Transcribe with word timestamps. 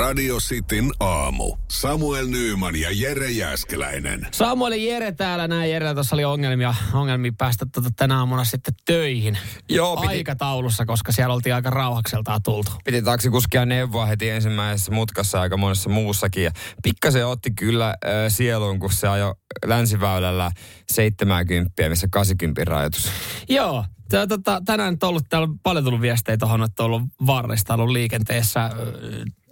Radio 0.00 0.36
Cityn 0.36 0.90
aamu. 1.00 1.56
Samuel 1.70 2.26
Nyyman 2.26 2.76
ja 2.76 2.88
Jere 2.92 3.30
Jäskeläinen. 3.30 4.26
Samuel 4.32 4.72
ja 4.72 4.92
Jere 4.92 5.12
täällä 5.12 5.48
näin. 5.48 5.70
Jere 5.70 5.94
tuossa 5.94 6.16
oli 6.16 6.24
ongelmia, 6.24 6.74
ongelmia 6.92 7.32
päästä 7.38 7.66
tuota 7.74 7.90
tänä 7.96 8.18
aamuna 8.18 8.44
sitten 8.44 8.74
töihin. 8.84 9.38
Joo, 9.68 9.96
piti- 9.96 10.08
Aikataulussa, 10.08 10.86
koska 10.86 11.12
siellä 11.12 11.34
oltiin 11.34 11.54
aika 11.54 11.70
rauhakseltaan 11.70 12.42
tultu. 12.42 12.70
Piti 12.84 13.02
taksikuskia 13.02 13.66
neuvoa 13.66 14.06
heti 14.06 14.30
ensimmäisessä 14.30 14.92
mutkassa 14.92 15.40
aika 15.40 15.56
monessa 15.56 15.90
muussakin. 15.90 16.44
Ja 16.44 16.50
pikkasen 16.82 17.26
otti 17.26 17.50
kyllä 17.50 17.88
äh, 17.88 18.12
sieluun, 18.28 18.80
kun 18.80 18.92
se 18.92 19.08
ajoi 19.08 19.34
länsiväylällä 19.66 20.50
70, 20.90 21.88
missä 21.88 22.08
80 22.10 22.64
rajoitus. 22.64 23.10
Joo, 23.48 23.84
Tää, 24.10 24.26
tota, 24.26 24.62
tänään 24.64 24.96
on 25.02 25.08
ollut, 25.08 25.24
täällä 25.28 25.46
on 25.48 25.58
paljon 25.58 25.84
tullut 25.84 26.00
viestejä 26.00 26.36
tuohon, 26.36 26.62
että 26.62 26.82
on 26.82 26.86
ollut 26.86 27.02
varrista 27.26 27.74
ollut 27.74 27.90
liikenteessä. 27.90 28.70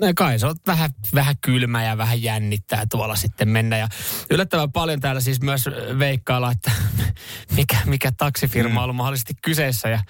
Öö, 0.03 0.13
Kai 0.17 0.39
se 0.39 0.47
on 0.47 0.57
vähän, 0.67 0.91
vähän 1.15 1.35
kylmä 1.41 1.85
ja 1.85 1.99
vähän 1.99 2.23
jännittää 2.23 2.87
tuolla 2.91 3.17
sitten 3.17 3.49
mennä. 3.49 3.79
Ja 3.79 3.89
yllättävän 4.31 4.73
paljon 4.73 5.01
täällä 5.01 5.21
siis 5.21 5.41
myös 5.41 5.65
veikkailla, 5.99 6.51
että 6.53 6.71
mikä, 7.57 7.77
mikä 7.87 8.13
taksifirma 8.13 8.81
on 8.81 8.85
ollut 8.85 8.97
mahdollisesti 8.97 9.35
kyseessä. 9.43 9.89
Ja 9.89 10.01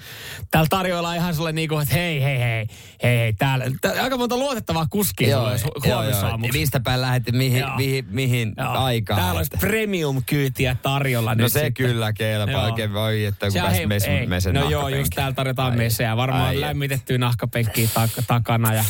täällä 0.50 0.68
tarjoillaan 0.70 1.16
ihan 1.16 1.34
sellainen 1.34 1.54
niin 1.54 1.68
kuin, 1.68 1.82
että 1.82 1.94
hei, 1.94 2.22
hei, 2.22 2.38
hei, 2.38 2.66
hei, 3.02 3.18
hei 3.18 3.32
täällä. 3.32 3.64
tää, 3.80 4.02
aika 4.02 4.16
monta 4.16 4.36
luotettavaa 4.36 4.86
kuskia 4.90 5.28
joo, 5.28 5.50
huomisaamuksi. 5.84 6.58
Mistä 6.58 6.80
päin 6.80 7.00
lähdette, 7.00 7.32
mihin, 7.32 7.60
Joo. 7.60 7.76
mihin, 7.76 8.06
mihin 8.10 8.52
Joo. 8.56 8.72
aikaan? 8.72 9.20
Täällä 9.20 9.38
olisi 9.38 9.50
premium-kyytiä 9.60 10.76
tarjolla 10.82 11.34
No 11.34 11.42
nyt 11.42 11.52
se 11.52 11.58
sitten. 11.58 11.74
kyllä 11.74 12.12
kelpaa 12.12 12.52
Joo. 12.52 12.64
oikein 12.64 12.92
voi, 12.92 13.24
että 13.24 13.46
kun 13.50 13.60
pääsi 13.62 13.86
mes, 13.86 14.02
mesen 14.26 14.54
No 14.54 14.70
joo, 14.70 14.88
just 14.88 15.12
täällä 15.14 15.34
tarjotaan 15.34 15.76
mesejä. 15.76 16.16
Varmaan 16.16 16.44
ai, 16.44 16.60
lämmitettyä 16.60 17.18
nahkapenkkiä 17.18 17.88
tak- 17.94 18.24
takana 18.26 18.74
ja 18.74 18.84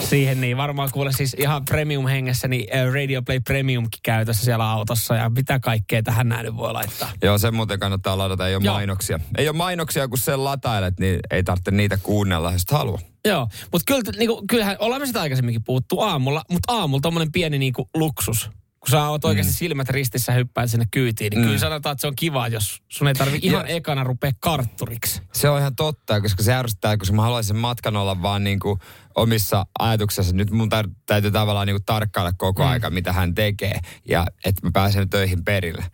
siihen 0.00 0.40
niin 0.40 0.56
varmaan 0.56 0.90
kuule 0.92 1.12
siis 1.12 1.34
ihan 1.38 1.64
premium 1.64 2.06
hengessä, 2.06 2.48
niin 2.48 2.76
äh, 2.76 2.94
Radio 2.94 3.22
Play 3.22 3.40
Premiumkin 3.40 4.00
käytössä 4.02 4.44
siellä 4.44 4.70
autossa 4.70 5.14
ja 5.14 5.30
mitä 5.30 5.60
kaikkea 5.60 6.02
tähän 6.02 6.28
näin 6.28 6.56
voi 6.56 6.72
laittaa. 6.72 7.10
Joo, 7.22 7.38
se 7.38 7.50
muuten 7.50 7.78
kannattaa 7.78 8.18
ladata, 8.18 8.48
ei 8.48 8.54
ole 8.54 8.64
Joo. 8.64 8.74
mainoksia. 8.74 9.20
Ei 9.38 9.48
ole 9.48 9.56
mainoksia, 9.56 10.08
kun 10.08 10.18
sen 10.18 10.44
latailet, 10.44 11.00
niin 11.00 11.20
ei 11.30 11.42
tarvitse 11.42 11.70
niitä 11.70 11.98
kuunnella, 12.02 12.52
jos 12.52 12.62
halua. 12.70 13.00
Joo, 13.24 13.48
mutta 13.72 13.84
kyllä, 13.86 14.18
niinku, 14.18 14.44
kyllähän 14.48 14.76
ollaan 14.78 15.02
me 15.02 15.06
sitä 15.06 15.20
aikaisemminkin 15.20 15.64
puhuttu 15.64 16.00
aamulla, 16.00 16.42
mutta 16.50 16.72
aamulla 16.72 17.00
tommonen 17.00 17.32
pieni 17.32 17.58
niinku 17.58 17.88
luksus. 17.94 18.50
Kun 18.84 18.90
sä 18.90 19.08
oot 19.08 19.24
oikeasti 19.24 19.52
Mm. 19.52 19.56
silmät 19.56 19.88
ristissä 19.88 20.32
hyppäät 20.32 20.70
sinne 20.70 20.86
kyytiin, 20.90 21.30
niin 21.30 21.44
kyllä 21.44 21.58
sanotaan, 21.58 21.92
että 21.92 22.00
se 22.00 22.06
on 22.06 22.16
kiva, 22.16 22.48
jos 22.48 22.82
sun 22.88 23.08
ei 23.08 23.14
tarvi 23.14 23.38
ihan 23.42 23.66
ekana 23.66 24.04
rupea 24.04 24.30
kartturiksi. 24.40 25.22
Se 25.32 25.48
on 25.48 25.60
ihan 25.60 25.76
totta, 25.76 26.20
koska 26.20 26.42
se 26.42 26.54
ärsyttää, 26.54 26.96
koska 26.96 27.16
mä 27.16 27.22
haluaisin 27.22 27.56
matkan 27.56 27.96
olla 27.96 28.22
vaan 28.22 28.44
niin 28.44 28.60
kuin 28.60 28.80
omissa 29.14 29.66
ajatuksissa. 29.78 30.34
Nyt 30.36 30.50
mun 30.50 30.68
tar- 30.74 30.90
täytyy 31.06 31.30
tavallaan 31.30 31.66
niin 31.66 31.74
kuin 31.74 31.84
tarkkailla 31.84 32.32
koko 32.32 32.62
mm. 32.62 32.68
aika, 32.68 32.90
mitä 32.90 33.12
hän 33.12 33.34
tekee, 33.34 33.80
ja 34.08 34.26
että 34.44 34.66
mä 34.66 34.70
pääsen 34.72 35.10
töihin 35.10 35.44
perille. 35.44 35.84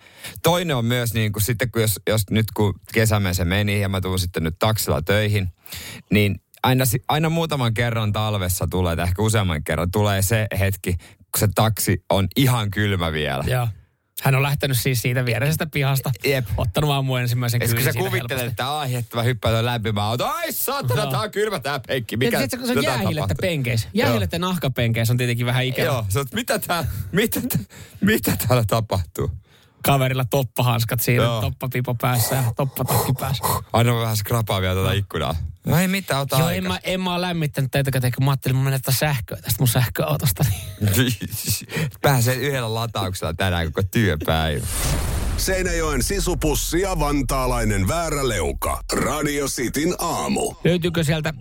Toinen 0.43 0.77
on 0.77 0.85
myös 0.85 1.15
niin 1.15 1.33
kuin 1.33 1.43
sitten, 1.43 1.71
kun 1.71 1.83
jos, 1.83 2.01
jos 2.09 2.23
nyt 2.31 2.47
kun 2.55 2.81
kesämeen 2.93 3.35
se 3.35 3.45
meni, 3.45 3.81
ja 3.81 3.89
mä 3.89 4.01
tuun 4.01 4.19
sitten 4.19 4.43
nyt 4.45 4.59
taksilla 4.59 5.03
töihin, 5.03 5.53
niin 6.11 6.41
aina, 6.63 6.85
aina 7.09 7.29
muutaman 7.29 7.75
kerran 7.75 8.13
talvessa 8.13 8.67
tulee, 8.71 8.97
tai 8.97 9.05
ehkä 9.05 9.23
useamman 9.23 9.65
kerran 9.65 9.91
tulee 9.91 10.23
se 10.23 10.47
hetki, 10.59 10.97
kun 11.33 11.41
se 11.41 11.49
taksi 11.55 12.05
on 12.11 12.29
ihan 12.37 12.71
kylmä 12.71 13.13
vielä. 13.13 13.45
Joo. 13.47 13.69
Hän 14.23 14.35
on 14.35 14.43
lähtenyt 14.43 14.77
siis 14.81 15.03
siitä 15.03 15.25
viereisestä 15.25 15.67
pihasta. 15.67 16.11
Jep. 16.25 16.47
Ottanut 16.57 16.91
aamu 16.91 17.17
ensimmäisen 17.17 17.63
Et 17.63 17.75
kun 17.75 17.83
sä 17.83 17.93
kuvittelet, 17.93 18.31
helposti. 18.31 18.47
että 18.47 18.79
ai, 18.79 18.95
että 18.95 19.17
mä 19.17 19.23
hyppään 19.23 19.55
tuon 19.55 19.65
lämpimään 19.65 20.07
auto. 20.07 20.27
Ai 20.27 20.53
saatana, 20.53 21.03
Joo. 21.03 21.11
tää 21.11 21.21
on 21.21 21.31
kylmä 21.31 21.61
tää 21.61 21.81
penkki. 21.87 22.17
Mikä 22.17 22.39
Mikä, 22.41 22.57
kun 22.57 22.67
se 22.67 22.73
on 22.79 22.83
jäähillettä 22.85 23.35
penkeissä. 23.41 23.89
Jäähillettä 23.95 24.39
nahkapenkeissä 24.39 25.13
on 25.13 25.17
tietenkin 25.19 25.47
vähän 25.47 25.65
ikävä. 25.65 25.87
Joo, 25.87 26.07
sä 26.09 26.19
oot, 26.19 26.33
mitä 26.33 26.59
tää, 26.59 26.85
mitä, 27.13 27.41
tää- 27.41 27.65
mitä 28.01 28.37
täällä 28.49 28.65
tapahtuu? 28.67 29.31
Kaverilla 29.85 30.25
toppahanskat 30.25 31.01
siinä, 31.01 31.25
Joo. 31.25 31.41
toppapipo 31.41 31.95
päässä 31.95 32.35
ja 32.35 32.45
toppatakki 32.57 33.13
päässä. 33.21 33.45
Aina 33.73 33.97
vähän 34.01 34.17
skrapaa 34.17 34.61
vielä 34.61 34.75
tuota 34.75 34.93
ikkunaa. 34.93 35.35
No 35.67 35.79
ei 35.79 35.89
mitään, 35.89 36.21
ota 36.21 36.39
Joo, 36.39 36.49
en 36.49 36.67
mä, 36.69 36.79
en 36.83 37.01
mä 37.01 37.15
ole 37.15 37.21
lämmittänyt 37.21 37.71
teitä, 37.71 37.91
kun 37.91 38.25
mä 38.25 38.31
ajattelin, 38.31 38.57
että 38.57 38.65
mä 38.65 38.65
menen 38.65 38.81
sähköä 38.91 39.37
tästä 39.37 39.57
mun 39.59 39.69
sähköautosta. 39.69 40.45
Niin. 40.81 41.13
Pääsee 42.03 42.35
yhdellä 42.35 42.75
latauksella 42.75 43.35
tänään 43.35 43.73
koko 43.73 43.89
työpäivä. 43.91 44.67
Seinäjoen 45.37 46.03
sisupussi 46.03 46.81
ja 46.81 46.99
vantaalainen 46.99 47.89
vääräleuka. 47.89 48.81
Radio 48.93 49.47
Cityn 49.47 49.95
aamu. 49.99 50.55
Löytyykö 50.65 51.05
sieltä 51.05 51.35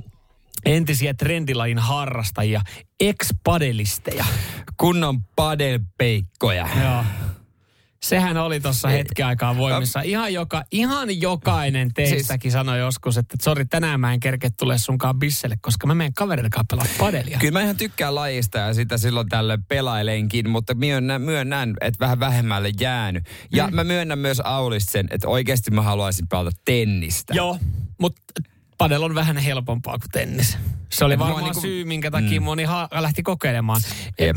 entisiä 0.65 1.13
trendilajin 1.13 1.79
harrastajia, 1.79 2.61
ex-padelisteja? 2.99 4.25
Kunnon 4.77 5.23
padelpeikkoja. 5.35 6.67
Joo. 6.83 7.03
Sehän 8.03 8.37
oli 8.37 8.59
tuossa 8.59 8.87
hetken 8.87 9.25
aikaa 9.25 9.57
voimissa. 9.57 10.01
Ihan, 10.01 10.33
joka, 10.33 10.63
ihan 10.71 11.21
jokainen 11.21 11.93
teistäkin 11.93 12.51
sanoi 12.51 12.79
joskus, 12.79 13.17
että 13.17 13.37
sori, 13.41 13.65
tänään 13.65 13.99
mä 13.99 14.13
en 14.13 14.19
kerke 14.19 14.49
tule 14.49 14.77
sunkaan 14.77 15.19
bisselle, 15.19 15.57
koska 15.61 15.87
mä 15.87 15.95
menen 15.95 16.13
kaverille 16.13 16.49
kanssa 16.49 16.65
pelaa 16.69 16.85
padelia. 16.99 17.37
Kyllä 17.39 17.51
mä 17.51 17.61
ihan 17.61 17.77
tykkään 17.77 18.15
lajista 18.15 18.57
ja 18.57 18.73
sitä 18.73 18.97
silloin 18.97 19.29
tällöin 19.29 19.63
pelailenkin, 19.63 20.49
mutta 20.49 20.73
myönnän, 20.73 21.21
myönnän 21.21 21.75
että 21.81 21.99
vähän 21.99 22.19
vähemmälle 22.19 22.71
jäänyt. 22.79 23.23
Ja 23.51 23.67
mm. 23.67 23.75
mä 23.75 23.83
myönnän 23.83 24.19
myös 24.19 24.39
Aulista 24.43 24.91
sen, 24.91 25.07
että 25.11 25.27
oikeasti 25.27 25.71
mä 25.71 25.81
haluaisin 25.81 26.27
pelata 26.27 26.57
tennistä. 26.65 27.33
Joo, 27.33 27.57
mutta 27.99 28.21
padel 28.79 29.03
on 29.03 29.15
vähän 29.15 29.37
helpompaa 29.37 29.99
kuin 29.99 30.11
tennis. 30.11 30.57
Se 30.89 31.05
oli 31.05 31.19
varmaan 31.19 31.43
niinku- 31.43 31.61
syy, 31.61 31.85
minkä 31.85 32.11
takia 32.11 32.39
mm. 32.39 32.45
moni 32.45 32.63
ha- 32.63 32.89
lähti 32.91 33.23
kokeilemaan. 33.23 33.81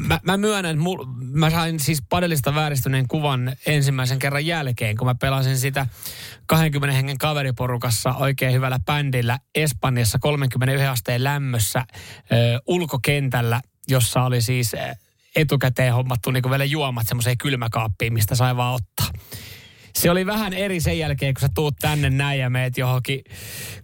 Mä, 0.06 0.20
mä 0.22 0.36
myönnän, 0.36 0.78
mul, 0.78 1.04
mä 1.16 1.50
sain 1.50 1.80
siis 1.80 2.02
padelista 2.08 2.54
vääristyneen 2.54 3.08
kuvan 3.08 3.56
ensimmäisen 3.66 4.18
kerran 4.18 4.46
jälkeen, 4.46 4.96
kun 4.96 5.06
mä 5.06 5.14
pelasin 5.14 5.58
sitä 5.58 5.86
20 6.46 6.96
hengen 6.96 7.18
kaveriporukassa 7.18 8.14
oikein 8.14 8.52
hyvällä 8.52 8.78
bändillä 8.86 9.38
Espanjassa 9.54 10.18
31 10.18 10.86
asteen 10.86 11.24
lämmössä 11.24 11.84
ö, 12.32 12.60
ulkokentällä, 12.66 13.60
jossa 13.88 14.22
oli 14.22 14.40
siis 14.40 14.72
etukäteen 15.36 15.94
hommattu 15.94 16.30
niin 16.30 16.50
vielä 16.50 16.64
juomat 16.64 17.08
semmoiseen 17.08 17.38
kylmäkaappiin, 17.38 18.12
mistä 18.12 18.34
sai 18.34 18.56
vaan 18.56 18.74
ottaa. 18.74 19.20
Se 19.98 20.10
oli 20.10 20.26
vähän 20.26 20.52
eri 20.52 20.80
sen 20.80 20.98
jälkeen, 20.98 21.34
kun 21.34 21.40
sä 21.40 21.48
tuut 21.54 21.74
tänne 21.80 22.10
näin 22.10 22.40
ja 22.40 22.50
meet 22.50 22.78
johonkin 22.78 23.24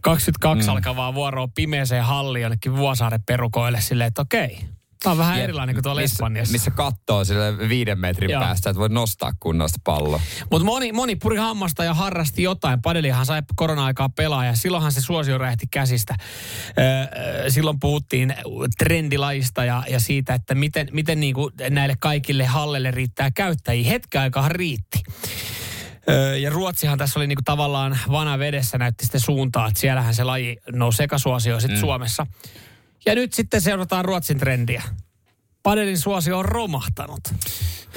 22 0.00 0.68
mm. 0.68 0.72
alkavaa 0.72 1.14
vuoroa 1.14 1.48
pimeeseen 1.54 2.04
halliin 2.04 2.42
jonnekin 2.42 2.76
Vuosaaren 2.76 3.22
perukoille 3.26 3.80
silleen, 3.80 4.08
että 4.08 4.22
okei. 4.22 4.58
Tämä 5.02 5.12
on 5.12 5.18
vähän 5.18 5.36
Jep. 5.36 5.44
erilainen 5.44 5.74
kuin 5.74 5.82
tuolla 5.82 6.00
missä, 6.00 6.14
Espanjassa. 6.14 6.52
Missä 6.52 6.70
kattoo 6.70 7.24
sille 7.24 7.68
viiden 7.68 7.98
metrin 7.98 8.30
Joo. 8.30 8.42
päästä, 8.42 8.70
että 8.70 8.80
voi 8.80 8.88
nostaa 8.88 9.32
kunnosta 9.40 9.78
palloa. 9.84 10.20
Mutta 10.50 10.64
moni, 10.64 10.92
moni 10.92 11.16
puri 11.16 11.36
hammasta 11.36 11.84
ja 11.84 11.94
harrasti 11.94 12.42
jotain. 12.42 12.82
Padelihan 12.82 13.26
sai 13.26 13.42
korona-aikaa 13.56 14.08
pelaa 14.08 14.44
ja 14.44 14.56
silloinhan 14.56 14.92
se 14.92 15.00
suosio 15.00 15.38
räjähti 15.38 15.66
käsistä. 15.70 16.16
Silloin 17.48 17.80
puhuttiin 17.80 18.34
trendilajista 18.78 19.64
ja, 19.64 19.82
ja 19.90 20.00
siitä, 20.00 20.34
että 20.34 20.54
miten, 20.54 20.88
miten 20.92 21.20
niinku 21.20 21.50
näille 21.70 21.94
kaikille 22.00 22.46
hallelle 22.46 22.90
riittää 22.90 23.30
käyttäjiä. 23.30 23.90
Hetken 23.90 24.20
aikaa 24.20 24.48
riitti. 24.48 25.02
Ja 26.40 26.50
Ruotsihan 26.50 26.98
tässä 26.98 27.18
oli 27.18 27.26
niinku 27.26 27.42
tavallaan 27.44 27.98
vana 28.10 28.38
vedessä 28.38 28.78
näytti 28.78 29.04
sitten 29.04 29.20
suuntaa, 29.20 29.68
että 29.68 29.80
siellähän 29.80 30.14
se 30.14 30.24
laji 30.24 30.56
nousi 30.72 30.96
sekasuosio 30.96 31.60
sitten 31.60 31.78
mm. 31.78 31.80
Suomessa. 31.80 32.26
Ja 33.06 33.14
nyt 33.14 33.32
sitten 33.32 33.60
seurataan 33.60 34.04
Ruotsin 34.04 34.38
trendiä. 34.38 34.82
Padelin 35.62 35.98
suosio 35.98 36.38
on 36.38 36.44
romahtanut. 36.44 37.20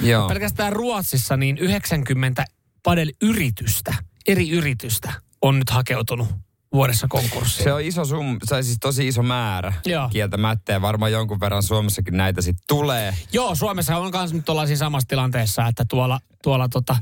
Joo. 0.00 0.28
Pelkästään 0.28 0.72
Ruotsissa 0.72 1.36
niin 1.36 1.58
90 1.58 2.44
padel-yritystä, 2.82 3.94
eri 4.26 4.50
yritystä 4.50 5.12
on 5.42 5.58
nyt 5.58 5.70
hakeutunut 5.70 6.28
vuodessa 6.72 7.08
konkurssiin. 7.08 7.64
Se 7.64 7.72
on 7.72 7.82
iso 7.82 8.04
sum, 8.04 8.38
se 8.44 8.54
on 8.54 8.64
siis 8.64 8.76
tosi 8.80 9.08
iso 9.08 9.22
määrä 9.22 9.72
Joo. 9.86 10.08
kieltämättä 10.08 10.72
ja 10.72 10.82
varmaan 10.82 11.12
jonkun 11.12 11.40
verran 11.40 11.62
Suomessakin 11.62 12.16
näitä 12.16 12.42
sitten 12.42 12.64
tulee. 12.68 13.14
Joo, 13.32 13.54
Suomessa 13.54 13.96
on 13.96 14.10
myös 14.14 14.32
nyt 14.32 14.48
ollaan 14.48 14.66
siinä 14.66 14.78
samassa 14.78 15.08
tilanteessa, 15.08 15.66
että 15.66 15.84
tuolla, 15.88 16.20
tuolla 16.42 16.68
tota, 16.68 16.96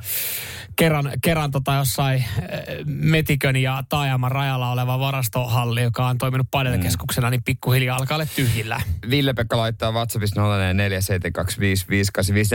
kerran, 0.77 1.13
kerran 1.23 1.51
tota 1.51 1.75
jossain 1.75 2.19
äh, 2.19 2.25
Metikön 2.87 3.57
ja 3.57 3.83
Taajaman 3.89 4.33
rajalla 4.33 4.71
oleva 4.71 4.99
varastohalli, 4.99 5.83
joka 5.83 6.07
on 6.07 6.19
toiminut 6.19 6.47
padelkeskuksena, 6.51 7.31
niin 7.31 7.45
pikkuhiljaa 7.45 7.97
alkaa 7.97 8.17
olla 8.17 8.27
tyhjillä. 8.37 8.81
Ville-Pekka 9.11 9.57
laittaa 9.57 9.93
WhatsAppissa 9.93 10.41
04725585, 10.41 10.45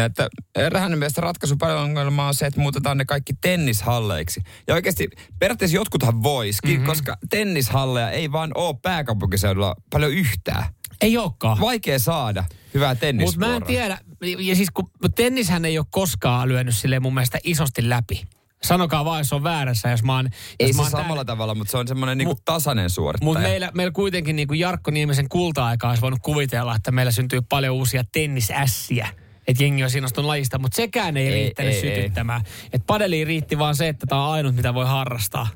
että 0.05 0.29
Rähänen 0.69 0.99
mielestä 0.99 1.21
ratkaisu 1.21 1.57
paljon 1.57 1.79
ongelmaa 1.79 2.27
on 2.27 2.33
se, 2.33 2.45
että 2.45 2.59
muutetaan 2.59 2.97
ne 2.97 3.05
kaikki 3.05 3.33
tennishalleiksi. 3.41 4.41
Ja 4.67 4.73
oikeasti 4.73 5.09
periaatteessa 5.39 5.77
jotkuthan 5.77 6.23
voisikin, 6.23 6.71
mm-hmm. 6.71 6.85
koska 6.85 7.17
tennishalleja 7.29 8.09
ei 8.09 8.31
vaan 8.31 8.51
ole 8.55 8.75
pääkaupunkiseudulla 8.81 9.75
paljon 9.91 10.11
yhtään. 10.11 10.65
Ei 11.01 11.17
olekaan. 11.17 11.59
Vaikea 11.59 11.99
saada 11.99 12.43
hyvää 12.73 12.89
Mutta 12.89 12.99
tennisvuoroa. 12.99 13.49
mä 13.49 13.55
en 13.55 13.63
tiedä, 13.63 13.97
ja 14.39 14.55
siis 14.55 14.71
kun 14.73 14.89
tennishän 15.15 15.65
ei 15.65 15.77
ole 15.77 15.85
koskaan 15.89 16.47
lyönyt 16.49 16.75
silleen 16.75 17.01
mun 17.01 17.13
mielestä 17.13 17.39
isosti 17.43 17.89
läpi. 17.89 18.25
Sanokaa 18.63 19.05
vaan, 19.05 19.19
jos 19.19 19.33
on 19.33 19.43
väärässä, 19.43 19.89
jos 19.89 20.03
mä 20.03 20.15
oon... 20.15 20.29
Ei 20.59 20.67
jos 20.67 20.71
se 20.71 20.75
mä 20.75 20.81
oon 20.81 20.91
samalla 20.91 21.07
täällä- 21.07 21.25
tavalla, 21.25 21.55
mutta 21.55 21.71
se 21.71 21.77
on 21.77 21.87
semmoinen 21.87 22.17
niinku 22.17 22.35
tasainen 22.45 22.89
suorittaja. 22.89 23.25
Mutta 23.25 23.39
meillä, 23.39 23.71
meillä 23.73 23.91
kuitenkin 23.91 24.35
niin 24.35 24.47
kuin 24.47 24.59
Jarkko 24.59 24.91
Niemisen 24.91 25.29
kulta-aikaa 25.29 25.89
olisi 25.89 26.01
voinut 26.01 26.19
kuvitella, 26.23 26.75
että 26.75 26.91
meillä 26.91 27.11
syntyy 27.11 27.41
paljon 27.41 27.75
uusia 27.75 28.03
tennisässiä. 28.11 29.07
Että 29.47 29.63
jengi 29.63 29.83
on 29.83 29.89
innostunut 29.95 30.27
lajista, 30.27 30.59
mutta 30.59 30.75
sekään 30.75 31.17
ei, 31.17 31.27
Ei, 31.27 31.33
riittänyt 31.33 31.73
ei. 31.73 31.81
sytyttämään. 31.81 32.41
Että 32.73 32.85
padeliin 32.87 33.27
riitti 33.27 33.57
vaan 33.57 33.75
se, 33.75 33.87
että 33.87 34.05
tämä 34.07 34.25
on 34.25 34.31
ainut, 34.33 34.55
mitä 34.55 34.73
voi 34.73 34.85
harrastaa. 34.85 35.47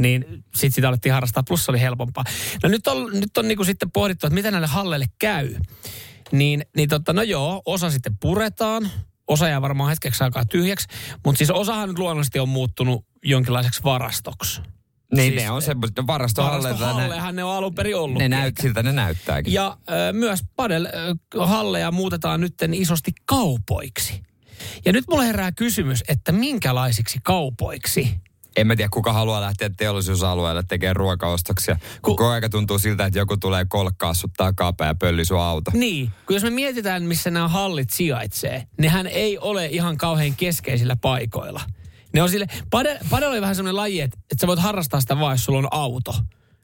Niin 0.00 0.24
sitten 0.54 0.72
sitä 0.72 0.88
alettiin 0.88 1.12
harrastaa, 1.12 1.42
plus 1.42 1.68
oli 1.68 1.80
helpompaa. 1.80 2.24
No 2.62 2.68
nyt 2.68 2.86
on, 2.86 3.10
nyt 3.12 3.36
on 3.38 3.48
niinku 3.48 3.64
sitten 3.64 3.90
pohdittu, 3.90 4.26
että 4.26 4.34
mitä 4.34 4.50
näille 4.50 4.66
halleille 4.66 5.06
käy. 5.18 5.54
Niin, 6.32 6.64
niin 6.76 6.88
totta, 6.88 7.12
no 7.12 7.22
joo, 7.22 7.62
osa 7.66 7.90
sitten 7.90 8.16
puretaan. 8.20 8.90
Osa 9.28 9.48
jää 9.48 9.62
varmaan 9.62 9.90
hetkeksi 9.90 10.24
aikaa 10.24 10.44
tyhjäksi. 10.44 10.86
Mutta 11.24 11.38
siis 11.38 11.50
osahan 11.50 11.88
nyt 11.88 11.98
luonnollisesti 11.98 12.38
on 12.38 12.48
muuttunut 12.48 13.06
jonkinlaiseksi 13.24 13.84
varastoksi. 13.84 14.60
Niin 15.14 15.32
siis- 15.32 15.42
ne 15.42 15.50
on 15.50 15.62
semmoiset, 15.62 15.96
ne 15.96 16.06
Varastohallehan 16.06 17.36
ne 17.36 17.44
on 17.44 17.56
alun 17.56 17.74
perin 17.74 17.96
ollut. 17.96 18.18
ne 18.18 18.28
näyt, 18.28 18.56
siltä 18.62 18.82
ne 18.82 18.92
näyttääkin. 18.92 19.52
Ja 19.52 19.78
ö, 19.90 20.12
myös 20.12 20.40
padel-halleja 20.56 21.90
muutetaan 21.90 22.40
nyt 22.40 22.54
isosti 22.72 23.12
kaupoiksi. 23.24 24.22
Ja 24.84 24.92
nyt 24.92 25.04
mulle 25.10 25.26
herää 25.26 25.52
kysymys, 25.52 26.04
että 26.08 26.32
minkälaisiksi 26.32 27.18
kaupoiksi? 27.22 28.20
En 28.56 28.66
mä 28.66 28.76
tiedä, 28.76 28.88
kuka 28.92 29.12
haluaa 29.12 29.40
lähteä 29.40 29.70
teollisuusalueelle 29.76 30.62
tekemään 30.68 30.96
ruokaostoksia. 30.96 31.76
Koko 32.00 32.28
aika 32.28 32.48
tuntuu 32.48 32.78
siltä, 32.78 33.06
että 33.06 33.18
joku 33.18 33.36
tulee 33.36 33.64
kolkkaa 33.68 34.14
sut 34.14 34.30
takapäin 34.36 34.88
ja 34.88 34.94
pölli 34.94 35.24
sun 35.24 35.40
auto. 35.40 35.70
Niin, 35.74 36.10
kun 36.26 36.36
jos 36.36 36.42
me 36.42 36.50
mietitään, 36.50 37.02
missä 37.02 37.30
nämä 37.30 37.48
hallit 37.48 37.90
sijaitsee, 37.90 38.66
nehän 38.78 39.06
ei 39.06 39.38
ole 39.38 39.66
ihan 39.66 39.96
kauhean 39.96 40.34
keskeisillä 40.34 40.96
paikoilla. 40.96 41.60
Ne 42.12 42.22
on 42.22 42.30
sille, 42.30 42.46
padel, 42.70 42.98
padel 43.10 43.30
oli 43.30 43.40
vähän 43.40 43.56
semmoinen 43.56 43.76
laji, 43.76 44.00
että, 44.00 44.18
että 44.20 44.40
sä 44.40 44.46
voit 44.46 44.58
harrastaa 44.58 45.00
sitä 45.00 45.20
vaan, 45.20 45.34
jos 45.34 45.44
sulla 45.44 45.58
on 45.58 45.68
auto. 45.70 46.14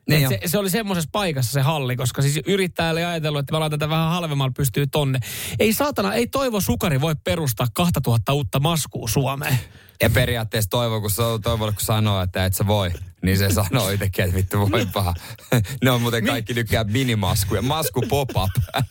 Niin 0.09 0.29
se, 0.29 0.41
se, 0.47 0.59
oli 0.59 0.71
semmoisessa 0.71 1.09
paikassa 1.13 1.53
se 1.53 1.61
halli, 1.61 1.97
koska 1.97 2.23
siis 2.23 2.41
yrittäjä 2.47 2.91
oli 2.91 3.05
ajatellut, 3.05 3.41
että 3.41 3.53
me 3.53 3.57
ollaan 3.57 3.71
tätä 3.71 3.89
vähän 3.89 4.09
halvemmalla 4.09 4.53
pystyy 4.57 4.87
tonne. 4.87 5.19
Ei 5.59 5.73
saatana, 5.73 6.15
ei 6.15 6.27
Toivo 6.27 6.61
Sukari 6.61 7.01
voi 7.01 7.15
perustaa 7.25 7.67
2000 7.75 8.33
uutta 8.33 8.61
maskua 8.61 9.09
Suomeen. 9.09 9.59
Ja 10.03 10.11
periaatteessa 10.11 10.71
Toivo, 10.71 11.01
kun, 11.01 11.11
toivo, 11.43 11.67
kun 11.67 11.75
sanoo, 11.81 12.23
että 12.23 12.45
et 12.45 12.55
sä 12.55 12.67
voi, 12.67 12.91
niin 13.23 13.39
se 13.39 13.51
sanoo 13.51 13.91
itsekin, 13.91 14.25
että 14.25 14.37
vittu 14.37 14.71
voi 14.71 14.87
paha. 14.93 15.15
ne 15.85 15.91
on 15.91 16.03
muuten 16.03 16.27
kaikki 16.27 16.55
tykkää 16.55 16.85
minimaskuja. 16.85 17.63
Masku 17.63 18.03
pop-up. 18.09 18.51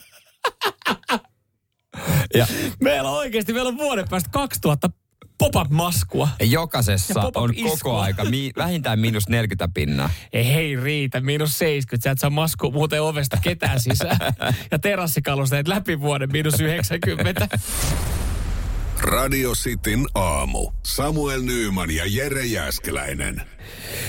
ja 2.37 2.47
Meillä 2.83 3.09
on 3.09 3.17
oikeasti, 3.17 3.53
meillä 3.53 3.67
on 3.69 3.77
vuoden 3.77 4.09
päästä 4.09 4.29
2000 4.33 4.89
pop-up-maskua. 5.37 6.29
jokaisessa 6.41 7.31
on 7.35 7.53
iskua. 7.53 7.71
koko 7.71 7.99
aika 7.99 8.25
mi- 8.25 8.51
vähintään 8.57 8.99
miinus 8.99 9.29
40 9.29 9.69
pinnaa. 9.73 10.09
Ei 10.33 10.53
hei 10.53 10.75
riitä, 10.75 11.21
miinus 11.21 11.57
70. 11.57 12.03
Sä 12.03 12.11
et 12.11 12.19
saa 12.19 12.29
masku 12.29 12.71
muuten 12.71 13.01
ovesta 13.01 13.37
ketään 13.41 13.79
sisään. 13.79 14.17
Ja 14.71 14.79
terassikalusteet 14.79 15.67
läpi 15.67 16.01
vuoden 16.01 16.31
miinus 16.31 16.59
90. 16.59 17.47
Radio 19.05 19.51
Cityn 19.51 20.05
aamu. 20.15 20.71
Samuel 20.83 21.41
Nyyman 21.41 21.91
ja 21.91 22.03
Jere 22.07 22.45
Jäskeläinen. 22.45 23.41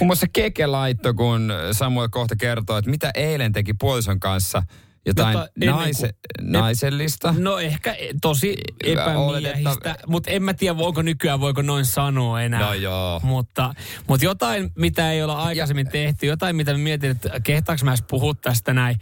Muun 0.01 0.07
muassa 0.07 0.27
Keke 0.33 0.67
laitto, 0.67 1.15
kun 1.15 1.53
Samuel 1.73 2.09
kohta 2.09 2.37
kertoo, 2.37 2.79
että 2.79 2.91
mitä 2.91 3.11
eilen 3.15 3.53
teki 3.53 3.75
puolison 3.75 4.21
kanssa 4.21 4.63
jotain 5.07 5.39
Jota 5.39 5.49
ennen 5.63 5.75
naise- 5.75 6.13
kuin- 6.39 6.51
naisellista. 6.53 7.35
No 7.39 7.59
ehkä 7.59 7.93
e- 7.93 8.09
tosi 8.23 8.57
epämiehistä, 8.85 9.97
mutta 10.07 10.31
en 10.31 10.43
mä 10.43 10.55
tiedä, 10.55 10.77
voiko 10.77 11.03
nykyään, 11.03 11.41
voiko 11.41 11.63
noin 11.63 11.85
sanoa 11.85 12.43
enää. 12.43 12.61
No 12.61 12.75
joo. 12.75 13.21
Mutta, 13.23 13.75
mutta 14.09 14.25
jotain, 14.25 14.71
mitä 14.79 15.13
ei 15.13 15.23
ole 15.23 15.33
aikaisemmin 15.33 15.89
tehty, 15.89 16.27
jotain, 16.27 16.57
mitä 16.57 16.73
mä 16.73 16.79
mietin, 16.79 17.11
että 17.11 17.31
kehtaanko 17.45 17.85
mä 17.85 17.91
edes 17.91 18.05
puhua 18.11 18.35
tästä 18.35 18.73
näin. 18.73 18.97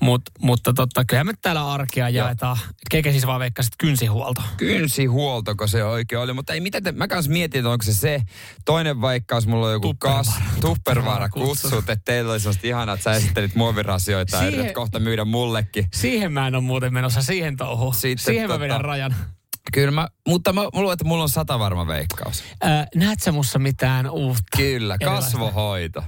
Mut, 0.00 0.22
mutta 0.40 0.72
totta, 0.72 1.04
kyllä 1.04 1.24
me 1.24 1.32
täällä 1.42 1.72
arkea 1.72 2.08
jaetaan. 2.08 2.56
Keke 2.90 3.10
siis 3.12 3.26
vaan 3.26 3.40
veikkasit 3.40 3.72
kynsihuolto. 3.78 4.42
kynsihuoltoko 4.56 5.66
se 5.66 5.84
oikein 5.84 6.18
oli, 6.20 6.32
mutta 6.32 6.52
ei 6.52 6.60
mitä 6.60 6.80
te, 6.80 6.92
mä 6.92 7.08
kanssa 7.08 7.32
mietin, 7.32 7.58
että 7.58 7.70
onko 7.70 7.82
se 7.82 7.94
se. 7.94 8.22
Toinen 8.64 9.00
vaikkaus, 9.00 9.46
mulla 9.46 9.66
on 9.66 9.72
joku 9.72 9.86
Tupperware. 9.88 10.24
kas, 10.24 10.34
tuppervaara 10.60 11.28
kutsut. 11.28 11.78
että 11.90 11.96
teillä 12.04 12.32
oli 12.32 12.40
sellaista 12.40 12.66
ihanaa, 12.66 12.94
että 12.94 13.04
sä 13.04 13.12
esittelit 13.12 13.54
muovirasioita 13.54 14.36
ja 14.36 14.40
Siihen- 14.40 14.54
yrität 14.54 14.74
kohta 14.74 14.98
myydä 15.00 15.24
mullekin. 15.30 15.86
Siihen 15.94 16.32
mä 16.32 16.46
en 16.46 16.54
ole 16.54 16.62
muuten 16.62 16.94
menossa, 16.94 17.22
siihen 17.22 17.56
touhuun. 17.56 17.94
Sitten 17.94 18.24
Siihen 18.24 18.48
mä 18.48 18.56
tota- 18.56 18.60
vedän 18.60 18.80
rajan. 18.80 19.14
Kyllä 19.72 19.90
mä, 19.90 20.08
mutta 20.28 20.52
mä, 20.52 20.60
mä 20.60 20.68
luulen, 20.72 20.92
että 20.92 21.04
mulla 21.04 21.22
on 21.22 21.28
sata 21.28 21.58
varma 21.58 21.86
veikkaus. 21.86 22.42
Äh, 22.64 22.86
näet 22.94 23.20
sä 23.20 23.32
mussa 23.32 23.58
mitään 23.58 24.10
uutta? 24.10 24.56
Kyllä, 24.56 24.98
kasvohoito. 24.98 26.02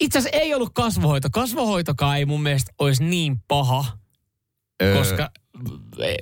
Itse 0.00 0.18
asiassa 0.18 0.38
ei 0.38 0.54
ollut 0.54 0.70
kasvohoito. 0.74 1.28
Kasvohoitokaan 1.32 2.16
ei 2.16 2.26
mun 2.26 2.42
mielestä 2.42 2.72
olisi 2.78 3.04
niin 3.04 3.42
paha, 3.48 3.84
Öö, 4.82 4.98
koska 4.98 5.30
e, 5.98 6.14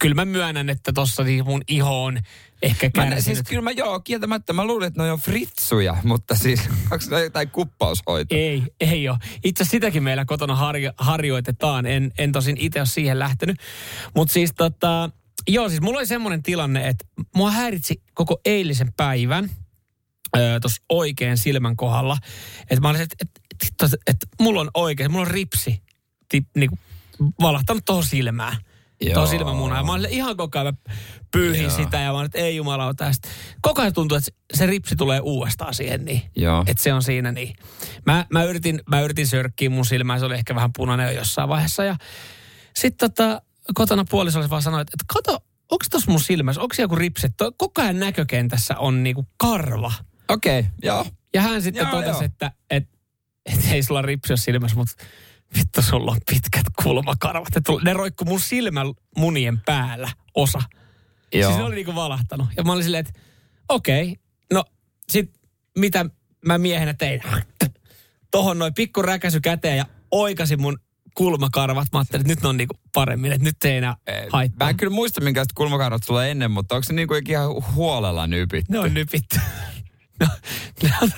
kyllä 0.00 0.14
mä 0.14 0.24
myönnän, 0.24 0.70
että 0.70 0.92
tossa 0.92 1.24
niin 1.24 1.44
mun 1.44 1.62
iho 1.68 2.04
on 2.04 2.18
ehkä 2.62 2.90
Mä, 2.96 3.20
siis 3.20 3.42
kyllä 3.48 3.62
mä 3.62 3.70
joo, 3.70 4.00
kieltämättä 4.00 4.52
mä 4.52 4.64
luulin, 4.64 4.86
että 4.86 5.02
ne 5.02 5.12
on 5.12 5.18
fritsuja, 5.18 5.96
mutta 6.04 6.34
siis 6.34 6.60
onko 6.90 7.04
ne 7.10 7.22
jotain 7.22 7.50
kuppaushoito? 7.50 8.34
Ei, 8.34 8.62
ei 8.80 9.08
ole. 9.08 9.18
Itse 9.44 9.62
asiassa 9.62 9.70
sitäkin 9.70 10.02
meillä 10.02 10.24
kotona 10.24 10.54
harjo, 10.54 10.92
harjoitetaan. 10.98 11.86
En, 11.86 12.12
en 12.18 12.32
tosin 12.32 12.56
itse 12.58 12.80
ole 12.80 12.86
siihen 12.86 13.18
lähtenyt. 13.18 13.56
Mutta 14.14 14.32
siis 14.32 14.52
tota, 14.56 15.10
joo, 15.48 15.68
siis 15.68 15.80
mulla 15.80 15.98
oli 15.98 16.06
semmoinen 16.06 16.42
tilanne, 16.42 16.88
että 16.88 17.04
mua 17.34 17.50
häiritsi 17.50 18.02
koko 18.14 18.40
eilisen 18.44 18.92
päivän 18.96 19.50
tuossa 20.60 20.82
oikein 20.88 21.38
silmän 21.38 21.76
kohdalla. 21.76 22.18
Että 22.60 22.80
mä 22.80 22.88
olisin, 22.88 23.04
että 23.04 23.16
et, 23.20 23.30
et, 23.82 23.92
et, 23.92 24.00
et, 24.06 24.16
mulla 24.40 24.60
on 24.60 24.70
oikein, 24.74 25.10
mulla 25.10 25.26
on 25.26 25.30
ripsi 25.30 25.82
tip, 26.28 26.46
niinku, 26.56 26.78
valahtanut 27.40 27.84
tuohon 27.84 28.04
silmään. 28.04 28.56
Joo. 29.00 29.14
Tuohon 29.14 29.28
silmämunaan. 29.30 29.80
Ja 29.80 29.84
Mä 29.86 29.92
olin 29.92 30.10
ihan 30.10 30.36
koko 30.36 30.58
ajan 30.58 30.78
pyyhin 31.32 31.62
Joo. 31.62 31.76
sitä 31.76 32.00
ja 32.00 32.12
mä 32.12 32.18
olin, 32.18 32.26
että 32.26 32.38
ei 32.38 32.56
jumala 32.56 32.94
tästä. 32.94 33.28
Koko 33.62 33.80
ajan 33.80 33.92
tuntuu, 33.92 34.18
että 34.18 34.30
se- 34.54 34.66
ripsi 34.66 34.96
tulee 34.96 35.20
uudestaan 35.20 35.74
siihen 35.74 36.04
niin. 36.04 36.22
Joo. 36.36 36.64
Että 36.66 36.82
se 36.82 36.92
on 36.92 37.02
siinä 37.02 37.32
niin. 37.32 37.56
Mä, 38.06 38.26
mä, 38.32 38.44
yritin, 38.44 38.80
mä 38.90 39.00
yritin 39.00 39.26
sörkkiä 39.26 39.70
mun 39.70 39.86
silmään, 39.86 40.20
se 40.20 40.26
oli 40.26 40.34
ehkä 40.34 40.54
vähän 40.54 40.70
punainen 40.76 41.06
jo 41.06 41.12
jossain 41.12 41.48
vaiheessa. 41.48 41.84
Ja 41.84 41.96
sitten 42.76 43.10
tota, 43.10 43.42
kotona 43.74 44.04
puoliso 44.10 44.50
vaan 44.50 44.62
sanoi, 44.62 44.80
että, 44.80 44.92
että 44.94 45.14
kato, 45.14 45.32
onko 45.70 45.84
tuossa 45.90 46.10
mun 46.10 46.20
silmässä, 46.20 46.62
onko 46.62 46.74
joku 46.78 46.96
ripsi? 46.96 47.26
Että 47.26 47.44
Koko 47.56 47.82
ajan 47.82 48.00
näkökentässä 48.00 48.78
on 48.78 49.02
niinku 49.02 49.26
karva. 49.36 49.92
Okei, 50.28 50.60
okay, 50.60 50.70
joo. 50.82 51.06
Ja 51.34 51.42
hän 51.42 51.62
sitten 51.62 51.82
Joo, 51.82 51.90
totesi, 51.90 52.10
joo. 52.10 52.20
että, 52.22 52.52
että, 52.70 52.98
että 53.46 53.68
ei 53.74 53.82
sulla 53.82 54.02
ripsi 54.02 54.32
ole 54.32 54.38
silmässä, 54.38 54.76
mutta 54.76 55.04
vittu 55.58 55.82
sulla 55.82 56.10
on 56.10 56.18
pitkät 56.30 56.66
kulmakarvat. 56.82 57.56
Että 57.56 57.72
ne 57.84 57.92
roikku 57.92 58.24
mun 58.24 58.40
silmän 58.40 58.86
munien 59.16 59.60
päällä 59.66 60.10
osa. 60.34 60.62
Joo. 61.34 61.50
Siis 61.50 61.58
ne 61.58 61.64
oli 61.64 61.74
niinku 61.74 61.94
valahtanut. 61.94 62.48
Ja 62.56 62.64
mä 62.64 62.72
olin 62.72 62.84
silleen, 62.84 63.06
että 63.06 63.20
okei, 63.68 64.02
okay, 64.02 64.14
no 64.52 64.64
sit 65.08 65.30
mitä 65.78 66.06
mä 66.46 66.58
miehenä 66.58 66.94
tein? 66.94 67.20
Tohon 68.30 68.58
noin 68.58 68.74
pikku 68.74 69.02
räkäsy 69.02 69.40
käteen 69.40 69.76
ja 69.76 69.86
oikasin 70.10 70.60
mun 70.60 70.78
kulmakarvat. 71.14 71.88
Mä 71.92 71.98
ajattelin, 71.98 72.20
että 72.20 72.32
nyt 72.32 72.42
ne 72.42 72.48
on 72.48 72.56
niinku 72.56 72.80
paremmin, 72.94 73.32
että 73.32 73.44
nyt 73.44 73.64
ei 73.64 73.76
enää 73.76 73.96
haittaa. 74.32 74.66
Mä 74.66 74.70
en 74.70 74.76
kyllä 74.76 74.94
muista, 74.94 75.20
minkälaista 75.20 75.54
kulmakarvat 75.56 76.02
tulee 76.06 76.30
ennen, 76.30 76.50
mutta 76.50 76.74
onko 76.74 76.84
se 76.84 76.92
niinku 76.92 77.14
ihan 77.28 77.48
huolella 77.74 78.26
nypitty? 78.26 78.72
Ne 78.72 78.78
on 78.78 78.94
nypitty. 78.94 79.40
No, 80.20 80.26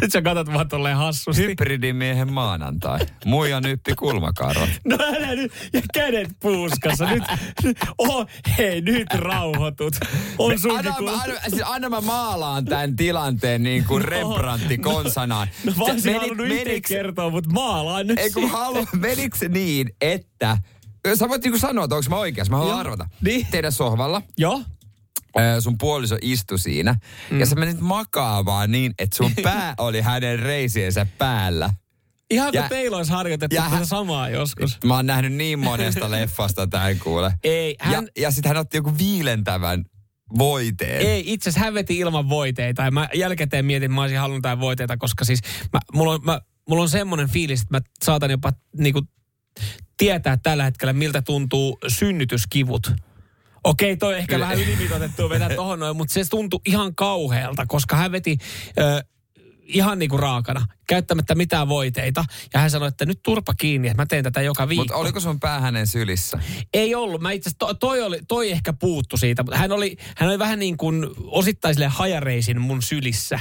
nyt 0.00 0.12
sä 0.12 0.22
katsot 0.22 0.52
vaan 0.52 0.68
tolleen 0.68 0.96
hassusti. 0.96 1.42
Hybridimiehen 1.42 2.32
maanantai. 2.32 2.98
Muija 3.24 3.60
nyppi 3.60 3.94
kulmakarvat. 3.94 4.68
No 4.84 4.96
älä 5.00 5.34
nyt, 5.34 5.52
ja 5.72 5.80
kädet 5.94 6.28
puuskassa. 6.40 7.06
Nyt, 7.62 7.78
oh, 7.98 8.26
hei, 8.58 8.80
nyt 8.80 9.14
rauhoitut. 9.14 9.96
On 10.38 10.58
sunkin 10.58 10.78
Anna, 10.78 10.92
kun... 10.92 11.04
mä, 11.04 11.12
anna, 11.22 11.34
siis 11.48 11.62
anna 11.64 11.88
mä 11.88 12.00
maalaan 12.00 12.64
tämän 12.64 12.96
tilanteen 12.96 13.62
niin 13.62 13.84
kuin 13.84 14.04
Rembrandti 14.12 14.78
konsanaan. 14.78 15.48
No 15.64 15.72
olisin 15.78 16.00
Se- 16.02 16.18
menit- 16.18 16.36
meniks- 16.48 16.88
kertoa, 16.88 17.30
mutta 17.30 17.50
maalaan 17.50 18.06
nyt 18.06 18.18
Ei 18.18 18.30
kun 18.30 18.50
halu, 18.50 18.86
menikö 18.96 19.36
se 19.38 19.48
niin, 19.48 19.90
että... 20.00 20.58
Sä 21.14 21.28
voit 21.28 21.44
niinku 21.44 21.58
sanoa, 21.58 21.84
että 21.84 21.96
onko 21.96 22.10
mä 22.10 22.16
oikeassa. 22.16 22.50
Mä 22.50 22.56
haluan 22.56 22.78
arvata. 22.78 23.08
Niin. 23.20 23.46
Teidän 23.50 23.72
sohvalla. 23.72 24.22
Joo. 24.38 24.62
Sun 25.60 25.78
puoliso 25.78 26.16
istui 26.22 26.58
siinä. 26.58 26.94
Mm. 27.30 27.40
Ja 27.40 27.46
sä 27.46 27.54
menit 27.54 27.80
makaamaan 27.80 28.70
niin, 28.72 28.92
että 28.98 29.16
sun 29.16 29.32
pää 29.42 29.74
oli 29.78 30.00
hänen 30.00 30.38
reisiensä 30.38 31.06
päällä. 31.18 31.70
Ihan 32.30 32.52
kuin 32.52 32.68
teillä 32.68 32.96
olisi 32.96 33.12
harjoitettu 33.12 33.54
ja 33.56 33.62
hän- 33.62 33.86
samaa 33.86 34.28
joskus. 34.28 34.78
Mä 34.84 34.94
oon 34.96 35.06
nähnyt 35.06 35.32
niin 35.32 35.58
monesta 35.58 36.10
leffasta 36.20 36.66
tämän 36.66 36.98
kuule. 36.98 37.32
Ei, 37.44 37.76
hän, 37.80 37.92
Ja, 37.92 38.22
ja 38.22 38.30
sitten 38.30 38.48
hän 38.50 38.56
otti 38.56 38.76
joku 38.76 38.98
viilentävän 38.98 39.84
voiteen. 40.38 41.00
ei, 41.06 41.22
itse 41.32 41.50
asiassa 41.50 41.64
hän 41.64 41.74
veti 41.74 41.98
ilman 41.98 42.28
voiteita. 42.28 42.82
Ja 42.82 42.90
mä 42.90 43.08
jälkikäteen 43.14 43.64
mietin, 43.64 43.84
että 43.86 43.94
mä 43.94 44.00
olisin 44.02 44.18
halunnut 44.18 44.38
jotain 44.38 44.60
voiteita, 44.60 44.96
koska 44.96 45.24
siis 45.24 45.40
mä, 45.72 45.80
mulla, 45.94 46.12
on, 46.12 46.20
mä, 46.24 46.40
mulla 46.68 46.82
on 46.82 46.88
semmoinen 46.88 47.28
fiilis, 47.30 47.60
että 47.62 47.76
mä 47.76 47.80
saatan 48.04 48.30
jopa 48.30 48.52
niinku, 48.78 49.02
tietää 49.96 50.36
tällä 50.36 50.64
hetkellä, 50.64 50.92
miltä 50.92 51.22
tuntuu 51.22 51.78
synnytyskivut 51.88 52.92
Okei, 53.64 53.96
toi 53.96 54.18
ehkä 54.18 54.40
vähän 54.40 54.60
ylimitoitettu 54.60 55.28
vetää 55.28 55.54
tohon 55.54 55.80
noin, 55.80 55.96
mutta 55.96 56.14
se 56.14 56.24
tuntui 56.30 56.60
ihan 56.66 56.94
kauhealta, 56.94 57.66
koska 57.66 57.96
hän 57.96 58.12
veti 58.12 58.38
ö, 58.78 59.04
ihan 59.74 59.98
niinku 59.98 60.16
raakana, 60.16 60.66
käyttämättä 60.88 61.34
mitään 61.34 61.68
voiteita. 61.68 62.24
Ja 62.54 62.60
hän 62.60 62.70
sanoi, 62.70 62.88
että 62.88 63.06
nyt 63.06 63.20
turpa 63.22 63.54
kiinni, 63.54 63.88
että 63.88 64.02
mä 64.02 64.06
teen 64.06 64.24
tätä 64.24 64.42
joka 64.42 64.68
viikko. 64.68 64.82
Mutta 64.82 64.96
oliko 64.96 65.20
sun 65.20 65.40
pää 65.40 65.60
hänen 65.60 65.86
sylissä? 65.86 66.38
Ei 66.74 66.94
ollut. 66.94 67.20
Mä 67.20 67.32
itse 67.32 67.50
to, 67.58 67.74
toi, 67.74 68.02
oli, 68.02 68.18
toi 68.28 68.50
ehkä 68.50 68.72
puuttu 68.72 69.16
siitä, 69.16 69.42
mutta 69.42 69.58
hän 69.58 69.72
oli, 69.72 69.96
hän 70.16 70.28
oli 70.28 70.38
vähän 70.38 70.58
niin 70.58 70.76
kuin 70.76 71.06
osittain 71.26 71.76
hajareisin 71.88 72.60
mun 72.60 72.82
sylissä. 72.82 73.40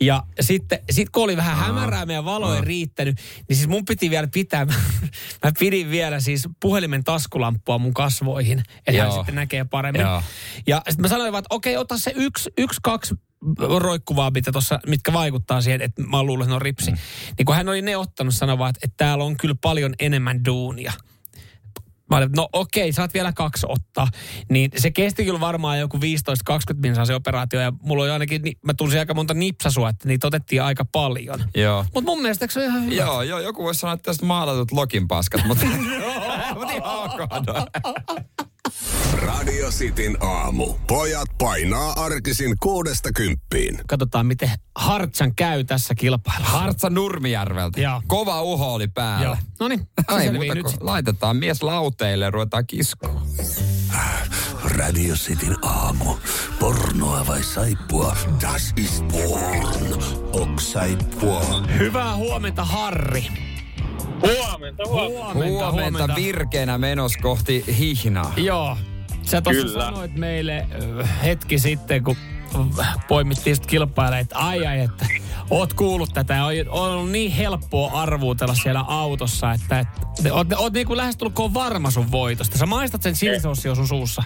Ja 0.00 0.22
sitten 0.40 0.78
sit 0.90 1.10
kun 1.10 1.24
oli 1.24 1.36
vähän 1.36 1.56
Aa, 1.56 1.64
hämärää, 1.64 2.06
meidän 2.06 2.24
valo 2.24 2.54
ei 2.54 2.60
riittänyt, 2.60 3.20
niin 3.48 3.56
siis 3.56 3.68
mun 3.68 3.84
piti 3.84 4.10
vielä 4.10 4.28
pitää, 4.32 4.66
mä 5.44 5.52
pidin 5.58 5.90
vielä 5.90 6.20
siis 6.20 6.48
puhelimen 6.60 7.04
taskulamppua 7.04 7.78
mun 7.78 7.94
kasvoihin, 7.94 8.62
että 8.86 9.02
hän 9.02 9.12
sitten 9.12 9.34
näkee 9.34 9.64
paremmin. 9.64 10.00
Joo. 10.00 10.22
Ja 10.66 10.76
sitten 10.76 11.02
mä 11.02 11.08
sanoin 11.08 11.32
vaan, 11.32 11.38
että 11.38 11.54
okei, 11.54 11.76
ota 11.76 11.98
se 11.98 12.12
yksi, 12.16 12.50
yksi 12.58 12.80
kaksi 12.82 13.14
roikkuvaa, 13.78 14.30
mitä 14.30 14.52
tossa, 14.52 14.80
mitkä 14.86 15.12
vaikuttaa 15.12 15.60
siihen, 15.60 15.82
että 15.82 16.02
mä 16.02 16.22
luulen, 16.22 16.44
että 16.44 16.50
ne 16.50 16.54
on 16.54 16.62
ripsi. 16.62 16.90
Mm. 16.90 16.98
Niin 17.38 17.46
kun 17.46 17.54
hän 17.54 17.68
oli 17.68 17.82
ne 17.82 17.96
ottanut, 17.96 18.34
sanoa 18.34 18.68
että, 18.68 18.80
että 18.82 18.94
täällä 18.96 19.24
on 19.24 19.36
kyllä 19.36 19.54
paljon 19.60 19.94
enemmän 19.98 20.44
duunia. 20.44 20.92
Mä 22.10 22.16
olin, 22.16 22.32
no 22.36 22.48
okei, 22.52 22.92
saat 22.92 23.14
vielä 23.14 23.32
kaksi 23.32 23.66
ottaa. 23.68 24.06
Niin 24.50 24.70
se 24.76 24.90
kesti 24.90 25.24
kyllä 25.24 25.40
varmaan 25.40 25.78
joku 25.78 25.96
15-20 25.96 26.00
minsaa 26.82 27.04
se 27.04 27.14
operaatio. 27.14 27.60
Ja 27.60 27.72
mulla 27.82 28.02
oli 28.02 28.10
ainakin, 28.10 28.42
mä 28.66 28.74
tunsin 28.74 28.98
aika 28.98 29.14
monta 29.14 29.34
nipsasua, 29.34 29.88
että 29.88 30.08
niitä 30.08 30.26
otettiin 30.26 30.62
aika 30.62 30.84
paljon. 30.92 31.44
Joo. 31.54 31.84
Mutta 31.94 32.10
mun 32.10 32.22
mielestä 32.22 32.46
se 32.50 32.60
on 32.60 32.66
ihan 32.66 32.84
hyvä? 32.84 32.94
Joo, 32.94 33.22
joo, 33.22 33.38
joku 33.38 33.64
voisi 33.64 33.80
sanoa, 33.80 33.94
että 33.94 34.10
tästä 34.10 34.26
maalatut 34.26 34.72
lokin 34.72 35.08
paskat, 35.08 35.44
mutta... 35.46 35.66
mutta 36.54 36.72
ihan 36.72 37.70
Radio 39.12 39.70
Cityn 39.70 40.16
aamu. 40.20 40.74
Pojat 40.86 41.28
painaa 41.38 41.92
arkisin 41.92 42.56
kuudesta 42.60 43.12
kymppiin. 43.12 43.80
Katsotaan, 43.86 44.26
miten 44.26 44.50
Hartsan 44.78 45.34
käy 45.34 45.64
tässä 45.64 45.94
kilpailussa. 45.94 46.58
Hartsa 46.58 46.90
Nurmijärveltä. 46.90 47.80
Joo. 47.80 48.02
Kova 48.06 48.42
uho 48.42 48.74
oli 48.74 48.88
päällä. 48.88 49.38
No 49.60 49.68
niin, 49.68 49.88
nyt. 50.54 50.66
Laitetaan 50.80 51.36
mies 51.36 51.62
lauteille 51.62 52.24
ja 52.24 52.30
ruvetaan 52.30 52.66
kiskoon. 52.66 53.22
Radio 54.64 55.14
Cityn 55.14 55.56
aamu. 55.64 56.14
Pornoa 56.58 57.26
vai 57.26 57.42
saippua? 57.42 58.16
Das 58.40 58.72
is 58.76 59.02
porn. 59.12 60.02
Ok 60.32 60.60
saippua. 60.60 61.62
Hyvää 61.78 62.16
huomenta, 62.16 62.64
Harri. 62.64 63.49
Huomenta, 64.22 64.82
huomenta. 64.88 65.34
Huomenta, 65.34 65.70
huomenta. 65.70 66.14
virkeänä 66.16 66.78
menos 66.78 67.16
kohti 67.16 67.64
hihnaa. 67.78 68.32
Joo. 68.36 68.76
Sä 69.22 69.40
tuossa 69.42 69.72
sanoit 69.72 70.14
meille 70.16 70.66
hetki 71.22 71.58
sitten, 71.58 72.04
kun 72.04 72.16
poimittiin 73.08 73.56
sitten 73.56 73.70
kilpailemaan, 73.70 74.20
että 74.20 74.38
ai 74.38 74.66
ai, 74.66 74.80
että 74.80 75.06
oot 75.50 75.74
kuullut 75.74 76.10
tätä. 76.14 76.44
On, 76.44 76.52
on 76.68 76.90
ollut 76.90 77.10
niin 77.10 77.32
helppoa 77.32 77.92
arvuutella 77.92 78.54
siellä 78.54 78.80
autossa, 78.80 79.52
että, 79.52 79.78
että 79.78 79.94
oot, 80.32 80.46
oot 80.56 80.72
niin 80.72 80.86
kuin 80.86 80.96
lähestulkoon 80.96 81.54
varma 81.54 81.90
sun 81.90 82.10
voitosta. 82.10 82.58
Sä 82.58 82.66
maistat 82.66 83.02
sen 83.02 83.16
silisossi 83.16 83.74
sun 83.74 83.88
suussa. 83.88 84.22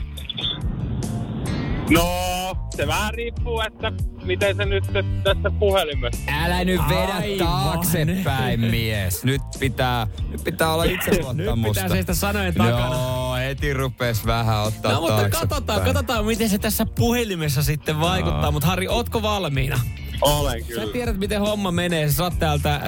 No, 1.91 2.57
se 2.77 2.87
vähän 2.87 3.15
riippuu, 3.15 3.61
että 3.61 3.93
miten 4.25 4.57
se 4.57 4.65
nyt 4.65 4.85
tässä 5.25 5.51
puhelimessa. 5.59 6.23
Älä 6.45 6.65
nyt 6.65 6.81
vedä 6.89 7.15
Aivan. 7.15 7.47
taaksepäin, 7.47 8.61
mies. 8.61 9.25
Nyt 9.25 9.43
pitää, 9.59 10.07
nyt 10.31 10.45
pitää 10.45 10.73
olla 10.73 10.85
itseluottamusta. 10.85 11.55
nyt 11.55 11.75
pitää 11.75 11.89
seistä 11.89 12.15
sanojen 12.15 12.55
takana. 12.55 12.95
Joo, 12.95 13.35
heti 13.35 13.75
rupes 13.75 14.27
vähän 14.27 14.63
ottaa 14.63 14.93
No 14.93 15.01
mutta 15.01 15.31
katsotaan, 15.31 15.81
katsotaan, 15.81 16.27
miten 16.27 16.49
se 16.49 16.59
tässä 16.59 16.87
puhelimessa 16.87 17.63
sitten 17.63 18.01
vaikuttaa. 18.01 18.43
No. 18.43 18.53
Mutta 18.53 18.67
Harri, 18.67 18.89
ootko 18.89 19.23
valmiina? 19.23 19.81
Olen 20.25 20.65
kyllä. 20.65 20.87
Sä 20.87 20.93
tiedät, 20.93 21.19
miten 21.19 21.41
homma 21.41 21.71
menee. 21.71 22.09
Sä 22.09 22.15
saat 22.15 22.39
täältä 22.39 22.81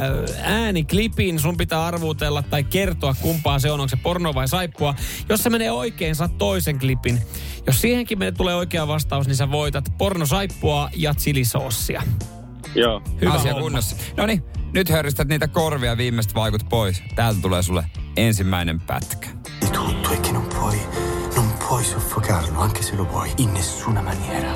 ääniklipin, 0.43 1.39
sun 1.39 1.57
pitää 1.57 1.87
arvuutella 1.87 2.43
tai 2.43 2.65
kertoa 2.65 3.15
kumpaa 3.21 3.59
se 3.59 3.71
on, 3.71 3.81
onko 3.81 3.89
se 3.89 3.97
porno 3.97 4.35
vai 4.35 4.49
saippua. 4.49 4.95
Jos 5.29 5.43
se 5.43 5.51
menee 5.51 5.71
oikein, 5.71 6.15
saat 6.15 6.39
toisen 6.39 6.79
klipin. 6.79 7.23
Jos 7.67 7.81
siihenkin 7.81 8.19
menee, 8.19 8.33
tulee 8.33 8.55
oikea 8.55 8.89
vastaus, 8.89 9.27
niin 9.27 9.37
sä 9.37 9.51
voitat 9.51 9.85
porno 9.99 10.27
saippua 10.27 10.91
ja 10.97 11.15
chilisoossia. 11.15 12.03
Joo. 12.75 13.03
Hyvä 13.21 13.33
Asia 13.33 13.53
homma. 13.53 13.63
kunnossa. 13.63 13.97
No 14.17 14.27
niin, 14.27 14.43
nyt 14.73 14.89
höristät 14.89 15.29
niitä 15.29 15.49
korvia 15.49 15.97
viimeistä 15.97 16.35
vaikut 16.35 16.69
pois. 16.69 17.03
Täältä 17.15 17.41
tulee 17.41 17.63
sulle 17.63 17.85
ensimmäinen 18.17 18.81
pätkä. 18.81 19.29
Tutto 19.73 20.11
è 20.11 20.17
che 20.17 20.33
non 20.33 20.47
puoi, 20.47 20.77
non 21.37 21.53
puoi 21.69 21.85
soffocarlo, 21.85 22.61
anche 22.61 22.83
se 22.83 22.97
lo 22.97 23.09
vuoi, 23.13 23.29
in 23.39 23.55
nessuna 23.55 24.03
maniera. 24.03 24.51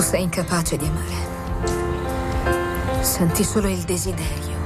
Tu 0.00 0.06
sei 0.06 0.22
incapace 0.22 0.78
di 0.78 0.86
amare. 0.86 1.28
Senti 3.02 3.44
solo 3.44 3.68
il 3.68 3.84
desiderio. 3.86 4.56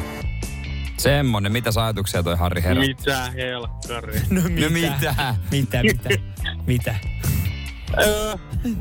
Semmonen, 0.97 1.53
mitä 1.53 1.71
ajatuksia 1.83 2.23
toi 2.23 2.37
Harri 2.37 2.63
herra? 2.63 2.83
Mitä 2.83 3.31
helkkari? 3.31 4.21
No 4.31 4.41
mitä? 4.49 4.61
No 4.61 4.71
mitä? 4.71 5.35
Mitä, 5.51 5.83
mitä? 5.83 6.09
mitä? 6.67 6.95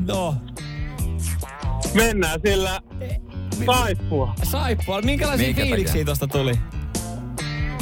no. 0.07 0.35
Mennään 1.93 2.39
sillä 2.45 2.81
saippua. 3.65 4.33
Saippua? 4.43 5.01
Minkälaisia 5.01 5.47
Minkä 5.47 5.61
fiiliksiä 5.61 6.05
tosta 6.05 6.27
tuli? 6.27 6.53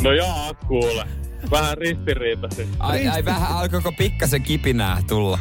No 0.01 0.11
joo, 0.11 0.53
kuule. 0.67 1.07
Vähän 1.51 1.77
ristiriitasi. 1.77 2.67
Ai, 2.79 3.07
ai 3.07 3.25
vähän 3.25 3.57
alkoiko 3.57 3.91
pikkasen 3.91 4.43
kipinää 4.43 5.01
tulla? 5.07 5.39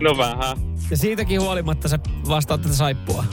No 0.00 0.18
vähän. 0.18 0.67
Ja 0.90 0.96
siitäkin 0.96 1.40
huolimatta 1.40 1.88
sä 1.88 1.98
vastaat 2.28 2.62
tätä 2.62 2.74
saippua. 2.74 3.24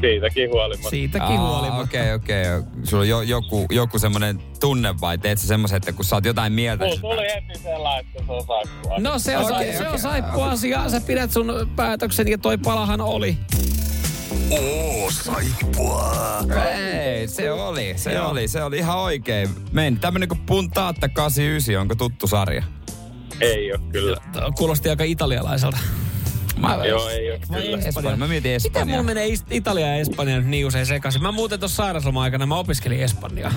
Siitäkin 0.00 0.50
huolimatta. 0.50 0.90
Siitäkin 0.90 1.38
Aa, 1.38 1.48
huolimatta. 1.48 1.82
Okei, 1.82 2.00
okay, 2.00 2.14
okei. 2.14 2.58
Okay. 2.58 2.84
Sulla 2.84 3.02
on 3.02 3.08
jo, 3.08 3.20
joku, 3.20 3.66
joku 3.70 3.98
semmoinen 3.98 4.38
tunne 4.60 4.94
vai 5.00 5.18
teet 5.18 5.38
sä 5.38 5.46
semmoisen, 5.46 5.76
että 5.76 5.92
kun 5.92 6.04
sä 6.04 6.16
oot 6.16 6.24
jotain 6.24 6.52
mieltä? 6.52 6.84
Mulla 6.84 7.00
tuli 7.00 7.26
heti 7.34 7.58
sellainen, 7.62 8.06
että 8.06 8.22
se 8.26 8.32
on 8.32 8.46
saippua. 8.46 8.98
No 8.98 9.18
se 9.18 9.38
on, 9.38 9.44
okay, 9.44 9.72
se 9.72 9.78
okay. 9.78 9.92
on 9.92 9.98
saippua 9.98 10.50
asia. 10.50 10.88
Sä 10.88 11.00
pidät 11.00 11.30
sun 11.30 11.70
päätöksen 11.76 12.28
ja 12.28 12.38
toi 12.38 12.58
palahan 12.58 13.00
oli. 13.00 13.36
Oo, 14.50 15.10
saippua. 15.10 16.16
Ei, 16.76 17.28
se 17.28 17.52
oli, 17.52 17.92
se 17.96 18.12
Joo. 18.12 18.28
oli, 18.28 18.48
se 18.48 18.64
oli 18.64 18.78
ihan 18.78 18.98
oikein. 18.98 19.48
Meni 19.72 19.96
tämmönen 19.96 20.28
kuin 20.28 20.40
Puntaatta 20.46 21.08
89, 21.08 21.80
onko 21.80 21.94
tuttu 21.94 22.26
sarja? 22.26 22.62
Ei 23.40 23.72
ole 23.72 23.80
kyllä. 23.92 24.16
Kuulosti 24.56 24.88
aika 24.88 25.04
italialaiselta. 25.04 25.78
Mä, 26.60 26.84
Joo, 26.84 27.08
ei 27.08 27.30
ole 27.30 27.40
kyllä. 27.48 27.78
Espanja. 27.86 28.16
Mä 28.16 28.26
mietin 28.26 28.52
Espanjaa. 28.52 28.84
Miten 28.84 28.88
mulla 28.88 29.14
menee 29.14 29.28
Italia 29.50 29.86
ja 29.86 29.94
Espanja 29.94 30.36
nyt 30.36 30.46
niin 30.46 30.66
usein 30.66 30.86
sekaisin? 30.86 31.22
Mä 31.22 31.32
muuten 31.32 31.60
tuossa 31.60 31.76
sairausloma-aikana 31.76 32.46
mä 32.46 32.56
opiskelin 32.56 33.00
Espanjaa. 33.00 33.52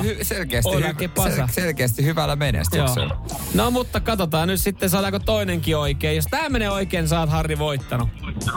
Hy- 0.00 0.24
selkeästi, 0.24 0.70
hy- 0.70 1.30
sel- 1.30 1.48
selkeästi 1.50 2.04
hyvällä 2.04 2.36
menestyksellä. 2.36 3.16
No 3.54 3.70
mutta 3.70 4.00
katsotaan 4.00 4.48
nyt 4.48 4.60
sitten 4.60 4.90
saadaanko 4.90 5.18
toinenkin 5.18 5.76
oikein. 5.76 6.16
Jos 6.16 6.26
tää 6.30 6.48
menee 6.48 6.70
oikein, 6.70 7.08
saat 7.08 7.30
Harri 7.30 7.58
voittanut. 7.58 8.08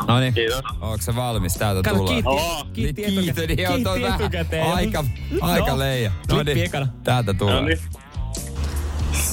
No 0.08 0.20
niin. 0.20 0.34
Kiitos. 0.34 0.62
Onko 0.82 0.98
se 1.02 1.16
valmis? 1.16 1.54
Täältä 1.54 1.82
Kato, 1.90 1.98
tullaan. 1.98 2.16
Kiitti, 2.16 2.30
oh. 2.30 2.66
kiitti, 2.74 3.04
kiitti, 3.04 3.22
kiitti, 3.24 3.56
kiitti 3.56 4.22
etukäteen. 4.22 4.74
Aika, 4.74 5.04
aika 5.42 5.72
no. 5.72 5.80
leija. 5.80 6.12
No 6.32 6.44
niin, 6.44 6.72
täältä 7.04 7.34
tulee. 7.34 7.62
No 7.62 7.62
niin. 7.62 7.80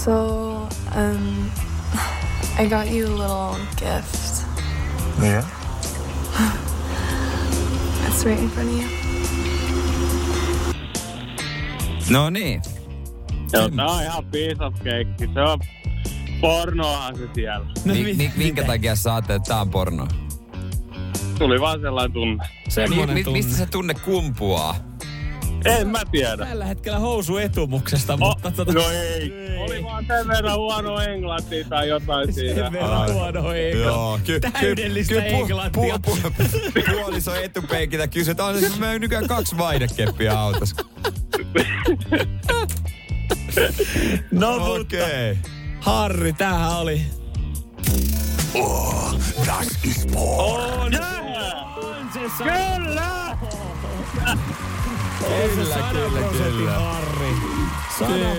So, 0.04 0.56
um, 0.96 1.50
I 2.60 2.66
got 2.68 2.90
you 2.90 3.06
a 3.06 3.16
little 3.16 3.56
gift. 3.76 4.44
Yeah? 5.22 5.44
It's 8.06 8.24
right 8.24 8.38
in 8.38 8.50
front 8.50 8.68
of 8.68 8.74
you. 8.74 8.88
No 12.10 12.30
niin. 12.30 12.62
Joo, 13.52 13.68
tää 13.68 13.86
on 13.86 14.02
ihan 14.02 14.24
piece 14.24 14.64
of 14.64 14.74
cake. 14.74 15.32
Se 15.34 15.40
on 15.40 15.58
pornoahan 16.40 17.16
se 17.16 17.28
siellä. 17.34 17.66
No, 17.84 17.94
mi- 17.94 18.14
mi- 18.14 18.32
minkä 18.36 18.64
takia 18.64 18.96
sä 18.96 19.14
ajattelet, 19.14 19.40
että 19.40 19.48
tää 19.48 19.60
on 19.60 19.70
porno? 19.70 20.08
Tuli 21.38 21.60
vaan 21.60 21.80
sellainen 21.80 22.12
tunne. 22.12 22.44
Semmoinen 22.68 23.14
mi- 23.14 23.24
tunne. 23.24 23.38
Mistä 23.38 23.56
se 23.56 23.66
tunne 23.66 23.94
kumpuaa? 23.94 24.76
En 25.64 25.88
mä 25.88 25.98
tiedä. 26.10 26.46
Tällä 26.46 26.64
hetkellä 26.64 26.98
housu 26.98 27.36
etumuksesta, 27.36 28.16
mutta 28.16 28.48
oh, 28.48 28.54
tota... 28.54 28.72
No 28.72 28.90
ei. 28.90 29.32
Oli 29.58 29.84
vaan 29.84 30.04
sen 30.06 30.28
verran 30.28 30.56
huono 30.56 31.00
englanti 31.00 31.64
tai 31.64 31.88
jotain 31.88 32.32
siinä. 32.32 32.54
Sen 32.54 32.72
verran 32.72 33.12
huono 33.12 33.52
englanti. 33.52 33.78
Joo, 33.78 34.20
ky- 34.24 34.40
Täydellistä 34.40 35.14
ky- 35.14 35.20
ky- 35.20 35.26
englantia. 35.26 35.94
Pu- 35.96 36.10
pu- 36.10 36.32
pu- 36.78 36.90
puoliso 36.92 37.34
etupenkillä 37.34 38.06
kysyi, 38.06 38.30
että 38.30 38.44
on 38.44 38.54
mä 38.78 38.98
nykyään 38.98 39.26
kaksi 39.26 39.58
vaidekeppiä 39.58 40.40
autossa. 40.40 40.76
no 44.32 44.58
mutta, 44.58 44.96
okay. 44.96 45.36
Harri, 45.80 46.32
tämähän 46.32 46.76
oli. 46.76 47.02
Oh, 48.54 49.14
das 49.46 49.68
ist 49.84 50.08
On, 50.16 50.60
on 50.82 50.92
se 52.38 52.44
Kyllä! 52.44 53.38
Kyllä, 55.28 55.76
kyllä, 55.92 56.28
kyllä. 56.32 56.70
Harri. 56.72 57.26
Kyllä, 57.98 58.30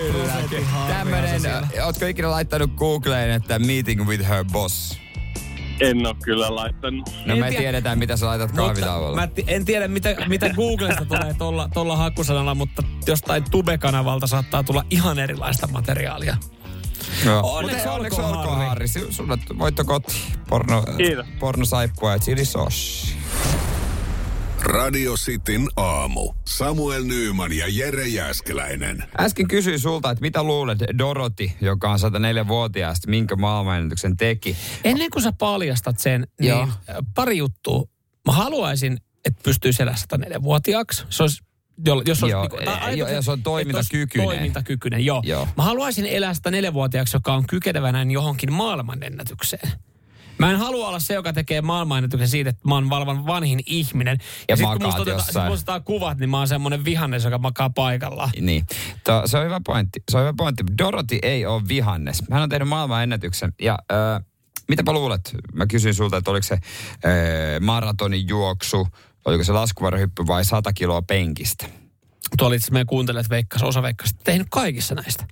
Tämmönen, 0.88 1.40
ootko 1.84 2.06
ikinä 2.06 2.30
laittanut 2.30 2.70
Googleen, 2.76 3.30
että 3.30 3.58
meeting 3.58 4.06
with 4.06 4.28
her 4.28 4.44
boss? 4.52 4.98
En 5.80 6.06
oo 6.06 6.14
kyllä 6.24 6.54
laittanut. 6.56 7.10
No 7.26 7.32
En 7.34 7.40
me 7.40 7.46
tiedä- 7.48 7.60
tiedetään, 7.60 7.98
mitä 7.98 8.16
sä 8.16 8.26
laitat 8.26 8.52
kahvitauolla. 8.52 9.16
mä 9.16 9.28
en 9.46 9.64
tiedä, 9.64 9.88
mitä, 9.88 10.16
mitä 10.28 10.50
Googlesta 10.50 11.04
tulee 11.04 11.34
tuolla 11.38 11.68
tolla 11.74 11.96
hakusanalla, 11.96 12.54
mutta 12.54 12.82
jostain 13.06 13.44
Tube-kanavalta 13.50 14.26
saattaa 14.26 14.62
tulla 14.62 14.84
ihan 14.90 15.18
erilaista 15.18 15.66
materiaalia. 15.66 16.36
No. 17.24 17.40
Onneksi 17.44 17.76
Mutta 17.76 17.92
onneksi 17.92 18.20
olkoon, 18.20 18.38
olkoon, 18.38 18.58
Harri. 18.58 18.86
Harri. 18.96 19.12
Sulle 19.12 19.38
voitto 19.58 19.84
kotiin. 19.84 20.22
Porno, 20.48 20.82
Kiitos. 20.96 21.26
porno 21.40 21.64
saippua 21.64 22.12
ja 22.12 22.18
chili 22.18 22.44
sauce. 22.44 23.14
Radio 24.62 25.14
Cityn 25.14 25.68
aamu. 25.76 26.32
Samuel 26.44 27.04
Nyyman 27.04 27.52
ja 27.52 27.66
Jere 27.68 28.08
Jäskeläinen. 28.08 29.04
Äsken 29.20 29.48
kysyin 29.48 29.78
sulta, 29.80 30.10
että 30.10 30.22
mitä 30.22 30.42
luulet 30.42 30.78
Doroti, 30.98 31.56
joka 31.60 31.90
on 31.90 31.98
104-vuotiaasta, 31.98 33.10
minkä 33.10 33.36
maailmanennätyksen 33.36 34.16
teki? 34.16 34.56
Ennen 34.84 35.10
kuin 35.10 35.22
sä 35.22 35.32
paljastat 35.38 35.98
sen, 35.98 36.26
niin 36.40 36.48
Joo. 36.50 36.62
äh, 36.62 36.68
pari 37.14 37.36
juttua. 37.38 37.84
Mä 38.26 38.32
haluaisin, 38.32 38.98
että 39.24 39.40
pystyisi 39.44 39.82
elämään 39.82 39.98
104-vuotiaaksi. 40.14 41.04
Se 41.10 41.22
olisi, 41.22 41.42
jo- 41.86 42.02
jos 42.06 42.22
olisi, 42.22 42.32
Joo, 42.32 42.48
tai 42.48 42.60
ei, 42.60 42.68
ajatus, 42.68 42.98
joo, 42.98 43.08
ja 43.08 43.22
se 43.22 43.30
on 43.30 43.32
olisi 43.34 43.42
toimintakykyinen. 43.42 44.28
Toimintakykyinen, 44.28 45.04
joo. 45.04 45.22
Joo. 45.24 45.48
Mä 45.56 45.62
haluaisin 45.62 46.06
elää 46.06 46.32
104-vuotiaaksi, 46.32 47.16
joka 47.16 47.34
on 47.34 47.46
kykenevänä 47.46 48.02
johonkin 48.02 48.52
maailmanennätykseen. 48.52 49.72
Mä 50.38 50.50
en 50.50 50.58
halua 50.58 50.88
olla 50.88 51.00
se, 51.00 51.14
joka 51.14 51.32
tekee 51.32 51.60
maailmanennätyksen 51.60 52.28
siitä, 52.28 52.50
että 52.50 52.68
mä 52.68 52.74
oon 52.74 52.90
valvan 52.90 53.26
vanhin 53.26 53.60
ihminen. 53.66 54.18
Ja 54.48 54.56
sit 54.56 54.66
kun 54.66 54.82
musta 54.82 55.02
otetaan, 55.02 55.24
sit 55.24 55.36
otetaan 55.36 55.82
kuvat, 55.82 56.18
niin 56.18 56.30
mä 56.30 56.38
oon 56.38 56.48
semmonen 56.48 56.84
vihannes, 56.84 57.24
joka 57.24 57.38
makaa 57.38 57.70
paikallaan. 57.70 58.30
Niin. 58.40 58.66
To, 59.04 59.22
se 59.24 59.38
on 59.38 59.44
hyvä 59.44 59.60
pointti. 59.66 60.02
Se 60.10 60.16
on 60.16 60.22
hyvä 60.22 60.34
pointti. 60.36 60.64
Dorothy 60.78 61.18
ei 61.22 61.46
ole 61.46 61.62
vihannes. 61.68 62.22
Hän 62.30 62.42
on 62.42 62.48
tehnyt 62.48 62.68
maailmanennätyksen. 62.68 63.52
Ja 63.62 63.78
ö, 63.92 63.94
mitäpä 64.68 64.92
luulet? 64.92 65.36
Mä 65.52 65.66
kysyin 65.66 65.94
sulta, 65.94 66.16
että 66.16 66.30
oliko 66.30 66.46
se 66.46 66.54
ö, 66.54 67.60
maratonin 67.60 68.28
juoksu, 68.28 68.88
oliko 69.24 69.44
se 69.44 69.52
laskuvarjohyppy 69.52 70.26
vai 70.26 70.44
100 70.44 70.72
kiloa 70.72 71.02
penkistä? 71.02 71.66
Tuolla 72.38 72.54
itse 72.54 72.64
asiassa 72.64 72.72
meidän 72.72 72.86
kuuntelijat 72.86 73.30
veikkas, 73.30 73.62
osa 73.62 73.82
veikkas, 73.82 74.14
tehnyt 74.24 74.46
kaikissa 74.50 74.94
näistä. 74.94 75.24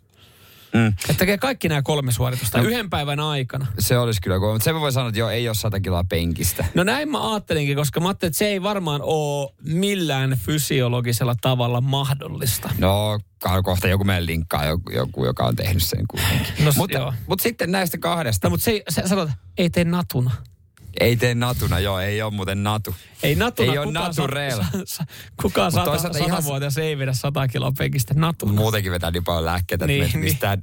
Mm. 0.75 0.87
Että 0.89 1.15
tekee 1.15 1.39
kaikki 1.39 1.69
nämä 1.69 1.83
kolme 1.83 2.13
suoritusta 2.13 2.59
No. 2.59 2.65
yhden 2.65 2.91
päivän 2.91 3.21
aikana. 3.21 3.67
Se 3.79 3.99
olisi 3.99 4.21
kyllä 4.21 4.39
kova. 4.39 4.53
Mutta 4.53 4.65
sen 4.65 4.75
mä 4.75 4.81
voin 4.81 4.93
sanoa, 4.93 5.09
että 5.09 5.19
joo, 5.19 5.31
ei 5.31 5.49
ole 5.49 5.55
100 5.55 5.81
kiloa 5.81 6.05
penkistä. 6.05 6.65
No 6.75 6.85
näin 6.85 7.11
mä 7.11 7.31
ajattelinkin, 7.33 7.77
koska 7.77 8.01
mä 8.01 8.09
ajattelin, 8.09 8.31
että 8.31 8.39
se 8.39 8.47
ei 8.47 8.63
varmaan 8.63 9.01
ole 9.05 9.51
millään 9.63 10.39
fysiologisella 10.47 11.35
tavalla 11.41 11.81
mahdollista. 11.81 12.71
No, 12.79 13.21
kohta 13.65 13.89
joku 13.89 14.05
meidän 14.05 14.27
linkkaa, 14.27 14.65
joku, 14.65 14.91
joku 14.91 15.25
joka 15.25 15.45
on 15.45 15.57
tehnyt 15.57 15.83
sen 15.83 16.05
kuitenkin. 16.09 16.65
No 16.65 16.73
mutta, 16.77 16.99
joo. 16.99 17.13
mutta 17.27 17.43
sitten 17.43 17.73
näistä 17.73 17.99
kahdesta. 17.99 18.47
No 18.49 18.51
mutta 18.51 18.65
se, 18.65 18.83
se 18.89 19.03
sanot, 19.07 19.31
ei 19.59 19.71
tee 19.71 19.85
natuna. 19.85 20.31
Ei 21.01 21.17
tee 21.17 21.35
natuna, 21.35 21.79
joo, 21.79 21.99
ei 22.01 22.23
ole 22.23 22.33
muuten 22.33 22.63
natu. 22.63 22.95
Ei 23.23 23.35
natuna. 23.35 23.73
Ei 23.73 23.79
ole 23.79 23.93
naturel. 23.93 24.59
Sa, 24.63 24.65
sa, 24.85 25.05
kukaan 25.43 25.73
sata, 25.73 25.85
toisaalta 25.85 26.19
ihan- 26.19 26.31
satavuotias 26.31 26.79
ei 26.79 26.99
vedä 26.99 27.13
100 27.13 27.49
kiloa 27.49 27.73
penkistä 27.79 28.15
natuna. 28.15 28.53
Muutenkin 28.53 28.93
vetää 28.93 29.11
niin 29.11 29.25
paljon 29.25 29.45
lääkkeitä, 29.45 29.85
että 29.85 29.87
Niin, 29.87 30.01
niin, 30.03 30.13
niin. 30.13 30.25
mistään 30.25 30.63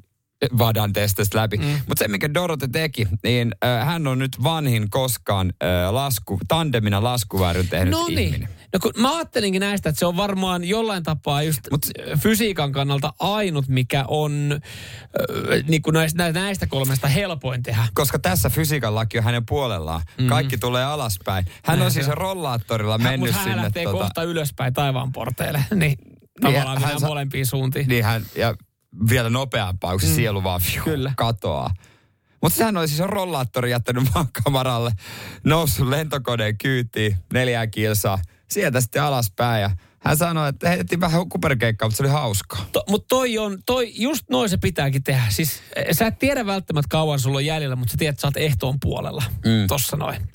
vadan 0.57 0.93
testistä 0.93 1.37
läpi. 1.37 1.57
Mm. 1.57 1.63
Mutta 1.87 1.99
se, 2.03 2.07
mikä 2.07 2.33
Dorote 2.33 2.67
teki, 2.67 3.07
niin 3.23 3.51
äh, 3.65 3.85
hän 3.85 4.07
on 4.07 4.19
nyt 4.19 4.43
vanhin 4.43 4.89
koskaan 4.89 5.53
äh, 5.63 5.93
lasku, 5.93 6.39
tandemina 6.47 7.03
laskuväryn 7.03 7.67
tehnyt 7.67 7.91
No 7.91 8.05
niin. 8.07 8.19
ihminen. 8.19 8.49
No 8.73 8.79
kun 8.81 8.91
mä 8.97 9.15
ajattelinkin 9.15 9.59
näistä, 9.59 9.89
että 9.89 9.99
se 9.99 10.05
on 10.05 10.17
varmaan 10.17 10.63
jollain 10.63 11.03
tapaa 11.03 11.43
just 11.43 11.59
Mut, 11.71 11.85
fysiikan 12.19 12.71
kannalta 12.71 13.13
ainut, 13.19 13.67
mikä 13.67 14.05
on 14.07 14.51
äh, 14.53 15.63
niin 15.67 15.81
kuin 15.81 15.93
näistä, 15.93 16.31
näistä 16.31 16.67
kolmesta 16.67 17.07
helpoin 17.07 17.63
tehdä. 17.63 17.87
Koska 17.93 18.19
tässä 18.19 18.49
fysiikan 18.49 18.95
laki 18.95 19.17
on 19.17 19.23
hänen 19.23 19.45
puolellaan. 19.45 20.01
Mm. 20.17 20.27
Kaikki 20.27 20.57
tulee 20.57 20.83
alaspäin. 20.85 21.45
Hän 21.63 21.77
Näin 21.79 21.85
on 21.85 21.91
siis 21.91 22.07
on. 22.07 22.17
rollaattorilla 22.17 22.97
mennyt 22.97 23.19
Mutta 23.19 23.35
hän 23.35 23.43
sinne. 23.43 23.61
lähtee 23.61 23.83
tota, 23.83 23.97
kohta 23.97 24.23
ylöspäin 24.23 24.73
taivaan 24.73 25.11
porteille. 25.11 25.65
Niin 25.75 25.97
tavallaan 26.41 26.81
hän 26.81 26.99
sa- 26.99 27.07
molempiin 27.07 27.45
suuntiin. 27.45 27.87
Niin 27.87 28.03
hän, 28.03 28.21
ja 28.35 28.55
vielä 29.09 29.29
nopeampaa, 29.29 29.91
kun 29.91 30.01
se 30.01 30.07
mm. 30.07 30.15
sielu 30.15 30.43
vaan 30.43 30.61
fiu, 30.61 30.83
Kyllä. 30.83 31.13
katoaa. 31.17 31.73
Mutta 32.41 32.57
sehän 32.57 32.77
oli 32.77 32.87
siis 32.87 33.01
on 33.01 33.09
rollaattori 33.09 33.71
jättänyt 33.71 34.03
maankamaralle, 34.15 34.91
noussut 35.43 35.87
lentokoneen 35.87 36.57
kyytiin, 36.57 37.17
neljää 37.33 37.67
kilsaa, 37.67 38.19
sieltä 38.49 38.81
sitten 38.81 39.03
alaspäin. 39.03 39.61
Ja 39.61 39.69
hän 39.99 40.17
sanoi, 40.17 40.49
että 40.49 40.69
heitettiin 40.69 40.99
vähän 40.99 41.29
kuperkeikkaa, 41.29 41.87
mutta 41.87 41.97
se 41.97 42.03
oli 42.03 42.11
hauskaa. 42.11 42.65
To, 42.71 42.83
mutta 42.89 43.07
toi 43.09 43.37
on, 43.37 43.59
toi, 43.65 43.91
just 43.95 44.29
noin 44.29 44.49
se 44.49 44.57
pitääkin 44.57 45.03
tehdä. 45.03 45.23
Siis 45.29 45.61
eh, 45.75 45.85
sä 45.91 46.07
et 46.07 46.19
tiedä 46.19 46.45
välttämättä 46.45 46.89
kauan 46.89 47.19
sulla 47.19 47.37
on 47.37 47.45
jäljellä, 47.45 47.75
mutta 47.75 47.91
sä 47.91 47.97
tiedät, 47.97 48.13
että 48.13 48.21
sä 48.21 48.27
oot 48.27 48.37
ehtoon 48.37 48.77
puolella. 48.81 49.23
Mm. 49.45 49.67
Tossa 49.67 49.97
noin. 49.97 50.29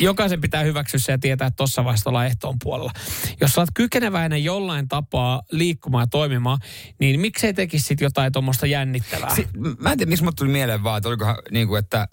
Jokaisen 0.00 0.40
pitää 0.40 0.62
hyväksyä 0.62 1.00
se 1.00 1.12
ja 1.12 1.18
tietää, 1.18 1.46
että 1.46 1.56
tossa 1.56 1.84
vaiheessa 1.84 2.10
ollaan 2.10 2.26
ehtoon 2.26 2.56
puolella. 2.62 2.92
Jos 3.40 3.52
sä 3.52 3.60
oot 3.60 3.68
kykeneväinen 3.74 4.44
jollain 4.44 4.88
tapaa 4.88 5.42
liikkumaan 5.50 6.02
ja 6.02 6.06
toimimaan, 6.06 6.58
niin 6.98 7.20
miksei 7.20 7.54
tekisi 7.54 7.86
sit 7.86 8.00
jotain 8.00 8.32
tuommoista 8.32 8.66
jännittävää? 8.66 9.34
Si- 9.34 9.48
mä 9.78 9.92
en 9.92 9.98
tiedä, 9.98 10.08
miksi 10.08 10.24
mut 10.24 10.36
tuli 10.36 10.50
mieleen 10.50 10.84
vaan, 10.84 10.98
että 10.98 11.08
olikohan 11.08 11.36
niin 11.50 11.68
kuin, 11.68 11.78
että 11.78 12.08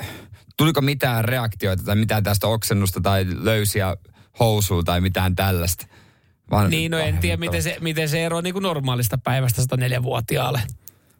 tuliko 0.57 0.81
mitään 0.81 1.25
reaktioita 1.25 1.83
tai 1.83 1.95
mitään 1.95 2.23
tästä 2.23 2.47
oksennusta 2.47 3.01
tai 3.01 3.25
löysiä 3.29 3.97
housuja 4.39 4.83
tai 4.83 5.01
mitään 5.01 5.35
tällaista. 5.35 5.87
Vaan, 6.51 6.69
Niin, 6.69 6.91
no 6.91 6.97
en 6.97 7.17
tiedä, 7.17 7.37
miten 7.37 7.63
se, 7.63 7.77
miten 7.81 8.09
se 8.09 8.25
eroaa 8.25 8.41
niin 8.41 8.53
kuin 8.53 8.63
normaalista 8.63 9.17
päivästä 9.17 9.61
104-vuotiaalle. 9.61 10.61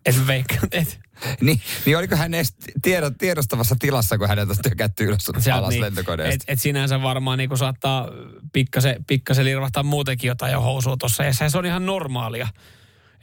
Et 0.06 0.28
veikkaan, 0.28 0.68
et, 0.72 1.00
Niin, 1.42 1.62
niin 1.86 1.98
oliko 1.98 2.16
hän 2.16 2.34
edes 2.34 2.56
tiedot, 2.82 3.14
tiedostavassa 3.18 3.76
tilassa, 3.80 4.18
kun 4.18 4.28
hänet 4.28 4.50
on 4.50 4.56
tökätty 4.62 5.04
ylös 5.04 5.24
Sieltä 5.24 5.56
alas 5.56 5.70
niin, 5.70 5.82
lentokoneesta? 5.82 6.34
et, 6.34 6.54
et 6.54 6.60
sinänsä 6.60 7.02
varmaan 7.02 7.38
niin 7.38 7.58
saattaa 7.58 8.08
pikkasen, 8.54 9.06
pikkasen 9.08 9.46
lirvahtaa 9.46 9.84
muutenkin 9.84 10.28
jotain 10.28 10.54
jo 10.54 10.62
housua 10.62 10.98
tuossa. 10.98 11.24
Ja 11.24 11.34
se 11.34 11.58
on 11.58 11.66
ihan 11.66 11.86
normaalia. 11.86 12.48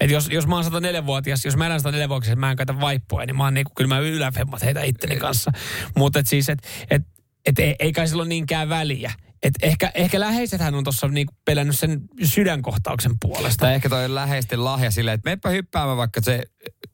Et 0.01 0.11
jos, 0.11 0.29
jos 0.29 0.47
mä 0.47 0.55
oon 0.55 0.65
104-vuotias, 0.65 1.45
jos 1.45 1.57
mä 1.57 1.67
elän 1.67 1.81
104-vuotias, 1.81 2.37
mä 2.37 2.51
en 2.51 2.57
käytä 2.57 2.81
vaippoja, 2.81 3.27
niin 3.27 3.37
mä 3.37 3.45
oon 3.45 3.55
niinku, 3.55 3.73
kyllä 3.77 3.89
mä 3.89 3.99
yläfemmat 3.99 4.63
heitä 4.63 4.83
itteni 4.83 5.17
kanssa. 5.17 5.53
Mutta 5.97 6.19
et 6.19 6.27
siis, 6.27 6.49
että 6.49 6.69
et, 6.91 7.03
et, 7.47 7.59
ei, 7.59 7.77
ei 7.79 7.93
kai 7.93 8.09
sillä 8.09 8.21
ole 8.21 8.29
niinkään 8.29 8.69
väliä. 8.69 9.13
Et 9.47 9.55
ehkä, 9.63 9.91
ehkä 9.95 10.21
läheisethän 10.21 10.75
on 10.75 10.85
tuossa 10.85 11.09
niinku 11.09 11.35
pelännyt 11.45 11.79
sen 11.79 12.01
sydänkohtauksen 12.25 13.13
puolesta. 13.21 13.67
Tai 13.67 13.75
ehkä 13.75 13.89
toi 13.89 14.05
on 14.05 14.15
läheisesti 14.15 14.57
lahja 14.57 14.91
silleen, 14.91 15.15
että 15.15 15.31
meppä 15.31 15.51
hyppäämään 15.51 15.97
vaikka 15.97 16.21
se, 16.21 16.43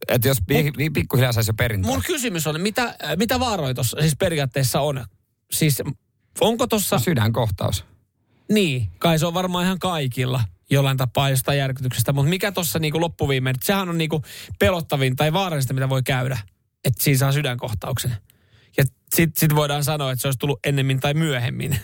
että 0.08 0.28
jos 0.28 0.38
pi, 0.46 0.72
pi, 0.76 0.90
pikkuhiljaa 0.90 1.32
saisi 1.32 1.50
jo 1.50 1.54
perintää. 1.54 1.90
Mun 1.90 2.02
kysymys 2.06 2.46
on, 2.46 2.60
mitä, 2.60 2.82
äh, 2.84 3.16
mitä 3.16 3.40
vaaroja 3.40 3.74
tuossa 3.74 4.00
siis 4.00 4.16
periaatteessa 4.16 4.80
on? 4.80 5.04
Siis 5.52 5.82
onko 6.40 6.66
tuossa... 6.66 6.98
Sydänkohtaus. 6.98 7.84
Niin, 8.52 8.88
kai 8.98 9.18
se 9.18 9.26
on 9.26 9.34
varmaan 9.34 9.64
ihan 9.64 9.78
kaikilla 9.78 10.44
jollain 10.70 10.96
tapaa 10.96 11.30
jostain 11.30 11.58
järkytyksestä, 11.58 12.12
mutta 12.12 12.30
mikä 12.30 12.52
tuossa 12.52 12.78
niinku 12.78 13.00
loppuviimein, 13.00 13.56
että 13.56 13.66
sehän 13.66 13.88
on 13.88 13.98
niinku 13.98 14.22
pelottavin 14.58 15.16
tai 15.16 15.32
vaarallista, 15.32 15.74
mitä 15.74 15.88
voi 15.88 16.02
käydä, 16.02 16.38
että 16.84 17.04
siinä 17.04 17.18
saa 17.18 17.32
sydänkohtauksen. 17.32 18.16
Ja 18.76 18.84
sitten 19.14 19.40
sit 19.40 19.54
voidaan 19.54 19.84
sanoa, 19.84 20.12
että 20.12 20.22
se 20.22 20.28
olisi 20.28 20.38
tullut 20.38 20.60
ennemmin 20.66 21.00
tai 21.00 21.14
myöhemmin. 21.14 21.78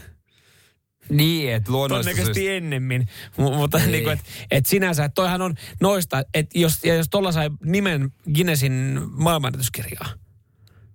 Niin, 1.11 1.53
että 1.55 1.73
luonnollisesti... 1.73 2.14
Todennäköisesti 2.21 2.49
ennemmin. 2.57 3.09
M- 3.37 3.42
mutta 3.42 3.79
Niin. 3.79 3.85
niin. 3.87 3.92
niinku, 3.92 4.11
että 4.11 4.25
et 4.51 4.66
sinänsä, 4.66 5.05
että 5.05 5.14
toihan 5.14 5.42
on 5.42 5.55
noista, 5.81 6.23
että 6.35 6.59
jos, 6.59 6.85
ja 6.85 6.94
jos 6.94 7.09
tuolla 7.09 7.33
sai 7.33 7.51
nimen 7.64 8.12
Guinnessin 8.35 9.01
maailmanennätyskirjaa, 9.11 10.09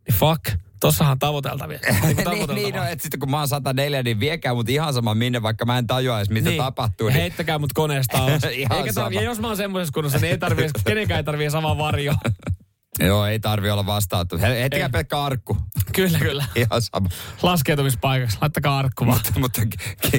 niin 0.07 0.15
fuck, 0.19 0.43
tossahan 0.79 1.19
tavoiteltavia. 1.19 1.79
Niinku 2.03 2.29
niin, 2.29 2.55
niin, 2.55 2.75
no, 2.75 2.83
että 2.83 3.03
sitten 3.03 3.19
kun 3.19 3.31
mä 3.31 3.37
oon 3.37 3.47
104, 3.47 4.03
niin 4.03 4.19
viekää 4.19 4.53
mut 4.53 4.69
ihan 4.69 4.93
sama 4.93 5.15
minne, 5.15 5.41
vaikka 5.41 5.65
mä 5.65 5.77
en 5.77 5.87
tajua 5.87 6.17
edes, 6.17 6.29
mitä 6.29 6.51
tapahtuu. 6.57 7.07
Ja 7.07 7.13
Niin, 7.13 7.21
heittäkää 7.21 7.59
mut 7.59 7.73
koneesta 7.73 8.17
alas. 8.17 8.43
Ihan 8.51 8.53
Eikä 8.57 8.69
tarvi, 8.71 8.93
sama. 8.93 9.11
ja 9.11 9.21
jos 9.21 9.39
mä 9.39 9.47
oon 9.47 9.57
semmoisessa 9.57 9.93
kunnossa, 9.93 10.19
niin 10.19 10.31
ei 10.31 10.37
tarvii, 10.37 10.69
kenenkään 10.85 11.17
ei 11.17 11.23
tarvii 11.23 11.51
samaa 11.51 11.77
varjoa. 11.77 12.15
joo, 12.99 13.25
ei 13.25 13.39
tarvi 13.39 13.69
olla 13.69 13.85
vastaattu. 13.85 14.37
He- 14.37 14.47
Heittäkää 14.47 14.85
Ei. 14.85 14.91
pelkkä 14.91 15.21
arkku. 15.23 15.57
kyllä, 15.95 16.19
kyllä. 16.19 16.45
Ihan 16.55 16.81
sama. 16.81 17.09
Laskeutumispaikaksi, 17.41 18.37
laittakaa 18.41 18.77
arkku 18.79 19.05
vaan. 19.07 19.19
mutta 19.39 19.39
mutta 19.39 19.61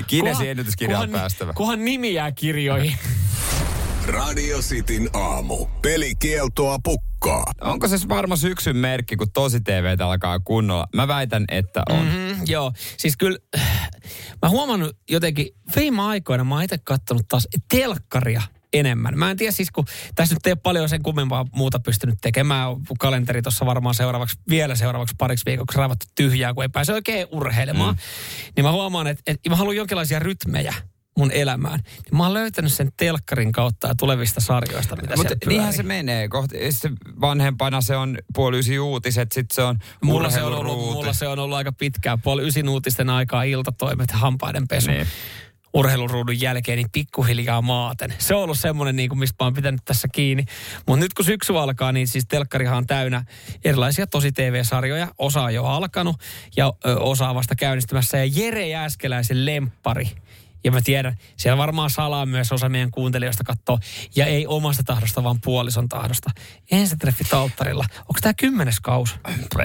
Kinesin 0.06 0.50
ennätyskirja 0.50 0.98
on 0.98 1.10
päästävä. 1.10 1.52
Kunhan 1.52 1.84
nimi 1.84 2.14
jää 2.14 2.32
kirjoihin. 2.32 2.96
Radio 4.06 4.58
Cityn 4.58 5.08
aamu. 5.12 5.66
Pelikieltoa 5.82 6.78
pukkaa. 6.84 7.44
Onko 7.60 7.88
se 7.88 7.96
varma 8.08 8.37
syksyn 8.37 8.76
merkki, 8.76 9.16
kun 9.16 9.32
tosi 9.32 9.60
TV 9.60 9.96
alkaa 10.04 10.40
kunnolla? 10.40 10.87
Mä 10.94 11.08
väitän, 11.08 11.44
että 11.48 11.82
on. 11.90 11.98
Mm-hmm. 12.04 12.18
Mm, 12.20 12.37
joo, 12.46 12.72
siis 12.98 13.16
kyllä 13.16 13.38
mä 14.42 14.48
huomannut 14.48 14.96
jotenkin, 15.10 15.46
viime 15.76 16.02
aikoina 16.02 16.44
mä 16.44 16.54
oon 16.54 16.64
itse 16.64 16.78
kattonut 16.78 17.28
taas 17.28 17.48
telkkaria 17.70 18.42
enemmän. 18.74 19.18
Mä 19.18 19.30
en 19.30 19.37
tiedä 19.37 19.52
siis, 19.52 19.70
kun 19.70 19.84
tässä 20.14 20.34
nyt 20.34 20.46
ei 20.46 20.52
ole 20.52 20.58
paljon 20.62 20.88
sen 20.88 21.02
kummempaa 21.02 21.46
muuta 21.52 21.80
pystynyt 21.80 22.18
tekemään. 22.20 22.68
Kalenteri 22.98 23.42
tuossa 23.42 23.66
varmaan 23.66 23.94
seuraavaksi, 23.94 24.38
vielä 24.48 24.74
seuraavaksi 24.74 25.14
pariksi 25.18 25.44
viikoksi 25.46 25.78
raivattu 25.78 26.06
tyhjää, 26.14 26.54
kun 26.54 26.62
ei 26.62 26.68
pääse 26.68 26.92
oikein 26.92 27.26
urheilemaan. 27.30 27.94
Mm. 27.94 28.00
Niin 28.56 28.64
mä 28.64 28.72
huomaan, 28.72 29.06
että, 29.06 29.22
että 29.26 29.50
mä 29.50 29.56
haluan 29.56 29.76
jonkinlaisia 29.76 30.18
rytmejä. 30.18 30.74
mun 31.18 31.32
elämään, 31.32 31.80
niin 31.84 32.16
mä 32.16 32.22
oon 32.22 32.34
löytänyt 32.34 32.72
sen 32.72 32.92
telkkarin 32.96 33.52
kautta 33.52 33.88
ja 33.88 33.94
tulevista 33.94 34.40
sarjoista, 34.40 34.96
mitä 34.96 35.16
Mutta 35.16 35.34
niinhän 35.46 35.72
se 35.72 35.82
menee. 35.82 36.28
Kohti, 36.28 36.72
sitten 36.72 36.96
vanhempana 37.20 37.80
se 37.80 37.96
on 37.96 38.18
puoli 38.34 38.58
ysi 38.58 38.78
uutiset, 38.78 39.32
sitten 39.32 39.54
se 39.54 39.62
on 39.62 39.78
Mulla 40.04 40.30
se, 40.30 40.42
on 40.42 40.54
ollut, 40.54 40.78
mulla 40.78 41.12
se 41.12 41.28
on 41.28 41.38
ollut 41.38 41.56
aika 41.56 41.72
pitkään, 41.72 42.20
puoli 42.20 42.46
ysin 42.46 42.68
uutisten 42.68 43.10
aikaa 43.10 43.42
iltatoimet 43.42 44.10
ja 44.12 44.18
hampaiden 44.18 44.68
pesu. 44.68 44.90
Niin. 44.90 45.06
Urheiluruudun 45.74 46.40
jälkeen, 46.40 46.76
niin 46.76 46.90
pikkuhiljaa 46.92 47.62
maaten. 47.62 48.14
Se 48.18 48.34
on 48.34 48.42
ollut 48.42 48.58
semmoinen, 48.58 48.96
niin 48.96 49.08
kuin, 49.08 49.18
mistä 49.18 49.44
mä 49.44 49.46
oon 49.46 49.54
pitänyt 49.54 49.84
tässä 49.84 50.08
kiinni. 50.12 50.44
Mutta 50.87 51.00
nyt 51.00 51.14
kun 51.14 51.24
syksy 51.24 51.58
alkaa, 51.58 51.92
niin 51.92 52.08
siis 52.08 52.26
telkkarihan 52.28 52.76
on 52.76 52.87
täynnä 52.87 53.24
erilaisia 53.64 54.06
tosi 54.06 54.32
TV-sarjoja. 54.32 55.08
Osa 55.18 55.42
on 55.42 55.54
jo 55.54 55.64
alkanut 55.64 56.16
ja 56.56 56.72
osa 57.00 57.28
on 57.28 57.34
vasta 57.34 57.54
käynnistymässä. 57.54 58.18
Ja 58.18 58.24
Jere 58.24 58.68
Jääskeläisen 58.68 59.46
lemppari. 59.46 60.10
Ja 60.64 60.72
mä 60.72 60.80
tiedän, 60.80 61.16
siellä 61.37 61.58
varmaan 61.58 61.90
salaa 61.90 62.26
myös 62.26 62.52
osa 62.52 62.68
meidän 62.68 62.90
kuuntelijoista 62.90 63.44
katsoo. 63.44 63.78
Ja 64.16 64.26
ei 64.26 64.46
omasta 64.46 64.82
tahdosta, 64.82 65.24
vaan 65.24 65.40
puolison 65.40 65.88
tahdosta. 65.88 66.30
Ensitreffit 66.70 67.32
alttarilla. 67.32 67.84
Onko 67.98 68.18
tämä 68.20 68.34
kymmenes 68.34 68.80
kaus? 68.80 69.16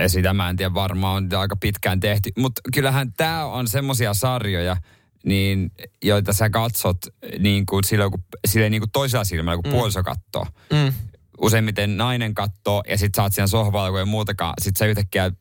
Sitä 0.07 0.33
mä 0.33 0.49
en 0.49 0.55
tiedä, 0.55 0.73
varmaan 0.73 1.23
on 1.33 1.39
aika 1.39 1.55
pitkään 1.55 1.99
tehty. 1.99 2.31
Mutta 2.37 2.61
kyllähän 2.73 3.13
tämä 3.13 3.45
on 3.45 3.67
semmosia 3.67 4.13
sarjoja, 4.13 4.77
niin, 5.25 5.71
joita 6.03 6.34
sä 6.34 6.49
katsot 6.49 6.97
niin 7.39 7.65
kuin 7.65 7.84
silloin, 7.84 8.12
kun, 8.12 8.23
silleen 8.47 8.71
niin 8.71 8.82
kuin 8.82 8.91
toisella 8.91 9.23
silmällä, 9.23 9.62
kun 9.62 9.71
mm. 9.71 9.77
puoliso 9.77 10.03
katsoo. 10.03 10.45
Mm. 10.73 10.93
Useimmiten 11.41 11.97
nainen 11.97 12.34
katsoo 12.34 12.84
ja 12.89 12.97
sit 12.97 13.15
sä 13.15 13.23
oot 13.23 13.34
siinä 13.34 13.47
sohvalla, 13.47 13.89
kun 13.89 13.99
ei 13.99 14.05
muutakaan. 14.05 14.53
Sit 14.62 14.77
sä 14.77 14.86
yhtäkkiä 14.86 15.32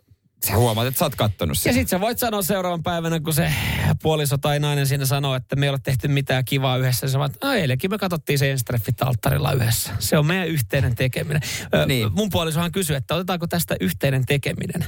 sä 0.47 0.57
huomaat, 0.57 0.87
että 0.87 0.99
sä 0.99 1.05
oot 1.05 1.14
kattonut 1.14 1.57
Ja 1.57 1.61
sitä. 1.61 1.73
sit 1.73 1.88
sä 1.88 2.01
voit 2.01 2.19
sanoa 2.19 2.43
seuraavan 2.43 2.83
päivänä, 2.83 3.21
kun 3.21 3.35
se 3.35 3.53
puoliso 4.03 4.38
tai 4.38 4.61
nainen 4.61 4.87
siinä 4.87 5.07
sanoo, 5.07 5.35
että 5.35 5.57
me 5.57 5.67
ei 5.67 5.71
ole 5.71 5.79
tehty 5.83 6.09
mitään 6.09 6.45
kivaa 6.45 6.77
yhdessä. 6.77 7.09
Sä 7.09 7.25
että 7.25 7.47
no 7.47 7.53
eilenkin 7.53 7.91
me 7.91 7.99
katsottiin 7.99 8.38
se 8.38 8.51
Enstreffit 8.51 9.03
alttarilla 9.03 9.53
yhdessä. 9.53 9.91
Se 9.99 10.19
on 10.19 10.27
meidän 10.27 10.49
yhteinen 10.49 10.97
tekeminen. 10.97 11.43
Niin. 11.87 12.12
Mun 12.12 12.29
puolisohan 12.31 12.73
kysyi, 12.73 12.97
että 12.97 13.14
otetaanko 13.14 13.47
tästä 13.47 13.77
yhteinen 13.81 14.27
tekeminen. 14.27 14.85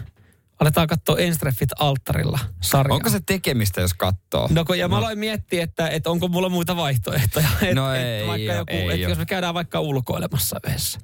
Aletaan 0.60 0.86
katsoa 0.86 1.18
Enstreffit 1.18 1.70
alttarilla 1.78 2.38
sarjaa. 2.62 2.94
Onko 2.94 3.10
se 3.10 3.20
tekemistä, 3.26 3.80
jos 3.80 3.94
katsoo? 3.94 4.48
No 4.50 4.64
kun, 4.64 4.78
ja 4.78 4.88
mä 4.88 4.98
aloin 4.98 5.18
miettiä, 5.18 5.62
että, 5.62 5.88
että 5.88 6.10
onko 6.10 6.28
mulla 6.28 6.48
muita 6.48 6.76
vaihtoehtoja. 6.76 7.48
Et, 7.62 7.74
No 7.74 7.94
et 7.94 8.02
ei 8.02 8.26
vaikka 8.26 8.52
oo, 8.52 8.58
joku, 8.58 8.72
ei 8.72 8.80
että 8.80 9.06
oo. 9.06 9.08
jos 9.10 9.18
me 9.18 9.26
käydään 9.26 9.54
vaikka 9.54 9.80
ulkoilemassa 9.80 10.60
yhdessä. 10.66 10.98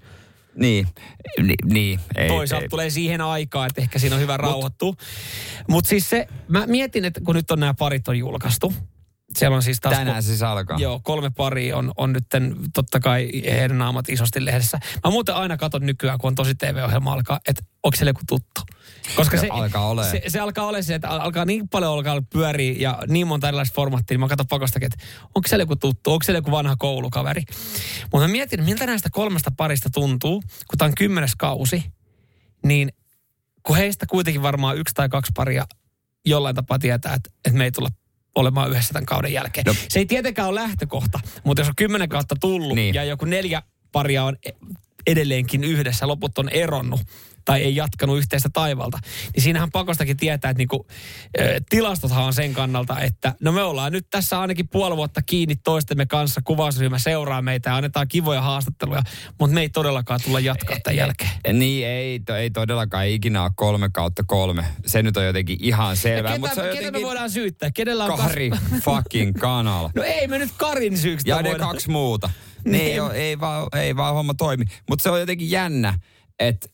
Niin, 0.57 0.89
Ni, 1.43 1.55
niin. 1.65 2.01
Ei, 2.15 2.29
Toisaalta 2.29 2.65
ei. 2.65 2.69
tulee 2.69 2.91
siihen 2.91 3.21
aikaan, 3.21 3.67
että 3.67 3.81
ehkä 3.81 3.99
siinä 3.99 4.17
on 4.17 4.23
hyvä 4.23 4.37
rauhoittua. 4.37 4.95
Mutta 5.69 5.89
siis 5.89 6.11
se, 6.11 6.27
mä 6.49 6.67
mietin, 6.67 7.05
että 7.05 7.21
kun 7.21 7.35
nyt 7.35 7.51
on 7.51 7.61
nämä 7.61 7.75
parit 7.75 8.09
on 8.09 8.19
julkaistu, 8.19 8.75
siellä 9.39 9.57
on 9.57 9.63
siis 9.63 9.81
taas... 9.81 9.97
Tänään 9.97 10.23
siis 10.23 10.43
alkaa. 10.43 10.79
Joo, 10.79 11.01
kolme 11.05 11.31
paria 11.31 11.77
on, 11.77 11.93
on 11.97 12.13
nyt 12.13 12.25
totta 12.75 13.01
kai 13.01 13.31
heidän 13.51 13.79
naamat 13.79 14.09
isosti 14.09 14.45
lehdessä. 14.45 14.79
Mä 15.05 15.11
muuten 15.11 15.35
aina 15.35 15.57
katon 15.57 15.87
nykyään, 15.87 16.19
kun 16.19 16.29
on 16.29 16.35
tosi 16.35 16.55
TV-ohjelma 16.55 17.13
alkaa, 17.13 17.41
että 17.49 17.63
onko 17.83 17.97
siellä 17.97 18.11
joku 18.11 18.23
tuttu. 18.29 18.61
Koska 19.17 19.37
se, 19.41 19.49
Alkaa 19.51 19.89
olemaan. 19.89 20.11
se, 20.11 20.23
se, 20.29 20.41
alkaa 20.41 20.67
olla 20.67 20.83
se, 20.83 20.95
että 20.95 21.09
al- 21.09 21.21
alkaa 21.21 21.45
niin 21.45 21.69
paljon 21.69 21.93
alkaa 21.93 22.23
pyöriä 22.33 22.75
ja 22.79 22.99
niin 23.09 23.27
monta 23.27 23.49
erilaista 23.49 23.75
formaattia, 23.75 24.15
niin 24.15 24.21
mä 24.21 24.29
katson 24.29 24.47
pakostakin, 24.47 24.87
että 24.87 25.07
onko 25.35 25.49
siellä 25.49 25.63
joku 25.63 25.77
tuttu, 25.77 26.13
onko 26.13 26.23
siellä 26.23 26.39
joku 26.39 26.51
vanha 26.51 26.77
koulukaveri. 26.79 27.43
Mutta 28.13 28.27
mä 28.27 28.33
mietin, 28.33 28.65
miltä 28.65 28.87
näistä 28.87 29.09
kolmesta 29.13 29.51
parista 29.57 29.91
tuntuu, 29.91 30.41
kun 30.41 30.79
tämä 30.79 30.87
on 30.87 30.95
kymmenes 30.95 31.37
kausi, 31.37 31.85
niin 32.65 32.93
kun 33.63 33.77
heistä 33.77 34.07
kuitenkin 34.07 34.43
varmaan 34.43 34.77
yksi 34.77 34.95
tai 34.95 35.09
kaksi 35.09 35.33
paria 35.37 35.67
jollain 36.27 36.57
tapaa 36.57 36.79
tietää, 36.79 37.15
että, 37.15 37.31
että 37.45 37.59
me 37.59 37.65
ei 37.65 37.73
tulla 37.73 37.89
olemaan 38.35 38.71
yhdessä 38.71 38.93
tämän 38.93 39.07
kauden 39.07 39.33
jälkeen. 39.33 39.65
No. 39.67 39.75
Se 39.89 39.99
ei 39.99 40.07
tietenkään 40.07 40.49
ole 40.49 40.61
lähtökohta, 40.61 41.21
mutta 41.45 41.61
jos 41.61 41.69
on 41.69 41.77
kymmenen 41.77 42.09
kautta 42.09 42.37
tullut 42.41 42.69
niin. 42.69 42.77
Niin. 42.77 42.95
ja 42.95 43.05
joku 43.05 43.25
neljä 43.25 43.63
paria 43.93 44.25
on 44.25 44.37
e- 44.47 44.51
edelleenkin 45.07 45.65
yhdessä, 45.65 46.09
loput 46.09 46.39
on 46.39 46.49
eronnut 46.49 47.01
tai 47.47 47.63
ei 47.63 47.77
jatkanut 47.77 48.19
yhteistä 48.19 48.49
taivalta, 48.53 48.99
niin 49.35 49.43
siinähän 49.43 49.71
pakostakin 49.71 50.17
tietää, 50.17 50.51
että 50.51 50.59
niinku, 50.59 50.87
tilastothan 51.71 52.25
on 52.25 52.33
sen 52.33 52.55
kannalta, 52.55 53.01
että 53.01 53.35
no 53.41 53.53
me 53.53 53.63
ollaan 53.63 53.93
nyt 53.93 54.07
tässä 54.11 54.41
ainakin 54.41 54.69
puoli 54.69 54.97
vuotta 54.97 55.23
kiinni 55.23 55.57
toistemme 55.57 56.07
kanssa, 56.07 56.41
kuvausryhmä 56.45 56.99
seuraa 56.99 57.43
meitä 57.43 57.71
ja 57.71 57.77
annetaan 57.77 58.09
kivoja 58.09 58.41
haastatteluja, 58.41 59.03
mutta 59.41 59.55
me 59.55 59.61
ei 59.61 59.69
todellakaan 59.69 60.21
tulla 60.25 60.41
jatkaa 60.41 60.77
tämän 60.83 60.97
jälkeen. 60.97 61.31
Niin, 61.53 61.87
ei, 61.87 62.21
to, 62.21 62.37
ei 62.37 62.51
todellakaan 62.51 63.07
ikinä 63.09 63.43
ole 63.43 63.51
kolme 63.57 63.89
kautta 63.93 64.25
kolme. 64.27 64.65
Se 64.87 65.03
nyt 65.03 65.17
on 65.17 65.27
jotenkin 65.27 65.57
ihan 65.61 65.97
selvää. 65.97 66.33
Ketä, 66.33 66.41
mutta 66.41 66.55
se 66.55 66.71
on 66.71 66.77
ketä 66.79 66.91
me 66.91 67.03
voidaan 67.03 67.31
syyttää? 67.31 67.71
Kenellä 67.71 68.05
on 68.05 68.19
Kari 68.19 68.51
kas- 68.51 68.61
fucking 68.85 69.35
kanal. 69.41 69.89
No 69.95 70.03
ei 70.03 70.29
me 70.29 70.39
nyt 70.39 70.51
Karin 70.57 70.99
syyksi. 70.99 71.29
Ja 71.31 71.43
ne 71.43 71.49
voida- 71.51 71.59
kaksi 71.59 71.91
muuta. 71.91 72.31
Ne 72.65 72.79
Niin. 72.79 72.93
ei, 73.13 73.21
ei, 73.23 73.41
vaan, 73.41 73.67
ei 73.77 73.97
vaan 73.97 74.15
homma 74.15 74.35
toimi. 74.35 74.65
Mutta 74.89 75.03
se 75.03 75.11
on 75.11 75.21
jotenkin 75.21 75.51
jännä, 75.51 75.99
että 76.39 76.69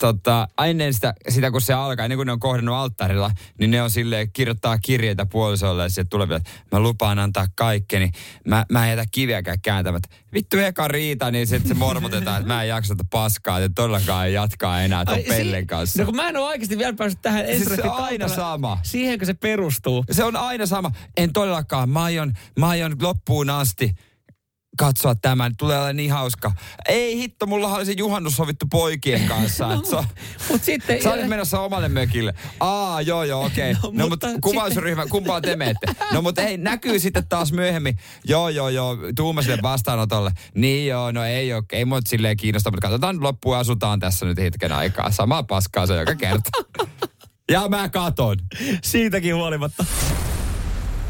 tota, 0.00 0.48
ennen 0.64 0.94
sitä, 0.94 1.14
sitä, 1.28 1.50
kun 1.50 1.60
se 1.60 1.72
alkaa, 1.72 2.04
ennen 2.04 2.18
kuin 2.18 2.26
ne 2.26 2.32
on 2.32 2.40
kohdannut 2.40 2.74
alttarilla, 2.74 3.30
niin 3.58 3.70
ne 3.70 3.82
on 3.82 3.90
silleen, 3.90 4.32
kirjoittaa 4.32 4.78
kirjeitä 4.78 5.26
puolisolle 5.26 5.82
ja 5.82 5.88
sitten 5.88 6.08
tulee, 6.08 6.36
että 6.36 6.50
mä 6.72 6.80
lupaan 6.80 7.18
antaa 7.18 7.46
kaikkeni. 7.54 8.10
Mä, 8.44 8.66
mä 8.72 8.84
en 8.84 8.90
jätä 8.90 9.04
kiviäkään 9.10 9.60
kääntämättä. 9.60 10.08
Vittu 10.34 10.58
eka 10.58 10.88
riita, 10.88 11.30
niin 11.30 11.46
sitten 11.46 11.68
se 11.68 11.74
mormotetaan, 11.74 12.36
että 12.36 12.54
mä 12.54 12.62
en 12.62 12.68
jaksa 12.68 12.94
tätä 12.94 13.08
paskaa, 13.10 13.58
että 13.58 13.70
todellakaan 13.74 14.26
ei 14.26 14.34
jatkaa 14.34 14.82
enää 14.82 15.04
ton 15.04 15.14
Ai, 15.14 15.22
pellen 15.22 15.62
si- 15.62 15.66
kanssa. 15.66 16.02
No 16.02 16.06
kun 16.06 16.16
mä 16.16 16.28
en 16.28 16.36
ole 16.36 16.46
oikeasti 16.46 16.78
vielä 16.78 16.92
päässyt 16.92 17.22
tähän 17.22 17.46
Siis 17.46 17.64
se 17.64 17.82
on 17.82 18.04
aina 18.04 18.28
sama. 18.28 18.78
Siihenkö 18.82 19.26
se 19.26 19.34
perustuu? 19.34 20.04
Se 20.10 20.24
on 20.24 20.36
aina 20.36 20.66
sama. 20.66 20.92
En 21.16 21.32
todellakaan. 21.32 21.90
Mä 21.90 22.02
aion, 22.02 22.32
mä 22.58 22.68
aion 22.68 22.96
loppuun 23.02 23.50
asti 23.50 23.94
katsoa 24.78 25.14
tämän. 25.14 25.56
Tulee 25.56 25.76
olemaan 25.76 25.96
niin 25.96 26.12
hauska. 26.12 26.52
Ei 26.88 27.16
hitto, 27.16 27.46
mulla 27.46 27.74
oli 27.74 27.86
se 27.86 27.92
juhannus 27.92 28.36
sovittu 28.36 28.66
poikien 28.70 29.28
kanssa. 29.28 29.72
että 29.74 29.90
sä, 29.90 30.04
Mut 30.50 30.64
sitten... 30.64 31.02
sä 31.02 31.12
olit 31.12 31.28
menossa 31.28 31.60
omalle 31.60 31.88
mökille. 31.88 32.34
Aa, 32.60 33.00
joo 33.00 33.24
joo, 33.24 33.44
okei. 33.44 33.74
No, 33.82 33.88
Okay. 33.88 33.98
No, 33.98 34.08
mutta 34.08 34.28
mutta 34.28 34.40
kuvausryhmä, 34.42 35.06
kumpaan 35.06 35.42
te 35.42 35.56
menette? 35.56 35.86
No 36.12 36.22
mutta 36.22 36.42
ei, 36.42 36.56
näkyy 36.56 36.98
sitten 36.98 37.28
taas 37.28 37.52
myöhemmin. 37.52 37.98
Joo, 38.24 38.48
joo, 38.48 38.68
joo, 38.68 38.96
tuuma 39.16 39.42
sille 39.42 39.58
vastaanotolle. 39.62 40.32
Niin 40.54 40.86
joo, 40.86 41.12
no 41.12 41.24
ei 41.24 41.52
oo, 41.52 41.62
ei 41.72 41.84
mua 41.84 42.00
silleen 42.08 42.36
kiinnosta, 42.36 42.70
mutta 42.70 42.88
katsotaan 42.88 43.22
loppuun 43.22 43.56
ja 43.56 43.60
asutaan 43.60 44.00
tässä 44.00 44.26
nyt 44.26 44.38
hetken 44.38 44.72
aikaa. 44.72 45.10
Samaa 45.10 45.42
paskaa 45.42 45.86
se 45.86 45.96
joka 45.96 46.14
kerta. 46.14 46.50
Ja 47.50 47.68
mä 47.68 47.88
katon. 47.88 48.36
Siitäkin 48.82 49.34
huolimatta. 49.34 49.84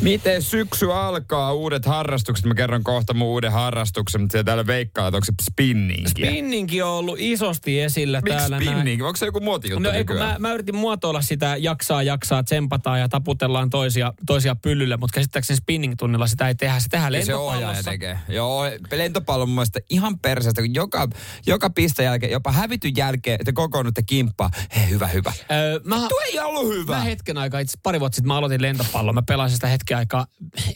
Miten 0.00 0.42
syksy 0.42 0.92
alkaa, 0.92 1.52
uudet 1.52 1.86
harrastukset? 1.86 2.46
Mä 2.46 2.54
kerron 2.54 2.84
kohta 2.84 3.14
mun 3.14 3.28
uuden 3.28 3.52
harrastuksen, 3.52 4.20
mutta 4.20 4.32
siellä 4.32 4.44
täällä 4.44 4.66
veikkaa, 4.66 5.08
että 5.08 5.16
onko 5.16 5.24
se 5.24 5.32
spinningiä. 5.42 6.30
Spinningi 6.30 6.82
on 6.82 6.88
ollut 6.88 7.16
isosti 7.18 7.80
esillä 7.80 8.20
Miksi 8.20 8.36
täällä. 8.38 8.56
näin. 8.60 8.70
spinning? 8.70 9.04
Onko 9.06 9.16
se 9.16 9.26
joku 9.26 9.40
muotijuttu 9.40 9.82
No 9.82 9.90
ei, 9.90 10.04
kun 10.04 10.16
mä, 10.16 10.36
mä 10.38 10.52
yritin 10.52 10.76
muotoilla 10.76 11.22
sitä 11.22 11.56
jaksaa, 11.58 12.02
jaksaa, 12.02 12.42
tsempataan 12.42 13.00
ja 13.00 13.08
taputellaan 13.08 13.70
toisia, 13.70 14.12
toisia 14.26 14.56
pyllylle, 14.56 14.96
mutta 14.96 15.14
käsittääkseni 15.14 15.56
spinning-tunnilla 15.56 16.26
sitä 16.26 16.48
ei 16.48 16.54
tehdä. 16.54 16.78
Se 16.80 16.88
tehdään 16.88 17.14
Ja 17.14 17.24
se 17.24 17.32
lentopallossa. 17.32 17.90
tekee. 17.90 18.18
Joo, 18.28 18.62
lentopallo 18.92 19.42
on 19.42 19.48
mun 19.48 19.54
mielestä 19.56 19.80
ihan 19.90 20.18
perseestä, 20.18 20.62
kun 20.62 20.74
joka, 20.74 21.08
joka 21.46 21.70
piste 21.70 22.02
jälkeen, 22.02 22.32
jopa 22.32 22.52
hävityn 22.52 22.96
jälkeen, 22.96 23.38
te 23.44 23.52
kokoonnutte 23.52 24.02
kimppaa. 24.02 24.50
Hei, 24.76 24.90
hyvä, 24.90 25.06
hyvä. 25.06 25.32
Öö, 25.52 25.80
mä, 25.84 25.96
Tuo 26.08 26.20
ei 26.32 26.38
ollut 26.38 26.68
hyvä. 26.68 26.92
Mä 26.96 27.00
hetken 27.02 27.38
aikaa, 27.38 27.60
itse 27.60 27.78
pari 27.82 28.00
vuotta 28.00 28.16
sitten 28.16 28.28
mä 28.28 28.36
aloitin 28.36 28.62
lentopalloa. 28.62 29.12
Mä 29.12 29.22
pelasin 29.22 29.54
sitä 29.54 29.66
hetken 29.66 29.85
aikaa. 29.94 30.26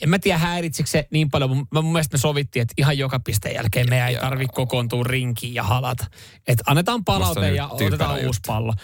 En 0.03 0.09
mä 0.09 0.18
tiedä 0.18 0.38
häiritsikö 0.38 0.90
se 0.90 1.09
niin 1.11 1.31
paljon. 1.31 1.57
Mä, 1.57 1.83
mun 1.83 1.92
mielestä 1.92 2.14
me 2.14 2.18
sovittiin, 2.20 2.62
että 2.62 2.75
ihan 2.77 2.99
joka 2.99 3.20
pisteen 3.20 3.55
jälkeen 3.55 3.90
meidän 3.90 4.09
ei 4.09 4.14
Joo. 4.14 4.20
tarvi 4.23 4.46
kokoontua 4.46 5.05
rinkiin 5.05 5.55
ja 5.55 5.62
halata. 5.62 6.07
Että 6.49 6.64
annetaan 6.66 7.05
palaute 7.05 7.55
ja 7.55 7.68
otetaan 7.68 8.14
juttu. 8.14 8.27
uusi 8.27 8.40
pallo. 8.46 8.75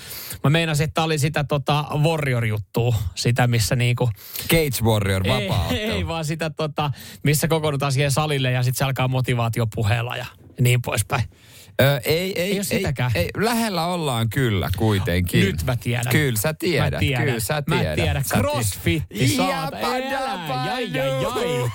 Mä 0.45 0.51
meinasin, 0.51 0.85
että 0.85 1.03
oli 1.03 1.19
sitä 1.19 1.45
tota 1.45 1.85
Warrior-juttua. 2.03 2.95
Sitä, 3.15 3.47
missä 3.47 3.77
niinku... 3.77 4.11
Cage 4.49 4.83
Warrior, 4.83 5.27
Ei, 5.27 5.49
vapaa 5.49 5.71
ei, 5.71 6.07
vaan 6.07 6.25
sitä 6.25 6.51
tota, 6.51 6.91
missä 7.23 7.49
kokoonnutaan 7.49 7.93
siihen 7.93 8.11
salille 8.11 8.51
ja 8.51 8.63
sitten 8.63 8.79
se 8.79 8.85
alkaa 8.85 9.09
motivaatiopuheella 9.09 10.17
ja 10.17 10.27
niin 10.61 10.83
poispäin. 10.83 11.25
Ö, 11.83 12.01
ei, 12.05 12.41
ei, 12.43 12.57
Ei 12.59 12.65
sitäkään. 12.65 13.11
Ei, 13.15 13.31
lähellä 13.37 13.87
ollaan 13.87 14.31
kyllä 14.31 14.71
kuitenkin. 14.77 15.45
Nyt 15.47 15.63
mä 15.65 15.77
tiedän. 15.77 16.13
Kyllä 16.13 16.39
sä 16.41 16.55
tiedät. 16.55 16.93
Mä 16.93 16.99
tiedän. 16.99 17.25
Kyllä 17.27 17.41
sä 17.41 17.63
Mä 17.67 17.77
tiedät. 17.79 17.95
tiedän. 17.95 18.25
Sä 18.25 18.35
tiedät. 18.35 18.51
Crossfitti, 18.51 19.29
saata. 19.29 19.77
Jai, 19.79 20.03
jai, 20.93 21.23
jai. 21.23 21.57
juu. 21.57 21.71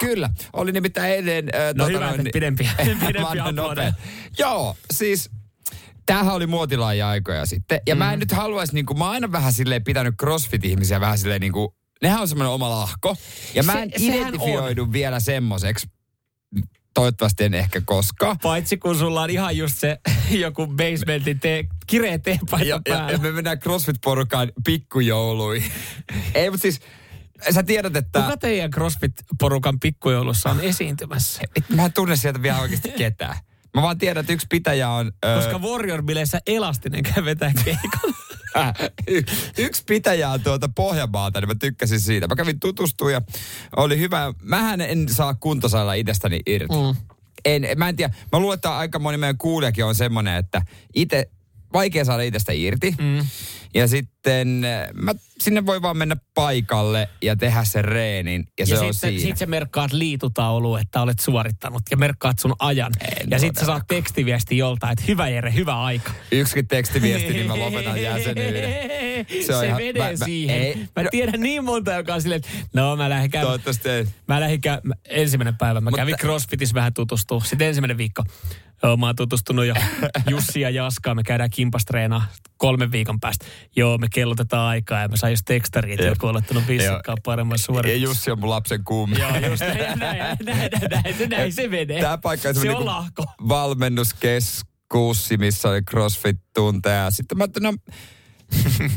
Kyllä, 0.00 0.30
oli 0.52 0.72
nimittäin 0.72 1.12
eilen... 1.12 1.48
Äh, 1.54 1.74
No 1.74 1.86
hyvä, 1.86 2.10
että 2.10 2.22
pidempiä- 2.32 2.70
pidempiä 2.78 3.22
Vanha 3.28 3.48
aplodeja. 3.48 3.52
nopea. 3.52 3.92
Joo, 4.38 4.76
siis 4.92 5.30
tämähän 6.06 6.34
oli 6.34 6.46
muotilaaja 6.46 7.08
aikoja 7.08 7.46
sitten. 7.46 7.80
Ja 7.86 7.94
mm. 7.94 7.98
mä 7.98 8.12
en 8.12 8.18
nyt 8.18 8.32
haluaisi, 8.32 8.74
niin 8.74 8.86
kuin, 8.86 8.98
mä 8.98 9.04
oon 9.04 9.14
aina 9.14 9.32
vähän 9.32 9.52
silleen 9.52 9.84
pitänyt 9.84 10.14
crossfit-ihmisiä 10.22 11.00
vähän 11.00 11.18
silleen 11.18 11.40
niin 11.40 11.52
kuin, 11.52 11.68
nehän 12.02 12.20
on 12.20 12.28
semmoinen 12.28 12.52
oma 12.52 12.70
lahko. 12.70 13.16
Ja 13.54 13.62
mä 13.62 13.72
Se- 13.72 13.78
en 13.82 13.90
sehän 13.98 14.14
identifioidu 14.18 14.92
vielä 14.92 15.20
semmoiseksi 15.20 15.86
toivottavasti 16.94 17.44
en 17.44 17.54
ehkä 17.54 17.80
koskaan. 17.84 18.38
Paitsi 18.42 18.76
kun 18.76 18.96
sulla 18.98 19.22
on 19.22 19.30
ihan 19.30 19.56
just 19.56 19.78
se 19.78 19.98
joku 20.30 20.66
basementin 20.66 21.40
te, 21.40 21.64
kireä 21.86 22.18
teepaita 22.18 22.66
Ja, 22.66 22.80
ja, 22.86 22.94
päällä. 22.94 23.12
ja 23.12 23.18
me 23.18 23.32
mennään 23.32 23.58
CrossFit-porukaan 23.58 24.52
pikkujouluihin. 24.64 25.72
Ei, 26.34 26.50
mutta 26.50 26.62
siis 26.62 26.80
sä 27.54 27.62
tiedät, 27.62 27.96
että... 27.96 28.20
Kuka 28.20 28.36
teidän 28.36 28.70
CrossFit-porukan 28.70 29.78
pikkujoulussa 29.80 30.50
on 30.50 30.60
esiintymässä? 30.60 31.42
Et 31.56 31.68
Mä 31.68 31.84
en 31.84 31.92
tunne 31.92 32.16
sieltä 32.16 32.42
vielä 32.42 32.60
oikeasti 32.60 32.92
ketään. 32.96 33.36
Mä 33.74 33.82
vaan 33.82 33.98
tiedän, 33.98 34.20
että 34.20 34.32
yksi 34.32 34.46
pitäjä 34.50 34.90
on... 34.90 35.12
Koska 35.36 35.58
Warrior-bileissä 35.58 36.38
Elastinen 36.46 37.02
käy 37.02 37.24
vetää 37.24 37.52
keikalla. 37.64 38.16
Y- 39.08 39.24
yksi 39.58 39.82
pitäjä 39.86 40.30
on 40.30 40.40
tuolta 40.40 40.68
Pohjanmaalta, 40.74 41.40
niin 41.40 41.48
mä 41.48 41.54
tykkäsin 41.54 42.00
siitä. 42.00 42.28
Mä 42.28 42.36
kävin 42.36 42.60
tutustua 42.60 43.10
ja 43.10 43.22
oli 43.76 43.98
hyvä. 43.98 44.34
Mähän 44.42 44.80
en 44.80 45.08
saa 45.08 45.34
kuntosalilla 45.34 45.94
itsestäni 45.94 46.40
irti. 46.46 46.74
Mm. 46.74 47.00
En, 47.44 47.66
mä 47.76 47.88
en 47.88 47.96
tiedä. 47.96 48.14
Mä 48.32 48.38
luulen, 48.38 48.54
että 48.54 48.76
aika 48.76 48.98
moni 48.98 49.16
meidän 49.16 49.38
kuulijakin 49.38 49.84
on 49.84 49.94
semmoinen, 49.94 50.36
että 50.36 50.62
itse 50.94 51.30
vaikea 51.72 52.04
saada 52.04 52.22
itsestä 52.22 52.52
irti. 52.52 52.94
Mm. 52.98 53.26
Ja 53.74 53.88
sitten 53.88 54.64
äh, 54.64 54.88
mä, 54.94 55.12
sinne 55.40 55.66
voi 55.66 55.82
vaan 55.82 55.96
mennä 55.96 56.16
paikalle 56.34 57.08
ja 57.22 57.36
tehdä 57.36 57.64
sen 57.64 57.84
reenin 57.84 58.46
ja, 58.58 58.66
se 58.66 58.74
ja 58.74 58.80
on 58.80 58.94
sitten 58.94 59.10
siinä. 59.10 59.26
sit 59.30 59.36
sä 59.36 59.46
merkkaat 59.46 59.92
liitutaulu, 59.92 60.76
että 60.76 61.02
olet 61.02 61.18
suorittanut 61.18 61.82
ja 61.90 61.96
merkkaat 61.96 62.38
sun 62.38 62.54
ajan. 62.58 62.92
En 63.20 63.30
ja 63.30 63.38
sitten 63.38 63.60
sä 63.60 63.66
saat 63.66 63.82
tekstiviesti 63.88 64.56
joltain, 64.58 64.92
että 64.92 65.04
hyvä 65.08 65.28
Jere, 65.28 65.54
hyvä 65.54 65.82
aika. 65.82 66.12
Yksikin 66.32 66.68
tekstiviesti, 66.68 67.32
niin 67.32 67.46
mä 67.46 67.58
lopetan 67.58 68.02
jäsenyyden. 68.02 68.70
Se, 69.28 69.42
Se 69.46 69.54
on 69.54 69.60
se 69.60 69.66
ihan- 69.66 69.82
menee 69.82 70.02
mä- 70.02 70.10
mä- 70.18 70.24
siihen. 70.24 70.56
ei, 70.62 70.76
mä 70.96 71.02
no- 71.02 71.08
tiedän 71.10 71.40
niin 71.40 71.64
monta, 71.64 71.92
joka 71.92 72.14
on 72.14 72.22
silleen, 72.22 72.36
että 72.44 72.50
no 72.74 72.96
mä 72.96 73.10
lähden 73.10 73.30
käymään. 73.30 73.48
Toivottavasti 73.48 73.88
ei. 73.88 74.06
Mä 74.28 74.40
lähdin 74.40 74.60
käy, 74.60 74.78
mä- 74.82 74.94
ensimmäinen 75.08 75.56
päivä, 75.56 75.80
mä 75.80 75.90
Mutta- 75.90 75.96
kävin 76.02 76.16
CrossFitissä 76.16 76.74
vähän 76.74 76.94
tutustua. 76.94 77.40
Sitten 77.44 77.68
ensimmäinen 77.68 77.98
viikko, 77.98 78.24
joo 78.82 78.96
mä 78.96 79.06
oon 79.06 79.16
tutustunut 79.16 79.66
jo 79.66 79.74
Jussi 80.30 80.60
ja 80.60 80.70
Jaskaan, 80.70 81.16
me 81.16 81.22
käydään 81.22 81.50
kimpastreenaa 81.50 82.26
kolmen 82.56 82.92
viikon 82.92 83.20
päästä. 83.20 83.46
Joo, 83.76 83.98
me 83.98 84.06
kellotetaan 84.12 84.68
aikaa 84.68 85.00
ja 85.00 85.08
mä 85.08 85.16
sain 85.16 85.32
just 85.32 85.44
tekstariin, 85.44 85.92
että 85.94 86.06
joku 86.06 86.26
on 86.26 86.34
laittanut 86.34 86.68
vissikkaan 86.68 87.18
paremman 87.24 87.54
Ja 87.54 87.58
suorituksen. 87.58 88.02
Jussi 88.02 88.30
on 88.30 88.40
mun 88.40 88.50
lapsen 88.50 88.84
kuumi. 88.84 89.18
Joo, 89.18 89.36
just 89.36 89.60
näin, 89.60 89.98
näin, 89.98 90.36
näin, 90.44 90.70
näin, 90.90 91.18
se, 91.18 91.26
näin 91.26 91.52
se 91.52 91.68
menee. 91.68 92.00
Tämä 92.00 92.18
paikka 92.18 92.48
on 92.48 92.54
se 92.54 92.60
on 92.60 92.66
niinku 92.66 92.84
lahko. 92.84 93.24
valmennuskeskus, 93.48 95.30
missä 95.38 95.68
oli 95.68 95.80
CrossFit-tunteja. 95.80 97.10
Sitten 97.10 97.38
mä 97.38 97.44
ajattelin, 97.44 97.64
no, 97.64 97.92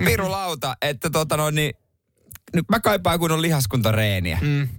pirulauta, 0.06 0.76
että 0.82 1.10
tota 1.10 1.38
noin, 1.38 1.56
niin, 1.56 1.74
nyt 2.54 2.66
mä 2.70 2.80
kaipaan 2.80 3.20
kunnon 3.20 3.42
lihaskuntareeniä. 3.42 4.38
Mm. 4.42 4.70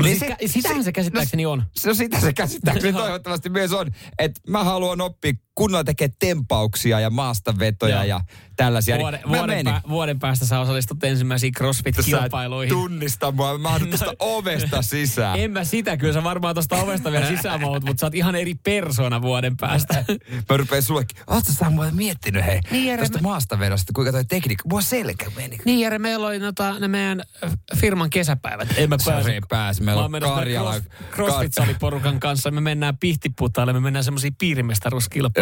No 0.00 0.06
siis, 0.06 0.22
kä- 0.22 0.36
sitähän 0.46 0.84
se 0.84 0.92
käsittääkseni 0.92 1.46
on. 1.46 1.62
Se 1.76 1.88
on 1.90 1.96
sitä 1.96 2.20
se 2.20 2.32
käsittääkseni 2.32 2.92
toivottavasti 2.98 3.48
myös 3.48 3.72
on, 3.72 3.90
että 4.18 4.40
mä 4.48 4.64
haluan 4.64 5.00
oppia 5.00 5.32
kunnolla 5.54 5.84
tekee 5.84 6.08
tempauksia 6.18 7.00
ja 7.00 7.10
maastavetoja 7.10 7.94
Joo. 7.96 8.04
ja 8.04 8.20
tällaisia. 8.56 8.98
Vuoden, 8.98 9.20
niin 9.20 9.28
vuoden, 9.28 9.46
menin. 9.46 9.64
pää, 9.64 9.80
vuoden 9.88 10.18
päästä 10.18 10.46
sä 10.46 10.60
osallistut 10.60 11.04
ensimmäisiin 11.04 11.52
Sä 11.58 11.64
CrossFit-kilpailuihin. 11.64 12.68
tunnista 12.68 13.32
mua, 13.32 13.58
mä 13.58 13.78
tuosta 13.90 14.12
ovesta 14.36 14.82
sisään. 14.82 15.38
En 15.38 15.50
mä 15.50 15.64
sitä, 15.64 15.96
kyllä 15.96 16.12
sä 16.12 16.24
varmaan 16.24 16.54
tuosta 16.54 16.76
ovesta 16.76 17.12
vielä 17.12 17.26
sisään 17.26 17.60
maut, 17.60 17.84
mutta 17.84 18.00
sä 18.00 18.06
oot 18.06 18.14
ihan 18.14 18.34
eri 18.34 18.54
persona 18.54 19.22
vuoden 19.22 19.56
päästä. 19.56 20.04
Mä 20.50 20.56
rupean 20.56 20.82
sullekin, 20.82 21.18
ootko 21.26 21.52
sä 21.52 21.70
muuten 21.70 21.96
miettinyt 21.96 22.44
hei, 22.44 22.60
Niin, 22.70 22.86
Jere, 22.86 23.02
tästä 23.02 23.18
mä- 23.18 23.28
maastavedosta, 23.28 23.92
kuinka 23.94 24.12
toi 24.12 24.24
tekniikka, 24.24 24.68
mua 24.68 24.82
selkä 24.82 25.30
meni. 25.36 25.58
Niin 25.64 25.80
Jere, 25.80 25.98
meillä 25.98 26.26
oli 26.26 26.38
nota, 26.38 26.78
ne 26.78 26.88
meidän 26.88 27.22
äh, 27.44 27.52
firman 27.76 28.10
kesäpäivät. 28.10 28.68
En 28.76 28.88
mä 28.88 28.98
Se 28.98 29.32
ei 29.32 29.40
pääse. 29.48 29.82
Meillä 29.84 30.08
Mä 30.08 30.16
on 30.16 30.22
Karjala- 30.38 30.80
cross, 31.10 31.34
CrossFit-saliporukan 31.34 32.18
kanssa. 32.18 32.50
Me 32.50 32.60
mennään 32.60 32.98
pihtiputaalle, 32.98 33.72
me 33.72 33.80
mennään 33.80 34.04
semmoisiin 34.04 34.34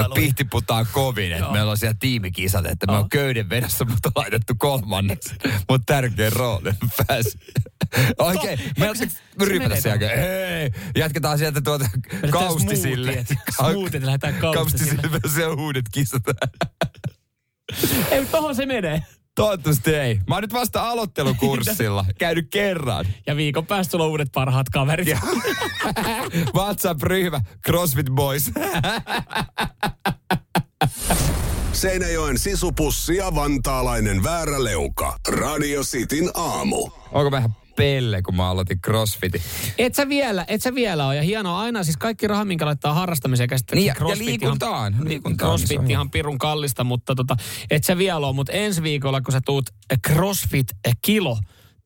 Ja 0.03 0.09
pihti 0.15 0.45
putaan 0.45 0.87
kovin, 0.93 1.33
että 1.33 1.51
meillä 1.51 1.71
on 1.71 1.79
siellä 1.79 1.97
tiimikisat, 2.01 2.67
että 2.67 2.87
me 2.87 2.93
on 2.93 3.09
köyden 3.09 3.49
vedossa, 3.49 3.85
mutta 3.85 4.11
on 4.15 4.23
laitettu 4.23 4.55
kolmanneksi. 4.59 5.35
Mutta 5.69 5.85
tärkeä 5.87 6.31
rooli, 6.31 6.73
pääsi. 7.07 7.39
Oikein, 8.19 8.61
me 8.79 8.87
rypätä 9.47 9.81
sen 9.81 9.91
jälkeen. 9.91 10.19
Hei, 10.19 10.71
jatketaan 10.97 11.39
sieltä 11.39 11.61
tuota 11.61 11.91
kaustisille. 12.31 13.25
Smoothiet, 13.57 14.03
lähdetään 14.03 14.35
kaustisille. 14.35 15.03
Kaustisille, 15.03 15.35
se 15.35 15.47
on 15.53 15.61
uudet 15.61 15.85
kisat. 15.93 16.23
Ei, 18.11 18.21
mutta 18.21 18.37
tohon 18.37 18.55
se 18.55 18.67
menee. 18.67 19.03
Toivottavasti 19.41 19.95
ei. 19.95 20.19
Mä 20.29 20.35
oon 20.35 20.43
nyt 20.43 20.53
vasta 20.53 20.91
aloittelukurssilla. 20.91 22.05
Käynyt 22.19 22.47
kerran. 22.51 23.07
Ja 23.27 23.37
viikon 23.37 23.67
päästä 23.67 23.91
sulla 23.91 24.05
on 24.05 24.11
uudet 24.11 24.29
parhaat 24.35 24.69
kaverit. 24.69 25.09
WhatsApp-ryhmä, 26.57 27.41
CrossFit 27.67 28.07
Boys. 28.11 28.51
Seinäjoen 31.73 32.39
sisupussi 32.39 33.17
ja 33.17 33.35
vantaalainen 33.35 34.23
vääräleuka. 34.23 35.17
Radio 35.29 35.83
Cityn 35.83 36.31
aamu. 36.35 36.91
Onko 37.13 37.31
vähän 37.31 37.51
pelle, 37.81 38.23
kun 38.23 38.37
mä 38.37 38.51
aloitin 38.51 38.81
CrossFitin? 38.81 39.43
Et 39.79 39.95
sä 39.95 40.09
vielä, 40.09 40.45
et 40.49 40.63
sä 40.63 40.75
vielä 40.75 41.07
ole. 41.07 41.17
Ja 41.17 41.23
hienoa 41.23 41.61
aina, 41.61 41.85
siis 41.85 41.97
kaikki 41.97 42.27
raha, 42.27 42.45
minkä 42.45 42.67
laittaa 42.67 42.95
harrastamiseen 42.95 43.49
käsittääkseni. 43.49 43.81
Niin, 43.81 43.87
ja- 43.87 43.93
ja 43.93 43.99
CrossFit 43.99 44.27
liikuntaan. 44.27 44.93
Ihan, 44.95 45.09
Liikuntaan, 45.09 45.49
CrossFit 45.49 45.69
niin 45.71 45.79
se 45.81 45.85
on 45.85 45.91
ihan 45.91 46.11
pirun 46.11 46.39
kallista, 46.39 46.85
mutta 46.85 47.15
tota, 47.15 47.37
et 47.71 47.85
sä 47.85 47.99
vielä 47.99 48.17
ole. 48.27 48.35
Mutta 48.35 48.53
ensi 48.53 48.83
viikolla, 48.83 49.21
kun 49.21 49.33
sä 49.33 49.41
tuut 49.47 49.71
CrossFit 50.09 50.67
kilo 51.03 51.39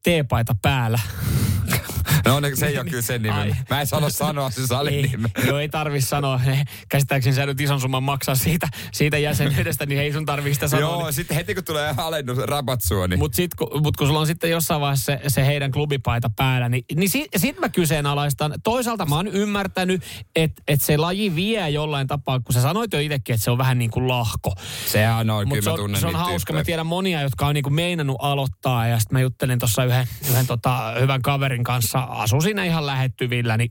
teepaita 0.04 0.56
päällä. 0.62 0.98
No 2.24 2.40
ne, 2.40 2.56
se 2.56 2.66
ei 2.66 2.78
ole 2.78 2.90
kyllä 2.90 3.02
sen 3.02 3.22
nimi. 3.22 3.56
Mä 3.70 3.80
en 3.80 3.86
sano 3.86 4.10
sanoa 4.10 4.50
se 4.50 4.66
salin 4.66 4.94
ei, 4.94 5.02
nimen. 5.02 5.30
joo, 5.46 5.58
ei 5.58 5.68
tarvi 5.68 6.00
sanoa. 6.00 6.40
Käsittääkseni 6.88 7.36
sä 7.36 7.46
nyt 7.46 7.60
ison 7.60 7.80
summan 7.80 8.02
maksaa 8.02 8.34
siitä, 8.34 8.68
siitä 8.92 9.18
jäsenyydestä, 9.18 9.86
niin 9.86 10.00
ei 10.00 10.12
sun 10.12 10.26
tarvi 10.26 10.54
sitä 10.54 10.68
sanoa. 10.68 11.02
Joo, 11.02 11.12
sitten 11.12 11.36
heti 11.36 11.54
kun 11.54 11.64
tulee 11.64 11.94
alennus 11.96 12.38
rabatsua, 12.38 13.08
niin... 13.08 13.18
Mutta 13.18 13.42
kun, 13.56 13.82
mut 13.82 13.96
kun 13.96 14.06
sulla 14.06 14.20
on 14.20 14.26
sitten 14.26 14.50
jossain 14.50 14.80
vaiheessa 14.80 15.04
se, 15.04 15.20
se 15.28 15.46
heidän 15.46 15.72
klubipaita 15.72 16.30
päällä, 16.36 16.68
niin, 16.68 16.84
niin 16.94 17.10
sit, 17.10 17.26
sit 17.36 17.60
mä 17.60 17.68
kyseenalaistan. 17.68 18.54
Toisaalta 18.64 19.06
mä 19.06 19.16
oon 19.16 19.28
ymmärtänyt, 19.28 20.02
että 20.36 20.62
et 20.68 20.82
se 20.82 20.96
laji 20.96 21.34
vie 21.34 21.70
jollain 21.70 22.06
tapaa, 22.06 22.40
kun 22.40 22.52
sä 22.54 22.62
sanoit 22.62 22.92
jo 22.92 23.00
itsekin, 23.00 23.34
että 23.34 23.44
se 23.44 23.50
on 23.50 23.58
vähän 23.58 23.78
niin 23.78 23.90
kuin 23.90 24.08
lahko. 24.08 24.52
Sehän 24.86 25.30
on, 25.30 25.48
Mutta 25.48 25.54
kyllä 25.54 25.62
se 25.62 25.70
mä 25.70 25.74
on, 25.74 25.80
tunnen 25.80 26.00
se 26.00 26.06
on 26.06 26.14
hauska. 26.14 26.30
tyyppejä. 26.52 26.60
Mä 26.60 26.64
tiedän 26.64 26.86
monia, 26.86 27.22
jotka 27.22 27.46
on 27.46 27.54
niinku 27.54 27.70
meinannut 27.70 28.16
aloittaa. 28.20 28.86
Ja 28.86 28.98
sitten 28.98 29.16
mä 29.16 29.20
juttelin 29.20 29.58
tuossa 29.58 29.84
yhden, 29.84 30.06
yhden 30.30 30.46
tota, 30.46 30.94
hyvän 31.00 31.22
kaverin 31.22 31.64
kanssa. 31.64 32.03
Asu 32.04 32.40
siinä 32.40 32.64
ihan 32.64 32.86
lähettyvillä, 32.86 33.56
niin 33.56 33.70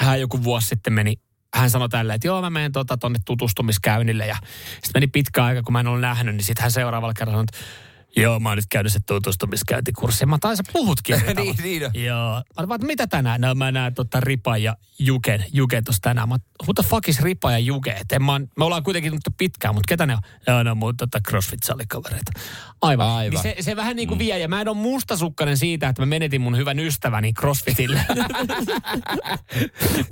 hän 0.00 0.20
joku 0.20 0.44
vuosi 0.44 0.68
sitten 0.68 0.92
meni 0.92 1.14
hän 1.54 1.70
sanoi 1.70 1.88
tälleen, 1.88 2.14
että 2.14 2.28
joo, 2.28 2.40
mä 2.40 2.50
menen 2.50 2.72
tota, 2.72 2.96
tonne 2.96 3.18
tutustumiskäynnille. 3.24 4.26
Ja 4.26 4.36
sitten 4.72 4.90
meni 4.94 5.06
pitkä 5.06 5.44
aika, 5.44 5.62
kun 5.62 5.72
mä 5.72 5.80
en 5.80 5.86
ollut 5.86 6.00
nähnyt, 6.00 6.34
niin 6.34 6.44
sitten 6.44 6.62
hän 6.62 6.72
seuraavalla 6.72 7.14
kerralla 7.14 7.36
sanoi, 7.36 7.46
että 7.52 7.87
joo, 8.22 8.40
mä 8.40 8.48
oon 8.48 8.56
nyt 8.58 8.64
käynyt 8.70 8.92
se 8.92 8.98
tutustumiskäyntikurssi. 9.06 10.26
Mä 10.26 10.38
taisin 10.40 10.64
puhutkin. 10.72 11.16
Niin, 11.38 11.56
niin 11.62 11.84
on. 11.86 11.90
Joo. 11.94 12.42
Mä 12.60 12.68
vaan, 12.68 12.80
mitä 12.86 13.06
tänään? 13.06 13.40
No 13.40 13.54
mä 13.54 13.72
näen 13.72 13.94
tota 13.94 14.20
Ripa 14.20 14.56
ja 14.56 14.76
Juken, 14.98 15.44
Juken 15.52 15.84
tuossa 15.84 16.00
tänään. 16.02 16.28
Mä 16.28 16.34
oon, 16.34 16.40
who 16.62 16.72
the 16.74 16.82
fuck 16.82 17.08
is 17.08 17.20
Ripa 17.20 17.52
ja 17.52 17.58
Juke? 17.58 17.90
Et 17.90 18.12
en 18.12 18.22
mä, 18.22 18.32
oon- 18.32 18.48
me 18.58 18.64
ollaan 18.64 18.82
kuitenkin 18.82 19.12
nyt 19.12 19.20
pitkään, 19.38 19.74
mutta 19.74 19.88
ketä 19.88 20.06
ne 20.06 20.14
on? 20.14 20.20
Joo, 20.46 20.58
on 20.70 20.78
mun 20.78 20.96
tota 20.96 21.18
CrossFit-salikavereita. 21.28 22.40
Aivan. 22.82 23.06
Aivan. 23.08 23.30
Niin 23.30 23.42
se, 23.42 23.56
se 23.60 23.76
vähän 23.76 23.96
niin 23.96 24.08
kuin 24.08 24.18
vie. 24.18 24.38
Ja 24.38 24.48
mä 24.48 24.60
en 24.60 24.68
ole 24.68 24.76
mustasukkainen 24.76 25.56
siitä, 25.56 25.88
että 25.88 26.02
mä 26.02 26.06
menetin 26.06 26.40
mun 26.40 26.56
hyvän 26.56 26.78
ystäväni 26.78 27.32
CrossFitille. 27.32 28.00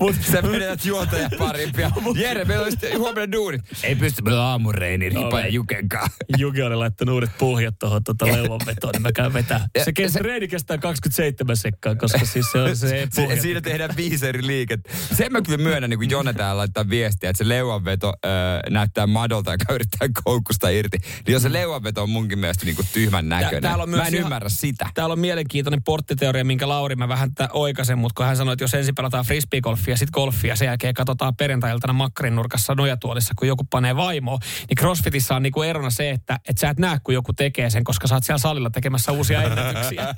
Mut 0.01 0.17
sä 0.33 0.43
menetät 0.43 0.85
juontaja 0.85 1.29
parimpia. 1.39 1.91
Jere, 2.23 2.45
meillä 2.45 2.65
on 2.65 2.71
sitten 2.71 2.99
huomenna 2.99 3.33
duunit. 3.33 3.61
Ei 3.83 3.95
pysty, 3.95 4.23
meillä 4.23 4.41
on 4.43 4.47
aamureini, 4.47 5.09
Ripa 5.09 5.41
ja 5.41 5.49
Juken 5.49 5.89
kanssa. 5.89 6.17
Juki 6.39 6.63
oli 6.63 6.77
laittanut 6.77 7.15
uudet 7.15 7.31
pohjat 7.39 7.79
tuohon 7.79 7.96
tuota 8.01 8.27
leuvanvetoon, 8.37 8.93
niin 8.93 9.03
mä 9.03 9.13
käyn 9.13 9.33
vetää. 9.33 9.69
Se, 9.85 9.93
kes, 9.93 10.13
se- 10.13 10.19
reeni 10.23 10.49
kestää 10.49 10.79
27 10.79 11.57
sekkaa, 11.57 11.95
koska 11.95 12.19
siis 12.27 12.53
se 12.53 12.59
on 12.59 12.77
se 12.77 13.09
pohjat. 13.17 13.41
siinä 13.41 13.61
tehdään 13.61 13.97
viisi 13.97 14.27
eri 14.27 14.47
liikettä. 14.47 14.91
Sen 15.15 15.33
mä 15.33 15.43
kyllä 15.43 15.59
myönnän, 15.59 15.91
niin 15.91 15.99
kuin 15.99 16.11
Jone 16.11 16.33
täällä 16.33 16.57
laittaa 16.59 16.89
viestiä, 16.89 17.31
että 17.31 17.45
se 17.45 17.49
leuanveto 17.49 18.13
öö, 18.25 18.33
näyttää 18.71 19.07
madolta, 19.07 19.53
joka 19.53 19.73
yrittää 19.75 20.09
koukusta 20.25 20.69
irti. 20.69 20.99
Niin 21.27 21.33
jos 21.33 21.43
se 21.43 21.53
leuanveto 21.53 22.03
on 22.03 22.11
munkin 22.11 22.39
mielestä 22.39 22.65
niin 22.65 22.77
kuin 22.77 22.89
tyhmän 22.93 23.29
näköinen. 23.29 23.63
täällä 23.63 23.83
on 23.83 23.91
mä 23.91 23.97
myös 23.97 24.09
en 24.09 24.15
ihan- 24.15 24.25
ymmärrä 24.27 24.49
sitä. 24.49 24.89
Täällä 24.95 25.13
on 25.13 25.19
mielenkiintoinen 25.19 25.83
porttiteoria, 25.83 26.45
minkä 26.45 26.69
Lauri 26.69 26.97
mä 26.97 27.09
vähän 27.09 27.35
tätä 27.35 27.53
oikaisen, 27.53 27.99
mutta 27.99 28.15
kun 28.17 28.27
hän 28.27 28.37
sanoi, 28.37 28.53
että 28.53 28.65
jos 28.65 28.75
ensin 28.75 28.95
pelataan 28.95 29.25
frisbeegolfia, 29.25 29.97
sitten 29.97 30.13
golfia, 30.13 30.57
sen 30.57 30.67
jälkeen 30.67 30.95
katsotaan 30.95 31.37
perjantai-iltana 31.37 31.93
makkarin 31.93 32.37
nurkassa 32.37 32.75
nojatuolissa, 32.75 33.35
kun 33.39 33.49
joku 33.49 33.65
panee 33.71 33.97
vaimoa, 33.97 34.39
niin 34.69 34.77
CrossFitissa 34.79 35.37
on 35.37 35.43
niinku 35.43 35.63
erona 35.63 35.91
se, 35.91 36.11
että, 36.11 36.39
että 36.49 36.61
sä 36.61 36.71
et 36.71 36.79
näe, 36.79 36.99
kun 37.05 37.15
joku 37.15 37.33
tekee 37.33 37.71
sen, 37.77 37.85
koska 37.85 38.07
sä 38.07 38.15
oot 38.15 38.25
siellä 38.25 38.39
salilla 38.39 38.71
tekemässä 38.71 39.13
uusia 39.13 39.43
ennätyksiä. 39.43 40.07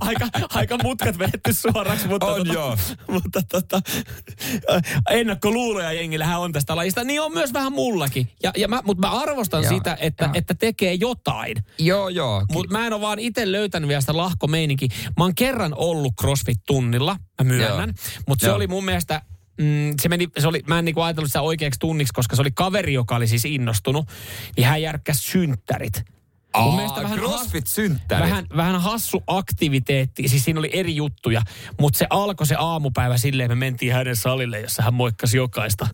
Aika, 0.00 0.28
aika 0.50 0.78
mutkat 0.82 1.18
vedetty 1.18 1.52
suoraksi, 1.52 2.08
mutta, 2.08 2.26
On 2.26 2.38
tota, 2.38 2.52
joo. 2.52 2.76
mutta 3.10 3.42
tota, 3.42 3.80
ennakkoluuloja 5.10 5.92
jengillähän 5.92 6.40
on 6.40 6.52
tästä 6.52 6.76
lajista. 6.76 7.04
Niin 7.04 7.20
on 7.20 7.32
myös 7.32 7.52
vähän 7.52 7.72
mullakin. 7.72 8.28
Ja, 8.42 8.52
ja 8.56 8.68
mä, 8.68 8.80
mutta 8.84 9.08
mä 9.08 9.20
arvostan 9.20 9.62
Joo, 9.62 9.72
sitä, 9.72 9.96
että, 10.00 10.24
joo. 10.24 10.32
että 10.34 10.54
tekee 10.54 10.94
jotain. 10.94 11.56
Joo, 11.78 12.08
joo. 12.08 12.44
Mutta 12.52 12.72
mä 12.72 12.86
en 12.86 12.92
ole 12.92 13.00
vaan 13.00 13.18
itse 13.18 13.52
löytänyt 13.52 13.88
vielä 13.88 14.00
sitä 14.00 14.16
lahkomeininkiä. 14.16 14.88
Mä 15.16 15.24
oon 15.24 15.34
kerran 15.34 15.74
ollut 15.76 16.14
CrossFit-tunnilla, 16.22 17.16
mä 17.42 17.44
myönnän. 17.44 17.94
Mutta 18.28 18.46
se 18.46 18.52
oli 18.52 18.66
mun 18.66 18.84
mielestä 18.84 19.22
mm, 19.60 19.94
se 20.02 20.08
meni, 20.08 20.28
se 20.38 20.48
oli, 20.48 20.62
mä 20.66 20.78
en 20.78 20.84
niinku 20.84 21.00
ajatellut 21.00 21.28
sitä 21.28 21.40
oikeaksi 21.40 21.80
tunniksi, 21.80 22.14
koska 22.14 22.36
se 22.36 22.42
oli 22.42 22.50
kaveri, 22.50 22.92
joka 22.92 23.16
oli 23.16 23.26
siis 23.26 23.44
innostunut, 23.44 24.08
niin 24.56 24.66
hän 24.66 24.82
järkkäsi 24.82 25.22
synttärit. 25.22 26.15
Mun 26.56 26.70
Aa, 26.70 26.76
mielestä 26.76 27.02
vähän 27.02 27.18
CrossFit-synttärit. 27.18 28.22
Vähän, 28.22 28.46
vähän 28.56 28.80
hassu 28.80 29.22
aktiviteetti, 29.26 30.28
siis 30.28 30.44
siinä 30.44 30.60
oli 30.60 30.70
eri 30.72 30.96
juttuja, 30.96 31.42
mutta 31.80 31.98
se 31.98 32.06
alkoi 32.10 32.46
se 32.46 32.56
aamupäivä 32.58 33.18
silleen, 33.18 33.50
me 33.50 33.54
mentiin 33.54 33.92
hänen 33.92 34.16
salille, 34.16 34.60
jossa 34.60 34.82
hän 34.82 34.94
moikkasi 34.94 35.36
jokaista. 35.36 35.88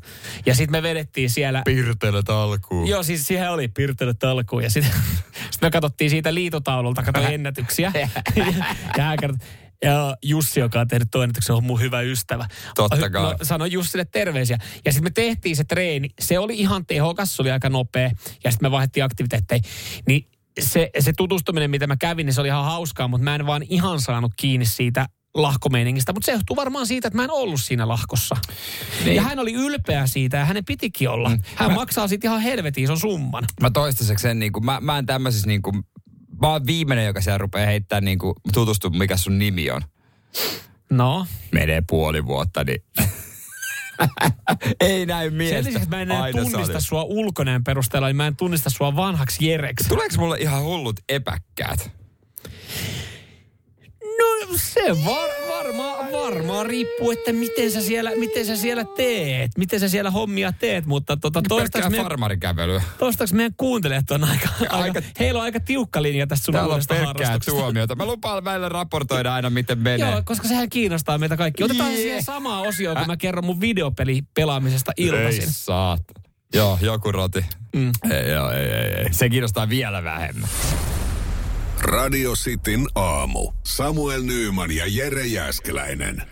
Ja 0.47 0.55
sitten 0.55 0.73
me 0.73 0.83
vedettiin 0.83 1.31
siellä... 1.31 1.63
Pirtelöt 1.65 2.29
alkuun. 2.29 2.89
Joo, 2.89 3.03
siis 3.03 3.27
siihen 3.27 3.51
oli 3.51 3.69
pirtelöt 3.69 4.25
alkuun 4.25 4.63
ja 4.63 4.71
sitten 4.71 4.93
sit 5.51 5.63
me 5.63 5.71
katsottiin 5.71 6.11
siitä 6.11 6.35
liitotaululta, 6.35 7.03
katsoin 7.03 7.35
ennätyksiä. 7.35 7.93
ja 8.97 9.05
hän 9.05 9.19
kertoi, 9.21 9.47
ja 9.85 10.17
Jussi, 10.23 10.61
joka 10.61 10.81
on 10.81 10.89
tehnyt 10.89 11.09
tuon 11.11 11.25
ennätyksen, 11.25 11.57
on 11.57 11.65
mun 11.65 11.81
hyvä 11.81 12.01
ystävä. 12.01 12.47
Totta 12.75 13.11
kai. 13.11 13.23
No, 13.23 13.37
sano 13.43 13.67
Jussille 13.67 14.05
terveisiä. 14.05 14.59
Ja 14.85 14.93
sitten 14.93 15.05
me 15.05 15.11
tehtiin 15.11 15.57
se 15.57 15.65
treeni. 15.65 16.09
Se 16.21 16.39
oli 16.39 16.55
ihan 16.55 16.87
tehokas, 16.87 17.37
se 17.37 17.43
oli 17.43 17.51
aika 17.51 17.69
nopea. 17.69 18.11
Ja 18.45 18.51
sitten 18.51 18.67
me 18.67 18.71
vaihdettiin 18.71 19.05
aktiviteetteja. 19.05 19.61
Niin 20.07 20.27
se, 20.61 20.91
se 20.99 21.13
tutustuminen, 21.17 21.71
mitä 21.71 21.87
mä 21.87 21.97
kävin, 21.97 22.27
niin 22.27 22.35
se 22.35 22.41
oli 22.41 22.49
ihan 22.49 22.65
hauskaa, 22.65 23.09
mutta 23.09 23.25
mä 23.25 23.35
en 23.35 23.47
vaan 23.47 23.63
ihan 23.69 24.01
saanut 24.01 24.33
kiinni 24.37 24.67
siitä 24.67 25.07
lahkomeiningistä. 25.35 26.13
Mutta 26.13 26.27
se 26.27 26.33
johtuu 26.33 26.57
varmaan 26.57 26.87
siitä, 26.87 27.09
että 27.09 27.17
mä 27.17 27.25
en 27.25 27.31
ollut 27.31 27.61
siinä 27.61 27.89
lahkossa. 27.89 28.37
Niin. 29.05 29.17
Ja 29.17 29.23
hän 29.23 29.39
oli 29.39 29.53
ylpeä 29.53 30.07
siitä 30.07 30.37
ja 30.37 30.45
hänen 30.45 30.65
pitikin 30.65 31.09
olla. 31.09 31.29
Mm. 31.29 31.39
Hän 31.55 31.71
mä... 31.71 31.75
maksaa 31.75 32.09
siitä 32.09 32.29
ihan 32.29 32.41
helvetin 32.41 32.85
ison 32.85 33.01
summan. 33.01 33.45
Mä 33.61 33.71
toistaiseksi 33.71 34.23
sen, 34.23 34.39
niin 34.39 34.53
kuin, 34.53 34.65
mä, 34.65 34.81
mä 34.81 34.99
en 34.99 35.07
tämmöisessä 35.07 35.47
niin 35.47 35.63
kuin, 35.63 35.83
mä 36.41 36.49
oon 36.49 36.67
viimeinen, 36.67 37.07
joka 37.07 37.21
siellä 37.21 37.39
rupeaa 37.39 37.67
heittää 37.67 38.01
niin 38.01 38.19
kuin, 38.19 38.35
tutustu, 38.53 38.91
mikä 38.91 39.17
sun 39.17 39.39
nimi 39.39 39.71
on. 39.71 39.83
No. 40.91 41.27
Menee 41.53 41.83
puoli 41.89 42.27
vuotta, 42.27 42.65
niin 42.65 42.83
ei 44.81 45.07
näy 45.07 45.31
miestä. 45.31 45.57
Sen 45.57 45.65
lisäksi, 45.65 45.89
mä 45.89 46.03
en 46.03 46.13
Aina 46.13 46.33
tunnista 46.33 46.67
salissa. 46.67 46.89
sua 46.89 47.03
ulkoneen 47.03 47.65
perusteella, 47.65 48.07
niin 48.07 48.17
mä 48.17 48.27
en 48.27 48.37
tunnista 48.37 48.71
sua 48.71 48.97
vanhaksi 48.97 49.49
Jereksi. 49.49 49.89
Tuleeko 49.89 50.15
mulle 50.19 50.39
ihan 50.39 50.63
hullut 50.63 51.01
epäkkäät? 51.09 51.91
No 54.19 54.57
se 54.57 55.05
var, 55.05 55.29
varmaan 55.49 56.13
varmaa 56.13 56.63
riippuu, 56.63 57.11
että 57.11 57.33
miten 57.33 57.71
sä, 57.73 57.81
siellä, 57.81 58.11
miten 58.17 58.47
sä 58.47 58.57
siellä 58.57 58.85
teet. 58.97 59.51
Miten 59.59 59.81
sä 59.81 59.89
siellä 59.89 60.11
hommia 60.11 60.53
teet, 60.53 60.87
mutta 60.87 61.17
tota, 61.17 61.43
toistaiseksi 61.49 61.91
meidän, 61.91 62.07
farmarikävelyä. 62.07 62.83
toistaiseksi 62.99 63.35
meidän 63.35 63.55
kuuntelijat 63.57 64.11
on 64.11 64.25
aika, 64.25 64.49
aika, 64.61 64.77
Aika- 64.77 65.03
heillä 65.21 65.39
on 65.39 65.45
aika 65.45 65.61
tiukka 65.61 66.03
linja 66.03 66.27
tästä 66.27 66.45
sun 66.45 66.57
uudesta 66.57 66.95
harrastuksesta. 66.95 67.61
tuomiota. 67.61 67.95
Mä 67.95 68.07
lupaan 68.07 68.45
välillä 68.45 68.69
raportoida 68.69 69.35
aina, 69.35 69.51
miten 69.51 69.79
menee. 69.79 70.11
Joo, 70.11 70.23
koska 70.25 70.49
sehän 70.49 70.69
kiinnostaa 70.71 71.19
meitä 71.19 71.37
kaikki. 71.37 71.65
Otetaan 71.65 71.91
yeah. 71.91 72.03
siihen 72.03 72.23
samaa 72.23 72.61
osioon, 72.61 72.97
kun 72.97 73.07
mä 73.07 73.17
kerron 73.17 73.45
mun 73.45 73.61
videopeli 73.61 74.23
pelaamisesta 74.35 74.93
iltaisin. 74.97 75.43
Ei 75.43 75.49
saat. 75.51 76.03
Joo, 76.55 76.79
joku 76.81 77.13
roti. 77.13 77.45
Mm. 77.77 77.91
Ei, 78.11 78.31
joo, 78.31 78.51
ei, 78.51 78.67
ei, 78.67 78.95
ei. 78.95 79.13
Se 79.13 79.29
kiinnostaa 79.29 79.69
vielä 79.69 80.05
vähemmän. 80.05 80.49
Radio 81.85 82.33
Cityn 82.33 82.87
aamu. 82.95 83.53
Samuel 83.65 84.23
Nyyman 84.23 84.71
ja 84.71 84.85
Jere 84.87 85.27
Jäskeläinen. 85.27 86.23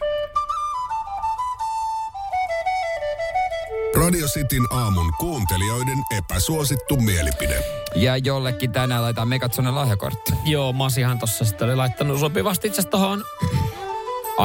Radio 3.97 4.27
Cityn 4.27 4.67
aamun 4.71 5.13
kuuntelijoiden 5.19 5.99
epäsuosittu 6.17 6.97
mielipide. 6.97 7.65
Ja 7.95 8.17
jollekin 8.17 8.73
tänään 8.73 9.03
laitetaan 9.03 9.29
Megatsonen 9.29 9.75
lahjakortti. 9.75 10.33
Joo, 10.45 10.73
Masihan 10.73 11.19
tossa 11.19 11.45
sitten 11.45 11.69
oli 11.69 11.77
laittanut 11.77 12.21
sopivasti 12.21 12.69
itse 12.69 12.81
asiassa 12.81 12.91
tohon 12.91 13.25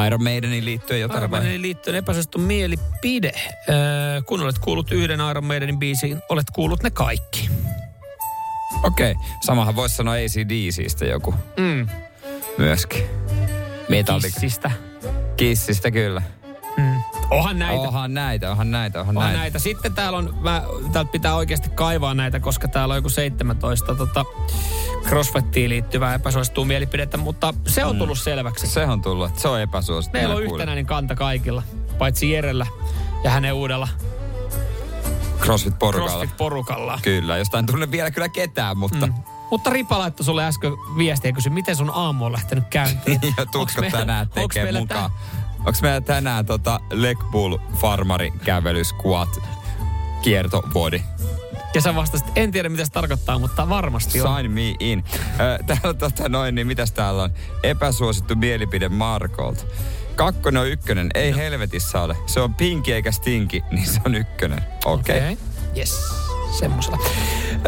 Iron 0.07 0.23
Maidenin 0.23 0.65
liittyen 0.65 1.01
jotain 1.01 1.19
Iron? 1.19 1.29
Maidenin 1.31 1.61
liittyen 1.61 1.95
epäsuosittu 1.95 2.37
mielipide. 2.37 3.31
Öö, 3.69 4.21
kun 4.21 4.41
olet 4.41 4.59
kuullut 4.59 4.91
yhden 4.91 5.19
Iron 5.31 5.45
Maidenin 5.45 5.79
biisin, 5.79 6.21
olet 6.29 6.47
kuullut 6.53 6.83
ne 6.83 6.89
kaikki. 6.89 7.49
Okei. 8.83 9.11
Okay. 9.11 9.23
Samahan 9.41 9.75
voisi 9.75 9.95
sanoa 9.95 10.13
ACDCistä 10.13 11.05
joku 11.05 11.33
Mm. 11.57 11.87
myöskin. 12.57 13.03
Metallica. 13.89 14.27
Kissistä. 14.39 14.71
Kissistä 15.37 15.91
kyllä. 15.91 16.21
Mm. 16.77 16.95
Onhan 17.29 17.59
näitä. 17.59 17.81
Onhan 17.81 18.13
näitä, 18.13 18.51
onhan 18.51 18.71
näitä, 18.71 18.99
Onhan 18.99 19.15
näitä. 19.15 19.37
näitä. 19.39 19.59
Sitten 19.59 19.93
täällä 19.93 20.17
on, 20.17 20.37
mä, 20.41 20.63
täältä 20.93 21.11
pitää 21.11 21.35
oikeasti 21.35 21.69
kaivaa 21.69 22.13
näitä, 22.13 22.39
koska 22.39 22.67
täällä 22.67 22.91
on 22.93 22.97
joku 22.97 23.09
17 23.09 23.95
tota, 23.95 24.25
crossfittiin 25.07 25.69
liittyvää 25.69 26.13
epäsuosittua 26.15 26.65
mielipidettä, 26.65 27.17
mutta 27.17 27.53
se 27.67 27.85
on 27.85 27.97
tullut 27.97 28.19
selväksi. 28.19 28.67
Se 28.67 28.85
on 28.85 29.01
tullut. 29.01 29.35
Se 29.39 29.47
on 29.47 29.61
epäsuosittu. 29.61 30.17
Meillä 30.17 30.35
on 30.35 30.43
yhtenäinen 30.43 30.85
kanta 30.85 31.15
kaikilla, 31.15 31.63
paitsi 31.97 32.31
Jerellä 32.31 32.67
ja 33.23 33.29
hänen 33.31 33.53
uudella 33.53 33.87
CrossFit-porukalla. 35.39 36.09
CrossFit-porukalla. 36.09 36.99
Kyllä, 37.01 37.37
jostain 37.37 37.65
tunne 37.65 37.91
vielä 37.91 38.11
kyllä 38.11 38.29
ketään, 38.29 38.77
mutta... 38.77 39.07
Mm. 39.07 39.13
Mutta 39.51 39.69
Ripa 39.69 39.99
laittoi 39.99 40.25
sulle 40.25 40.45
äsken 40.45 40.71
viestiä 40.97 41.29
ja 41.29 41.33
kysyi, 41.33 41.51
miten 41.51 41.75
sun 41.75 41.91
aamu 41.93 42.25
on 42.25 42.31
lähtenyt 42.31 42.63
käyntiin. 42.69 43.19
ja 43.37 43.45
tutko 43.45 43.81
tänään 43.91 44.29
tekee 44.29 44.71
mukaan? 44.71 45.11
Onko 45.59 45.79
meillä 45.81 46.01
tänään 46.01 46.45
tota 46.45 46.79
Leg 46.91 47.19
Bull 47.31 47.57
Farmari 47.77 48.31
kävely 48.31 48.83
squat 48.83 49.29
kiertovodi? 50.21 51.01
Ja 51.73 51.81
sä 51.81 51.95
vastasit, 51.95 52.31
en 52.35 52.51
tiedä 52.51 52.69
mitä 52.69 52.85
se 52.85 52.91
tarkoittaa, 52.91 53.39
mutta 53.39 53.69
varmasti 53.69 54.21
on. 54.21 54.37
Sign 54.37 54.51
me 54.51 54.75
in. 54.79 55.03
Täällä 55.37 55.89
on 55.89 55.97
tota 55.97 56.29
noin, 56.29 56.55
niin 56.55 56.67
mitäs 56.67 56.91
täällä 56.91 57.23
on? 57.23 57.29
Epäsuosittu 57.63 58.35
mielipide 58.35 58.89
Markolta. 58.89 59.63
Kakkonen 60.15 60.61
on 60.61 60.67
ykkönen, 60.67 61.09
ei 61.13 61.35
helvetissä 61.35 62.01
ole. 62.01 62.17
Se 62.25 62.39
on 62.39 62.53
pinki 62.53 62.93
eikä 62.93 63.11
stinki, 63.11 63.63
niin 63.71 63.87
se 63.87 63.99
on 64.05 64.15
ykkönen. 64.15 64.61
Okei. 64.85 65.17
Okay. 65.17 65.33
Okei. 65.33 65.37
Yes. 65.77 66.25
Semmoisella. 66.59 66.97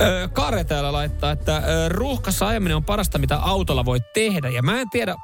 Öö, 0.02 0.28
Kare 0.28 0.64
täällä 0.64 0.92
laittaa, 0.92 1.32
että 1.32 1.64
ruuhkassa 1.90 2.48
ajaminen 2.48 2.76
on 2.76 2.84
parasta, 2.84 3.18
mitä 3.18 3.38
autolla 3.38 3.86
voi 3.86 4.00
tehdä. 4.14 4.50
Ja 4.50 4.62
mä 4.62 4.82
en 4.82 4.90
tiedä, 4.90 5.16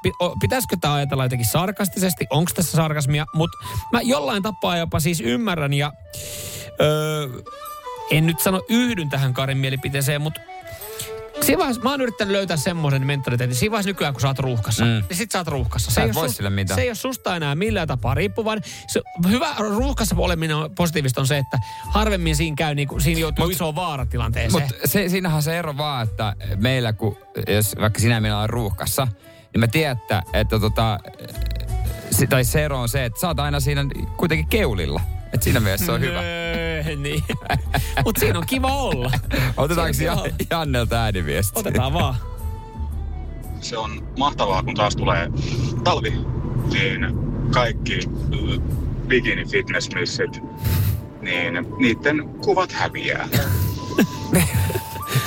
pitäisikö 0.41 0.75
tämä 0.81 0.93
ajatella 0.93 1.25
jotenkin 1.25 1.47
sarkastisesti, 1.47 2.27
onko 2.29 2.51
tässä 2.55 2.77
sarkasmia, 2.77 3.25
mutta 3.33 3.57
mä 3.91 4.01
jollain 4.01 4.43
tapaa 4.43 4.77
jopa 4.77 4.99
siis 4.99 5.21
ymmärrän 5.21 5.73
ja 5.73 5.91
öö, 6.81 7.27
en 8.11 8.25
nyt 8.25 8.39
sano 8.39 8.61
yhdyn 8.69 9.09
tähän 9.09 9.33
Karin 9.33 9.57
mielipiteeseen, 9.57 10.21
mutta 10.21 10.41
Siinä 11.45 11.59
vaiheessa, 11.59 11.81
mä 11.81 11.89
oon 11.89 12.01
yrittänyt 12.01 12.31
löytää 12.31 12.57
semmoisen 12.57 13.05
mentaliteetin. 13.05 13.55
Siinä 13.55 13.71
vaiheessa 13.71 13.89
nykyään, 13.89 14.13
kun 14.13 14.21
sä 14.21 14.27
oot 14.27 14.39
ruuhkassa, 14.39 14.85
mm. 14.85 14.89
niin 14.91 15.17
sit 15.17 15.31
sä 15.31 15.37
oot 15.37 15.47
ruuhkassa. 15.47 15.91
Sä 15.91 16.01
et 16.01 16.07
ei 16.07 16.13
voi 16.13 16.29
sille 16.29 16.49
mitään. 16.49 16.75
Se 16.75 16.81
ei 16.81 16.89
ole 16.89 16.95
susta 16.95 17.35
enää 17.35 17.55
millään 17.55 17.87
tapaa 17.87 18.13
riippuvainen. 18.13 18.63
Se, 18.87 19.01
hyvä 19.29 19.55
ruuhkassa 19.57 20.15
oleminen 20.17 20.55
on 20.55 20.75
positiivista 20.75 21.21
on 21.21 21.27
se, 21.27 21.37
että 21.37 21.59
harvemmin 21.89 22.35
siinä 22.35 22.55
käy, 22.55 22.75
niin 22.75 22.87
kuin, 22.87 23.01
siinä 23.01 23.21
joutuu 23.21 23.45
Mut- 23.45 23.51
isoon 23.51 23.75
vaaratilanteeseen. 23.75 24.63
Mutta 24.63 24.87
se, 24.87 25.09
siinähän 25.09 25.35
on 25.35 25.43
se 25.43 25.59
ero 25.59 25.77
vaan, 25.77 26.03
että 26.03 26.35
meillä, 26.55 26.93
kun, 26.93 27.17
jos 27.47 27.75
vaikka 27.79 27.99
sinä 27.99 28.21
minä 28.21 28.33
ollaan 28.33 28.49
ruuhkassa, 28.49 29.07
niin 29.53 29.59
mä 29.59 29.67
tiedän, 29.67 29.97
että, 29.97 30.23
että 30.33 30.59
tota, 30.59 30.99
se, 32.11 32.27
tai 32.27 32.45
se 32.45 32.65
ero 32.65 32.81
on 32.81 32.89
se, 32.89 33.05
että 33.05 33.19
sä 33.19 33.27
oot 33.27 33.39
aina 33.39 33.59
siinä 33.59 33.85
kuitenkin 34.17 34.47
keulilla. 34.47 35.01
Että 35.33 35.43
siinä 35.43 35.59
mielessä 35.59 35.85
se 35.85 35.91
on 35.91 36.01
hyvä. 36.01 36.21
Niin. 37.03 37.23
Mutta 38.05 38.19
siinä 38.19 38.39
on 38.39 38.45
kiva 38.45 38.67
olla. 38.67 39.11
Otetaanko 39.57 39.93
Siinä 39.93 40.13
on 40.13 40.17
ja, 40.17 40.23
kiva 40.23 40.35
olla. 40.35 40.47
Jannelta 40.51 41.03
ääniviesti? 41.03 41.59
Otetaan 41.59 41.93
vaan. 41.93 42.15
se 43.61 43.77
on 43.77 44.07
mahtavaa, 44.19 44.63
kun 44.63 44.75
taas 44.75 44.95
tulee 44.95 45.29
talvi, 45.83 46.13
niin 46.73 47.07
kaikki 47.53 47.99
äh, 48.33 48.61
bikini 49.07 49.45
fitness 49.45 49.89
missit, 49.95 50.39
niin 51.21 51.53
niiden 51.77 52.29
kuvat 52.43 52.71
häviää. 52.71 53.27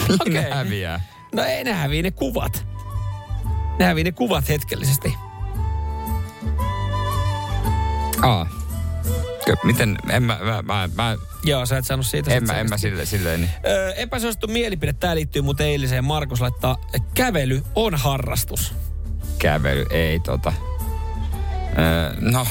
Niin 0.09 0.21
Okei. 0.21 0.33
ne 0.33 0.51
häviää. 0.51 1.01
No 1.35 1.43
ei, 1.43 1.65
ne 1.65 1.73
hävii 1.73 2.03
ne 2.03 2.11
kuvat. 2.11 2.67
Ne 3.79 3.85
hävii 3.85 4.05
ne 4.05 4.13
kuvat 4.13 4.49
hetkellisesti. 4.49 5.15
Aa. 8.23 8.47
Miten, 9.65 9.99
en 10.11 10.23
mä, 10.23 10.39
mä, 10.43 10.63
mä, 10.63 10.89
mä 10.95 11.17
Joo, 11.45 11.67
sä 11.67 11.79
et 11.79 11.85
saanut 11.85 12.07
siitä. 12.07 12.35
en 12.35 12.45
mä, 12.47 12.53
en 12.53 12.69
mä 12.69 12.79
sille, 12.79 13.07
silleen, 13.07 13.41
niin. 13.41 13.51
Öö, 13.67 13.93
epäsuosittu 13.93 14.47
mielipide, 14.47 14.93
tämä 14.93 15.15
liittyy 15.15 15.43
muuten 15.43 15.67
eiliseen. 15.67 16.05
Markus 16.05 16.41
laittaa, 16.41 16.77
kävely 17.15 17.63
on 17.75 17.95
harrastus. 17.95 18.75
kävely, 19.39 19.87
ei 19.91 20.21
tota. 20.21 20.53
Öö, 21.79 22.15
no, 22.21 22.47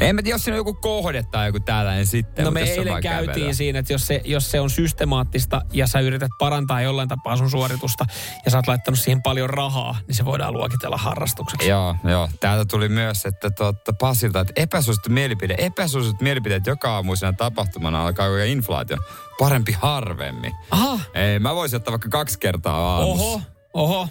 en 0.00 0.14
mä 0.14 0.22
tiedä, 0.22 0.34
jos 0.34 0.42
siinä 0.44 0.54
on 0.54 0.58
joku 0.58 0.74
kohde 0.74 1.22
tai 1.22 1.46
joku 1.48 1.60
tällainen 1.60 2.06
sitten. 2.06 2.44
No 2.44 2.50
me 2.50 2.60
eilen 2.62 3.02
käytiin 3.02 3.32
kävelyä. 3.34 3.52
siinä, 3.52 3.78
että 3.78 3.92
jos 3.92 4.06
se, 4.06 4.20
jos 4.24 4.50
se 4.50 4.60
on 4.60 4.70
systemaattista 4.70 5.62
ja 5.72 5.86
sä 5.86 6.00
yrität 6.00 6.30
parantaa 6.38 6.82
jollain 6.82 7.08
tapaa 7.08 7.36
sun 7.36 7.50
suoritusta 7.50 8.04
ja 8.44 8.50
sä 8.50 8.58
oot 8.58 8.66
laittanut 8.66 8.98
siihen 8.98 9.22
paljon 9.22 9.50
rahaa, 9.50 9.96
niin 10.06 10.14
se 10.14 10.24
voidaan 10.24 10.52
luokitella 10.52 10.96
harrastukseksi. 10.96 11.68
Joo, 11.68 11.96
joo. 12.04 12.28
Täältä 12.40 12.64
tuli 12.64 12.88
myös, 12.88 13.26
että 13.26 13.50
totta, 13.50 13.92
Pasilta, 13.92 14.40
että 14.40 14.52
epäsuosittu 14.56 15.10
mielipide, 15.10 15.54
epäsuosittu 15.58 16.24
mielipiteet 16.24 16.66
joka 16.66 16.94
aamuisena 16.94 17.32
tapahtumana 17.32 18.06
alkaa 18.06 18.26
koko 18.26 18.36
ajan 18.36 18.48
inflaation. 18.48 19.00
Parempi 19.38 19.72
harvemmin. 19.72 20.52
Aha, 20.70 21.00
Ei, 21.14 21.38
mä 21.38 21.54
voisin 21.54 21.76
ottaa 21.76 21.92
vaikka 21.92 22.08
kaksi 22.08 22.38
kertaa 22.38 22.96
aamussa. 22.96 23.24
oho, 23.24 23.40
oho. 23.74 24.08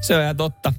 Se 0.00 0.16
on 0.16 0.22
ihan 0.22 0.36
totta. 0.36 0.72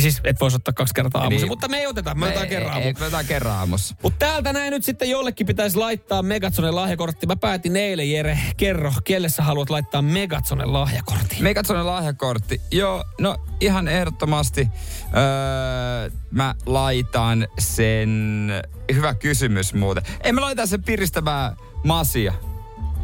Siis 0.00 0.20
et 0.24 0.40
voisi 0.40 0.56
ottaa 0.56 0.74
kaksi 0.74 0.94
kertaa 0.94 1.22
aamuisin, 1.22 1.44
Niin. 1.46 1.52
mutta 1.52 1.68
me 1.68 1.78
ei 1.78 1.86
oteta, 1.86 2.14
me 2.14 2.26
otetaan 2.26 2.48
kerran 2.48 2.72
aamu. 2.72 2.84
Ei, 2.86 2.92
me 2.92 3.00
otetaan 3.04 3.24
kerran 3.26 3.56
aamussa. 3.56 3.94
Mutta 4.02 4.26
täältä 4.26 4.52
näin 4.52 4.70
nyt 4.70 4.84
sitten 4.84 5.10
jollekin 5.10 5.46
pitäisi 5.46 5.76
laittaa 5.76 6.22
Megatsonen 6.22 6.74
lahjakortti. 6.74 7.26
Mä 7.26 7.36
päätin 7.36 7.76
eilen, 7.76 8.10
Jere, 8.10 8.38
kerro, 8.56 8.92
kelle 9.04 9.28
sä 9.28 9.42
haluat 9.42 9.70
laittaa 9.70 10.02
Megatsonen 10.02 10.72
lahjakortti? 10.72 11.36
Megatsonen 11.40 11.86
lahjakortti. 11.86 12.60
Joo, 12.70 13.04
no 13.20 13.36
ihan 13.60 13.88
ehdottomasti 13.88 14.68
öö, 15.16 16.10
mä 16.30 16.54
laitan 16.66 17.48
sen... 17.58 18.50
Hyvä 18.94 19.14
kysymys 19.14 19.74
muuten. 19.74 20.02
Ei 20.24 20.32
mä 20.32 20.40
laitan 20.40 20.68
sen 20.68 20.82
piristämään 20.84 21.56
masia. 21.84 22.32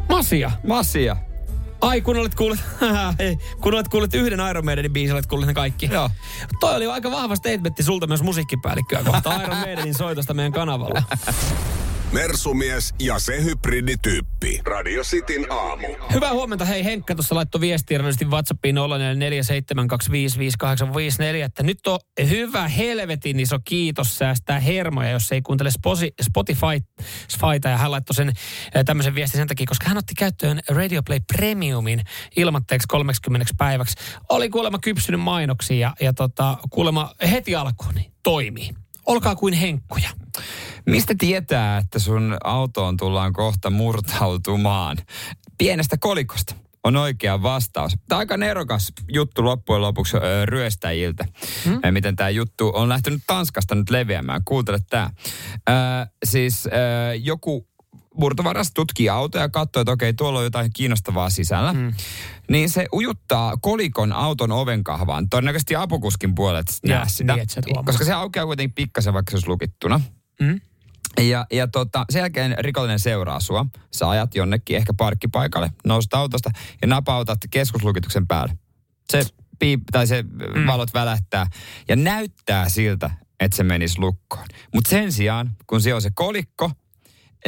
Masia. 0.08 0.50
Masia. 0.66 1.16
Ai, 1.80 2.00
kun 2.00 2.16
olet 2.16 2.34
kuullut, 2.34 2.58
kun 3.62 3.74
olet 3.74 3.88
kuullut 3.88 4.14
yhden 4.14 4.40
Iron 4.50 4.64
Maidenin 4.64 4.92
biisin, 4.92 5.14
olet 5.14 5.26
kuullut 5.26 5.46
ne 5.46 5.54
kaikki. 5.54 5.88
Joo. 5.92 6.10
Toi 6.60 6.76
oli 6.76 6.86
aika 6.86 7.10
vahva 7.10 7.36
statementti 7.36 7.82
sulta 7.82 8.06
myös 8.06 8.22
musiikkipäällikköä 8.22 9.04
kohta 9.04 9.34
Iron 9.42 9.56
Maidenin 9.56 9.94
soitosta 9.94 10.34
meidän 10.34 10.52
kanavalla. 10.52 11.02
Mersumies 12.12 12.94
ja 13.00 13.18
se 13.18 13.44
hybridityyppi. 13.44 14.60
Radio 14.64 15.02
Cityn 15.02 15.52
aamu. 15.52 15.86
Hyvää 16.14 16.32
huomenta. 16.32 16.64
Hei 16.64 16.84
Henkka 16.84 17.14
tuossa 17.14 17.34
laittoi 17.34 17.60
viestiä 17.60 17.98
radiosti 17.98 18.24
WhatsAppiin 18.24 18.76
0447255854, 18.76 18.80
että 21.44 21.62
nyt 21.62 21.86
on 21.86 21.98
hyvä 22.28 22.68
helvetin 22.68 23.40
iso 23.40 23.58
kiitos 23.64 24.18
säästää 24.18 24.60
hermoja, 24.60 25.10
jos 25.10 25.32
ei 25.32 25.42
kuuntele 25.42 25.70
Spotify 25.70 26.16
Spotifyta. 26.22 27.68
Ja 27.68 27.76
hän 27.76 27.90
laittoi 27.90 28.14
sen 28.14 28.28
eh, 28.28 28.84
tämmöisen 28.84 29.14
viestin 29.14 29.38
sen 29.38 29.48
takia, 29.48 29.66
koska 29.66 29.88
hän 29.88 29.98
otti 29.98 30.14
käyttöön 30.14 30.60
Radio 30.68 31.02
Play 31.02 31.20
Premiumin 31.36 32.02
ilmatteeksi 32.36 32.88
30 32.88 33.52
päiväksi. 33.58 33.96
Oli 34.28 34.50
kuulemma 34.50 34.78
kypsynyt 34.78 35.20
mainoksia 35.20 35.78
ja, 35.78 35.92
ja 36.00 36.12
tota, 36.12 36.58
kuulemma 36.70 37.12
heti 37.30 37.54
alkuun 37.56 37.94
niin 37.94 38.12
toimii. 38.22 38.85
Olkaa 39.06 39.36
kuin 39.36 39.54
henkkuja. 39.54 40.08
Mistä 40.86 41.14
tietää, 41.18 41.78
että 41.78 41.98
sun 41.98 42.36
autoon 42.44 42.96
tullaan 42.96 43.32
kohta 43.32 43.70
murtautumaan? 43.70 44.96
Pienestä 45.58 45.96
kolikosta 46.00 46.54
on 46.84 46.96
oikea 46.96 47.42
vastaus. 47.42 47.92
Tämä 48.08 48.16
on 48.16 48.20
aika 48.20 48.36
nerokas 48.36 48.92
juttu 49.12 49.44
loppujen 49.44 49.82
lopuksi 49.82 50.16
ö, 50.16 50.46
ryöstäjiltä. 50.46 51.24
Hmm? 51.64 51.80
Miten 51.90 52.16
tämä 52.16 52.30
juttu 52.30 52.72
on 52.74 52.88
lähtenyt 52.88 53.22
Tanskasta 53.26 53.74
nyt 53.74 53.90
leviämään. 53.90 54.40
Kuuntele 54.44 54.78
tämä. 54.90 55.10
siis 56.24 56.66
ö, 56.66 56.70
joku 57.14 57.68
murtovaras 58.16 58.72
tutkii 58.74 59.08
autoja 59.08 59.44
ja 59.44 59.48
katsoo, 59.48 59.80
että 59.80 59.92
okei, 59.92 60.14
tuolla 60.14 60.38
on 60.38 60.44
jotain 60.44 60.70
kiinnostavaa 60.74 61.30
sisällä. 61.30 61.72
Mm. 61.72 61.92
Niin 62.50 62.70
se 62.70 62.86
ujuttaa 62.92 63.56
kolikon 63.56 64.12
auton 64.12 64.52
ovenkahvaan. 64.52 65.28
Todennäköisesti 65.28 65.76
apukuskin 65.76 66.34
puolet 66.34 66.66
näe 66.86 67.04
sitä. 67.06 67.36
niin, 67.36 67.84
koska 67.84 68.04
se 68.04 68.12
aukeaa 68.12 68.46
kuitenkin 68.46 68.74
pikkasen, 68.74 69.14
vaikka 69.14 69.30
se 69.30 69.36
olisi 69.36 69.48
lukittuna. 69.48 70.00
Mm? 70.40 70.60
Ja, 71.20 71.46
ja 71.52 71.68
tota, 71.68 72.04
sen 72.10 72.20
jälkeen 72.20 72.56
rikollinen 72.58 72.98
seuraa 72.98 73.40
sua. 73.40 73.66
Sä 73.92 74.08
ajat 74.08 74.34
jonnekin 74.34 74.76
ehkä 74.76 74.94
parkkipaikalle, 74.94 75.70
nouset 75.86 76.14
autosta 76.14 76.50
ja 76.82 76.88
napautat 76.88 77.38
keskuslukituksen 77.50 78.26
päälle. 78.26 78.58
Se 79.10 79.22
piip, 79.58 79.80
tai 79.92 80.06
se 80.06 80.22
mm. 80.22 80.66
valot 80.66 80.94
välähtää 80.94 81.46
ja 81.88 81.96
näyttää 81.96 82.68
siltä, 82.68 83.10
että 83.40 83.56
se 83.56 83.62
menisi 83.62 83.98
lukkoon. 83.98 84.46
Mutta 84.74 84.90
sen 84.90 85.12
sijaan, 85.12 85.56
kun 85.66 85.80
siellä 85.80 85.96
on 85.96 86.02
se 86.02 86.10
kolikko, 86.14 86.70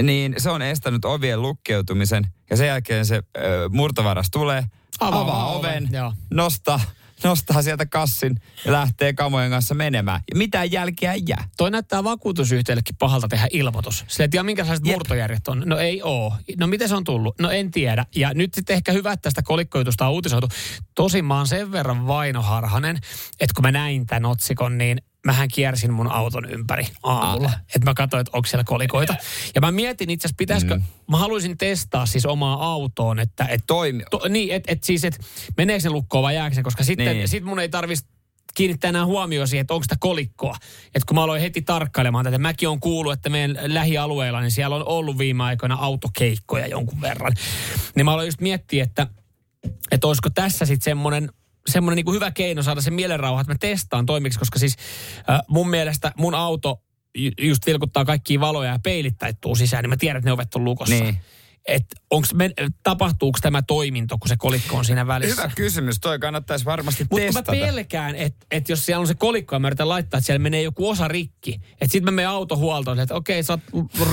niin 0.02 0.34
se 0.38 0.50
on 0.50 0.62
estänyt 0.62 1.04
ovien 1.04 1.42
lukkeutumisen 1.42 2.26
ja 2.50 2.56
sen 2.56 2.66
jälkeen 2.66 3.06
se 3.06 3.16
ö, 3.16 3.68
murtovaras 3.72 4.30
tulee, 4.30 4.64
Avaa 5.00 5.20
avaa, 5.20 5.46
oven, 5.52 5.70
oven, 5.82 5.88
joo. 5.92 6.12
nostaa, 6.30 6.80
nostaa 7.24 7.62
sieltä 7.62 7.86
kassin 7.86 8.36
ja 8.64 8.72
lähtee 8.72 9.12
kamojen 9.12 9.50
kanssa 9.50 9.74
menemään. 9.74 10.20
Ja 10.30 10.36
mitään 10.38 10.72
jälkeä 10.72 11.12
ei 11.12 11.22
jää. 11.28 11.48
Toi 11.56 11.70
näyttää 11.70 12.04
vakuutusyhtiöllekin 12.04 12.96
pahalta 12.96 13.28
tehdä 13.28 13.46
ilmoitus. 13.52 14.04
Sille 14.08 14.24
ei 14.24 14.28
tiedä, 14.28 14.42
minkälaiset 14.42 14.86
Jep. 14.86 14.94
murtojärjet 14.96 15.48
on. 15.48 15.62
No 15.66 15.78
ei 15.78 16.02
oo. 16.02 16.36
No 16.58 16.66
miten 16.66 16.88
se 16.88 16.94
on 16.94 17.04
tullut? 17.04 17.38
No 17.38 17.50
en 17.50 17.70
tiedä. 17.70 18.06
Ja 18.16 18.34
nyt 18.34 18.54
sitten 18.54 18.74
ehkä 18.74 18.92
hyvä, 18.92 19.12
että 19.12 19.22
tästä 19.22 19.42
kolikkoitusta 19.42 20.06
on 20.06 20.12
uutisoitu. 20.12 20.48
Tosin 20.94 21.24
mä 21.24 21.36
oon 21.36 21.46
sen 21.46 21.72
verran 21.72 22.06
vainoharhanen, 22.06 22.96
että 23.40 23.54
kun 23.54 23.62
mä 23.62 23.72
näin 23.72 24.06
tämän 24.06 24.30
otsikon, 24.30 24.78
niin 24.78 25.02
mähän 25.28 25.48
kiersin 25.54 25.92
mun 25.92 26.12
auton 26.12 26.50
ympäri 26.50 26.86
aamulla. 27.02 27.50
Että 27.74 27.90
mä 27.90 27.94
katsoin, 27.94 28.20
että 28.20 28.30
onko 28.36 28.46
siellä 28.46 28.64
kolikoita. 28.64 29.14
Ja 29.54 29.60
mä 29.60 29.72
mietin 29.72 30.10
itse 30.10 30.26
asiassa, 30.26 30.38
pitäisikö, 30.38 30.74
mm. 30.74 30.82
mä 31.10 31.16
haluaisin 31.16 31.58
testaa 31.58 32.06
siis 32.06 32.26
omaa 32.26 32.72
autoon, 32.72 33.18
että... 33.20 33.44
Et, 33.44 33.62
Toimi. 33.66 34.02
to, 34.10 34.20
niin, 34.28 34.54
että 34.54 34.72
et 34.72 34.84
siis, 34.84 35.04
että 35.04 35.20
meneekö 35.56 35.80
se 35.80 35.90
lukkoon 35.90 36.22
vai 36.22 36.34
jääkö 36.34 36.54
se, 36.54 36.62
koska 36.62 36.84
sitten 36.84 37.16
Niin. 37.16 37.28
sit 37.28 37.44
mun 37.44 37.60
ei 37.60 37.68
tarvitsisi 37.68 38.10
kiinnittää 38.54 38.88
enää 38.88 39.06
huomioon 39.06 39.48
siihen, 39.48 39.60
että 39.60 39.74
onko 39.74 39.84
sitä 39.84 39.96
kolikkoa. 40.00 40.56
Että 40.86 41.06
kun 41.06 41.14
mä 41.14 41.22
aloin 41.22 41.42
heti 41.42 41.62
tarkkailemaan 41.62 42.24
tätä, 42.24 42.38
mäkin 42.38 42.68
on 42.68 42.80
kuullut, 42.80 43.12
että 43.12 43.30
meidän 43.30 43.58
lähialueilla, 43.62 44.40
niin 44.40 44.50
siellä 44.50 44.76
on 44.76 44.86
ollut 44.86 45.18
viime 45.18 45.44
aikoina 45.44 45.74
autokeikkoja 45.74 46.66
jonkun 46.66 47.00
verran. 47.00 47.32
Niin 47.94 48.04
mä 48.04 48.12
aloin 48.12 48.26
just 48.26 48.40
miettiä, 48.40 48.84
että, 48.84 49.06
että 49.90 50.06
olisiko 50.06 50.30
tässä 50.30 50.66
sitten 50.66 50.84
semmoinen 50.84 51.30
semmoinen 51.68 52.04
niin 52.04 52.14
hyvä 52.14 52.30
keino 52.30 52.62
saada 52.62 52.80
se 52.80 52.90
mielenrauha, 52.90 53.40
että 53.40 53.52
mä 53.52 53.58
testaan 53.58 54.06
toimiksi, 54.06 54.38
koska 54.38 54.58
siis 54.58 54.76
äh, 55.30 55.40
mun 55.48 55.70
mielestä 55.70 56.12
mun 56.16 56.34
auto 56.34 56.82
ju- 57.14 57.32
just 57.40 57.66
vilkuttaa 57.66 58.04
kaikkia 58.04 58.40
valoja 58.40 58.72
ja 58.72 58.78
peilit 58.82 59.18
taittuu 59.18 59.54
sisään, 59.54 59.82
niin 59.82 59.90
mä 59.90 59.96
tiedän, 59.96 60.18
että 60.18 60.28
ne 60.28 60.32
ovet 60.32 60.54
on 60.54 60.64
lukossa. 60.64 60.94
Niin. 60.94 61.18
Että 61.68 61.96
onks 62.10 62.34
me, 62.34 62.50
tapahtuuko 62.82 63.38
tämä 63.42 63.62
toiminto, 63.62 64.18
kun 64.18 64.28
se 64.28 64.36
kolikko 64.38 64.76
on 64.76 64.84
siinä 64.84 65.06
välissä. 65.06 65.42
Hyvä 65.42 65.52
kysymys. 65.56 66.00
Toi 66.00 66.18
kannattaisi 66.18 66.64
varmasti 66.64 67.04
Mutta 67.04 67.16
mä 67.16 67.26
testata. 67.26 67.52
pelkään, 67.52 68.14
että 68.14 68.46
et 68.50 68.68
jos 68.68 68.86
siellä 68.86 69.00
on 69.00 69.06
se 69.06 69.14
kolikko 69.14 69.54
ja 69.56 69.58
mä 69.60 69.68
yritän 69.68 69.88
laittaa, 69.88 70.18
että 70.18 70.26
siellä 70.26 70.38
menee 70.42 70.62
joku 70.62 70.88
osa 70.88 71.08
rikki. 71.08 71.60
Että 71.72 71.86
sitten 71.92 72.04
mä 72.04 72.10
menen 72.10 72.28
autohuoltoon, 72.28 73.00
että 73.00 73.14
okei, 73.14 73.42
sä 73.42 73.52
oot 73.52 73.60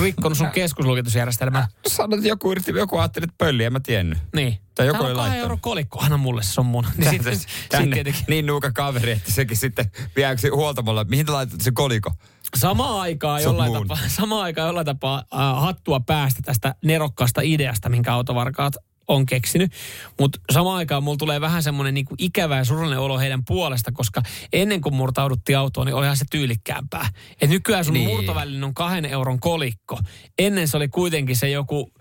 rikkonut 0.00 0.38
sun 0.38 0.50
keskuslukitusjärjestelmän. 0.50 1.66
Sanot, 1.86 2.18
että 2.18 2.28
joku, 2.28 2.50
yritti, 2.52 2.72
joku 2.76 2.98
ajatteli, 2.98 3.24
että 3.24 3.34
pölli, 3.38 3.64
en 3.64 3.72
mä 3.72 3.80
tiennyt. 3.80 4.18
Niin. 4.34 4.58
Tai 4.74 4.86
joku 4.86 4.96
ei 5.04 5.10
on 5.10 5.16
kahden 5.16 5.16
laittanut. 5.16 5.42
euro 5.42 5.58
kolikko, 5.60 6.00
anna 6.00 6.16
mulle, 6.16 6.42
se 6.42 6.60
on 6.60 6.66
mun. 6.66 6.86
Niin 6.96 7.10
sit, 7.10 7.46
Tänne, 7.68 7.84
sit 7.84 7.90
tietenkin. 7.94 8.24
niin 8.28 8.46
nuuka 8.46 8.72
kaveri, 8.72 9.12
että 9.12 9.32
sekin 9.32 9.56
sitten 9.56 9.90
viääksi 10.16 10.48
huoltamolla. 10.48 11.04
Mihin 11.04 11.26
te 11.26 11.32
laitatte 11.32 11.64
se 11.64 11.70
koliko? 11.70 12.12
Samaan 12.56 13.00
aikaan 13.00 13.40
Se 13.42 13.48
on 13.48 13.54
jollain 13.54 13.72
mun. 13.72 13.88
tapaa, 13.88 14.08
samaan 14.18 14.42
aikaan 14.42 14.66
jollain 14.68 14.86
tapaa 14.86 15.18
äh, 15.18 15.62
hattua 15.62 16.00
päästä 16.00 16.42
tästä 16.44 16.74
nerokkaasta 16.84 17.40
ideasta, 17.44 17.88
minkä 17.88 18.14
autovarkaat 18.14 18.74
on 19.08 19.26
keksinyt. 19.26 19.72
Mutta 20.20 20.38
samaan 20.52 20.76
aikaan 20.76 21.02
mulla 21.02 21.16
tulee 21.16 21.40
vähän 21.40 21.62
semmoinen 21.62 21.94
niinku 21.94 22.14
ikävä 22.18 22.56
ja 22.56 22.64
surullinen 22.64 22.98
olo 22.98 23.18
heidän 23.18 23.44
puolesta, 23.44 23.92
koska 23.92 24.22
ennen 24.52 24.80
kuin 24.80 24.94
murtauduttiin 24.94 25.58
autoon, 25.58 25.86
niin 25.86 25.94
olihan 25.94 26.16
se 26.16 26.24
tyylikkäämpää. 26.30 27.08
Et 27.40 27.50
nykyään 27.50 27.84
sun 27.84 27.94
Niin. 27.94 28.08
murtovälinen 28.08 28.64
on 28.64 28.74
kahden 28.74 29.04
euron 29.04 29.40
kolikko. 29.40 29.98
Ennen 30.38 30.68
se 30.68 30.76
oli 30.76 30.88
kuitenkin 30.88 31.36
se 31.36 31.48
joku 31.50 31.92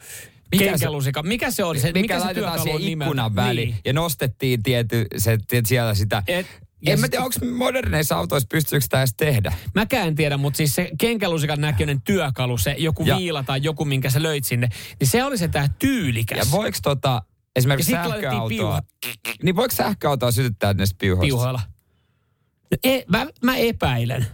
Mikä 0.52 0.78
se-. 0.78 0.88
Mikä 1.24 1.52
se 1.52 1.64
oli? 1.64 1.80
Se, 1.80 1.88
mikä, 1.88 2.02
mikä 2.02 2.20
se 2.20 2.26
laitetaan 2.26 2.60
siihen 2.60 2.82
ikkunan 2.82 3.36
väliin. 3.36 3.70
Niin. 3.70 3.80
Ja 3.86 3.94
nostettiin 3.94 4.64
tiety, 4.64 5.06
se, 5.18 5.38
tiety, 5.48 5.68
siellä 5.68 5.94
sitä. 5.94 6.24
Et- 6.28 6.65
en 6.94 7.00
mä 7.00 7.08
tiedä, 7.08 7.24
onko 7.24 7.36
moderneissa 7.58 8.16
autoissa 8.16 8.48
pystyykö 8.52 8.84
sitä 8.84 8.98
edes 9.00 9.14
tehdä. 9.18 9.54
Mäkään 9.76 10.08
en 10.08 10.16
tiedä, 10.16 10.38
mutta 10.38 10.58
siis 10.58 10.76
se 10.76 10.90
kenkälusikan 11.00 11.62
näköinen 11.62 12.02
työkalu, 12.02 12.58
se 12.58 12.76
joku 12.78 13.04
Ja- 13.06 13.18
viila 13.18 13.44
tai 13.44 13.60
joku, 13.64 13.86
minkä 13.86 14.10
sä 14.10 14.24
löit 14.24 14.44
sinne, 14.44 14.70
niin 15.00 15.08
se 15.08 15.24
oli 15.24 15.38
se 15.38 15.48
tää 15.48 15.70
tyylikäs. 15.80 16.38
Ja 16.38 16.52
voiko 16.52 16.78
tota, 16.84 17.22
esimerkiksi 17.56 17.92
Ja 17.92 18.04
sähköautoa, 18.10 18.82
niin 19.44 19.56
voiko 19.56 19.76
sähköautoa 19.76 20.32
sytyttää 20.32 20.74
näistä 20.74 20.96
piuhoista? 21.00 21.26
piuhoilla. 21.28 21.62
No, 22.72 22.78
e, 22.84 23.02
mä, 23.08 23.28
mä 23.44 23.56
epäilen. 23.56 24.26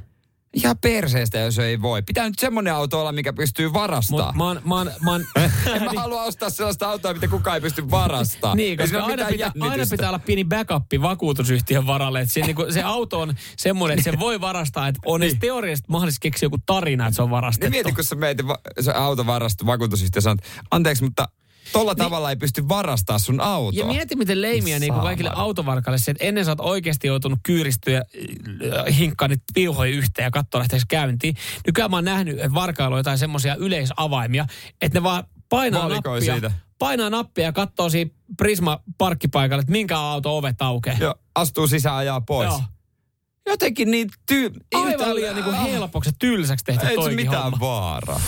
Ihan 0.53 0.77
perseestä, 0.77 1.37
jos 1.39 1.59
ei 1.59 1.81
voi. 1.81 2.01
Pitää 2.01 2.29
nyt 2.29 2.39
semmoinen 2.39 2.73
auto 2.73 2.99
olla, 2.99 3.11
mikä 3.11 3.33
pystyy 3.33 3.73
varastamaan. 3.73 4.37
mä 4.37 4.43
oon, 4.43 4.61
mä 4.65 4.75
oon, 4.75 4.91
mä 5.01 5.11
oon, 5.11 5.25
En 5.75 5.83
mä 5.83 5.91
halua 5.95 6.23
ostaa 6.23 6.49
sellaista 6.49 6.89
autoa, 6.89 7.13
mitä 7.13 7.27
kukaan 7.27 7.55
ei 7.55 7.61
pysty 7.61 7.91
varastamaan. 7.91 8.57
niin, 8.57 8.77
koska 8.77 9.03
aina 9.03 9.25
pitää, 9.25 9.51
aina 9.59 9.83
pitää 9.89 10.09
olla 10.09 10.19
pieni 10.19 10.43
backup 10.43 10.85
vakuutusyhtiön 11.01 11.87
varalle. 11.87 12.21
Että 12.21 12.33
se, 12.33 12.41
niin 12.41 12.55
se 12.69 12.83
auto 12.83 13.19
on 13.19 13.35
semmoinen, 13.57 13.99
että 13.99 14.11
se 14.11 14.19
voi 14.19 14.41
varastaa, 14.41 14.87
että 14.87 14.99
on 15.05 15.23
edes 15.23 15.37
teoriallisesti 15.39 15.91
mahdollisesti 15.91 16.21
keksiä 16.29 16.45
joku 16.45 16.57
tarina, 16.65 17.07
että 17.07 17.15
se 17.15 17.21
on 17.21 17.29
varastettu. 17.29 17.71
Niin 17.71 17.85
mieti, 17.85 17.91
kun 17.95 18.03
sä 18.03 18.15
meet 18.15 18.47
va- 18.47 18.59
se 18.79 18.91
auto 18.91 19.25
varastu 19.25 19.65
vakuutusyhtiö 19.65 20.21
sanot, 20.21 20.39
anteeksi, 20.71 21.03
mutta 21.03 21.27
tolla 21.73 21.95
tavalla 21.95 22.29
ei 22.29 22.35
pysty 22.35 22.67
varastaa 22.69 23.19
sun 23.19 23.41
autoa. 23.41 23.79
Ja 23.79 23.85
mieti, 23.85 24.15
miten 24.15 24.41
leimiä 24.41 24.79
niin 24.79 24.93
kuin 24.93 25.03
kaikille 25.03 25.29
Saamari. 25.29 25.45
autovarkaille 25.45 25.97
se, 25.97 26.11
että 26.11 26.23
ennen 26.23 26.45
sä 26.45 26.51
oot 26.51 26.59
oikeasti 26.59 27.07
joutunut 27.07 27.39
kyyristyä 27.43 27.93
ja 27.93 28.03
hinkkaa 28.93 29.27
niitä 29.27 29.43
piuhoja 29.53 29.91
yhteen 29.91 30.25
ja 30.25 30.31
katsoa 30.31 30.59
lähteekö 30.59 30.85
käyntiin. 30.87 31.35
Nykyään 31.67 31.91
mä 31.91 31.97
oon 31.97 32.05
nähnyt, 32.05 32.39
että 32.39 32.53
varkailla 32.53 32.95
on 32.95 32.99
jotain 32.99 33.17
semmoisia 33.17 33.55
yleisavaimia, 33.55 34.45
että 34.81 34.99
ne 34.99 35.03
vaan 35.03 35.23
painaa 35.49 35.83
Valikoi 35.83 36.19
nappia, 36.19 36.33
siitä. 36.33 36.51
painaa 36.79 37.09
nappia 37.09 37.43
ja 37.43 37.51
katsoo 37.51 37.89
siinä 37.89 38.11
Prisma 38.37 38.79
parkkipaikalle, 38.97 39.61
että 39.61 39.71
minkä 39.71 39.99
auto 39.99 40.37
ovet 40.37 40.61
aukeaa. 40.61 40.97
Joo, 40.99 41.15
astuu 41.35 41.67
sisään 41.67 41.95
ajaa 41.95 42.21
pois. 42.21 42.49
Joo. 42.49 42.61
Jotenkin 43.47 43.91
niin 43.91 44.09
tyy... 44.27 44.51
Aivan 44.73 45.15
liian 45.15 45.35
niin 45.35 45.53
helpoksi 45.53 46.09
ja 46.09 46.13
tylsäksi 46.19 46.65
tehty 46.65 46.87
Ei 46.87 47.03
se 47.03 47.11
mitään 47.11 47.43
homma. 47.43 47.59
vaaraa. 47.59 48.21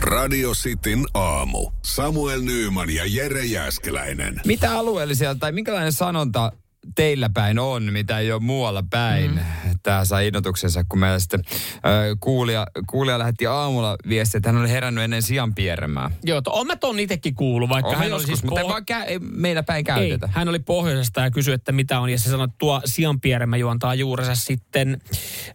Radio 0.00 0.52
Cityn 0.52 1.04
aamu. 1.14 1.70
Samuel 1.84 2.40
Nyyman 2.40 2.90
ja 2.94 3.02
Jere 3.06 3.44
Jäskeläinen. 3.44 4.40
Mitä 4.46 4.72
alueellisia 4.78 5.34
tai 5.34 5.52
minkälainen 5.52 5.92
sanonta 5.92 6.52
teillä 6.94 7.30
päin 7.34 7.58
on, 7.58 7.82
mitä 7.82 8.18
ei 8.18 8.32
ole 8.32 8.42
muualla 8.42 8.84
päin. 8.90 9.30
Mm. 9.30 9.38
Tämä 9.82 10.04
sai 10.04 10.26
innotuksensa, 10.26 10.84
kun 10.88 10.98
meillä 10.98 11.18
sitten 11.18 11.40
äh, 11.48 11.82
kuulija, 12.20 12.66
kuulija 12.90 13.18
lähetti 13.18 13.46
aamulla 13.46 13.96
viestiä, 14.08 14.38
että 14.38 14.48
hän 14.48 14.60
oli 14.60 14.70
herännyt 14.70 15.04
ennen 15.04 15.22
sian 15.22 15.54
pieremää. 15.54 16.10
Joo, 16.24 16.40
to, 16.42 16.50
on 16.52 16.66
mä 16.66 16.76
ton 16.76 17.00
itsekin 17.00 17.34
kuullut, 17.34 17.68
vaikka 17.70 17.88
Oon 17.88 17.98
hän 17.98 18.08
joskus, 18.08 18.28
oli 18.28 18.36
siis 18.36 18.44
mutta 18.44 18.60
ei 18.60 18.66
poh- 18.66 18.70
vaan 18.70 18.84
kä- 18.92 19.04
ei 19.04 19.18
meillä 19.18 19.62
päin 19.62 19.78
Ei, 19.78 19.84
käytetä. 19.84 20.28
hän 20.32 20.48
oli 20.48 20.58
pohjoisesta 20.58 21.20
ja 21.20 21.30
kysyi, 21.30 21.54
että 21.54 21.72
mitä 21.72 22.00
on. 22.00 22.10
Ja 22.10 22.18
se 22.18 22.30
sanoi, 22.30 22.44
että 22.44 22.56
tuo 22.58 22.80
sianpieremä 22.84 23.56
juontaa 23.56 23.94
juurensa 23.94 24.34
sitten 24.34 25.00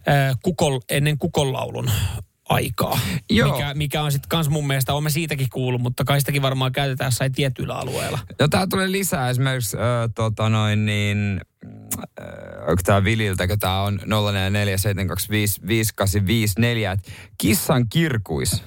äh, 0.08 0.36
kukol, 0.42 0.80
ennen 0.90 1.18
kukonlaulun 1.18 1.90
aikaa. 2.48 2.98
Joo. 3.30 3.52
Mikä, 3.52 3.74
mikä 3.74 4.02
on 4.02 4.12
sitten 4.12 4.28
kans 4.28 4.48
mun 4.48 4.66
mielestä, 4.66 4.92
olemme 4.92 5.10
siitäkin 5.10 5.46
kuullut, 5.52 5.80
mutta 5.82 6.04
kai 6.04 6.20
sitäkin 6.20 6.42
varmaan 6.42 6.72
käytetään 6.72 7.06
jossain 7.08 7.32
tietyillä 7.32 7.74
alueilla. 7.74 8.18
No 8.40 8.48
tää 8.48 8.66
tulee 8.66 8.92
lisää 8.92 9.30
esimerkiksi, 9.30 9.76
äh, 9.76 9.82
tota 10.14 10.48
noin 10.48 10.86
niin, 10.86 11.40
äh, 11.64 11.70
onko 12.68 12.82
tää 12.84 13.04
Vililtäkö 13.04 13.56
tää 13.56 13.82
on 13.82 14.00
0447255854, 14.04 16.92
että 16.92 17.10
kissan 17.38 17.88
kirkuis. 17.88 18.62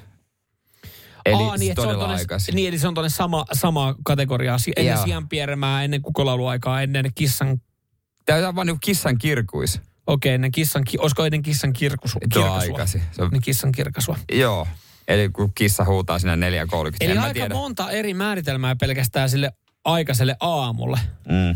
Eli 1.26 1.44
Aa, 1.44 1.58
niin, 1.58 1.76
se 1.76 1.82
on 1.82 2.00
tonne, 2.00 2.16
aikaisin. 2.16 2.56
niin, 2.56 2.68
eli 2.68 2.80
se 2.80 2.88
on 2.88 2.94
tuonne 2.94 3.10
sama, 3.10 3.46
sama 3.54 3.96
kategoriaa. 4.06 4.58
Si- 4.58 4.72
Ennen 4.76 4.96
Joo. 4.96 5.06
sianpieremää, 5.06 5.84
ennen 5.84 6.02
kukonlauluaikaa, 6.02 6.82
ennen 6.82 7.06
kissan... 7.16 7.62
Tää 8.26 8.48
on 8.48 8.56
vaan 8.56 8.68
niinku 8.68 8.80
kissan 8.86 9.18
kirkuis. 9.18 9.82
Okei, 10.08 10.34
ennen 10.34 10.52
kissan... 10.52 10.84
ki- 10.84 10.98
Olisiko 11.00 11.26
ennen 11.26 11.42
kissan 11.42 11.74
kirkusu, 11.74 12.20
kirkasua? 12.20 12.58
aikaisin. 12.58 13.02
Se 13.12 13.22
on, 13.22 13.26
Ennen 13.28 13.42
kissan 13.42 13.72
kirkasua. 13.72 14.18
joo. 14.32 14.68
Eli 15.08 15.30
kun 15.30 15.52
kissa 15.56 15.86
huutaa 15.86 16.20
sinne 16.20 16.50
4.30, 16.50 16.96
Eli 17.02 17.12
en 17.12 17.18
mä 17.18 17.24
aika 17.24 17.34
tiedä. 17.34 17.54
monta 17.56 17.92
eri 17.92 18.14
määritelmää 18.14 18.76
pelkästään 18.76 19.30
sille 19.30 19.52
aikaiselle 19.86 20.36
aamulle. 20.40 21.00
Mm. 21.28 21.56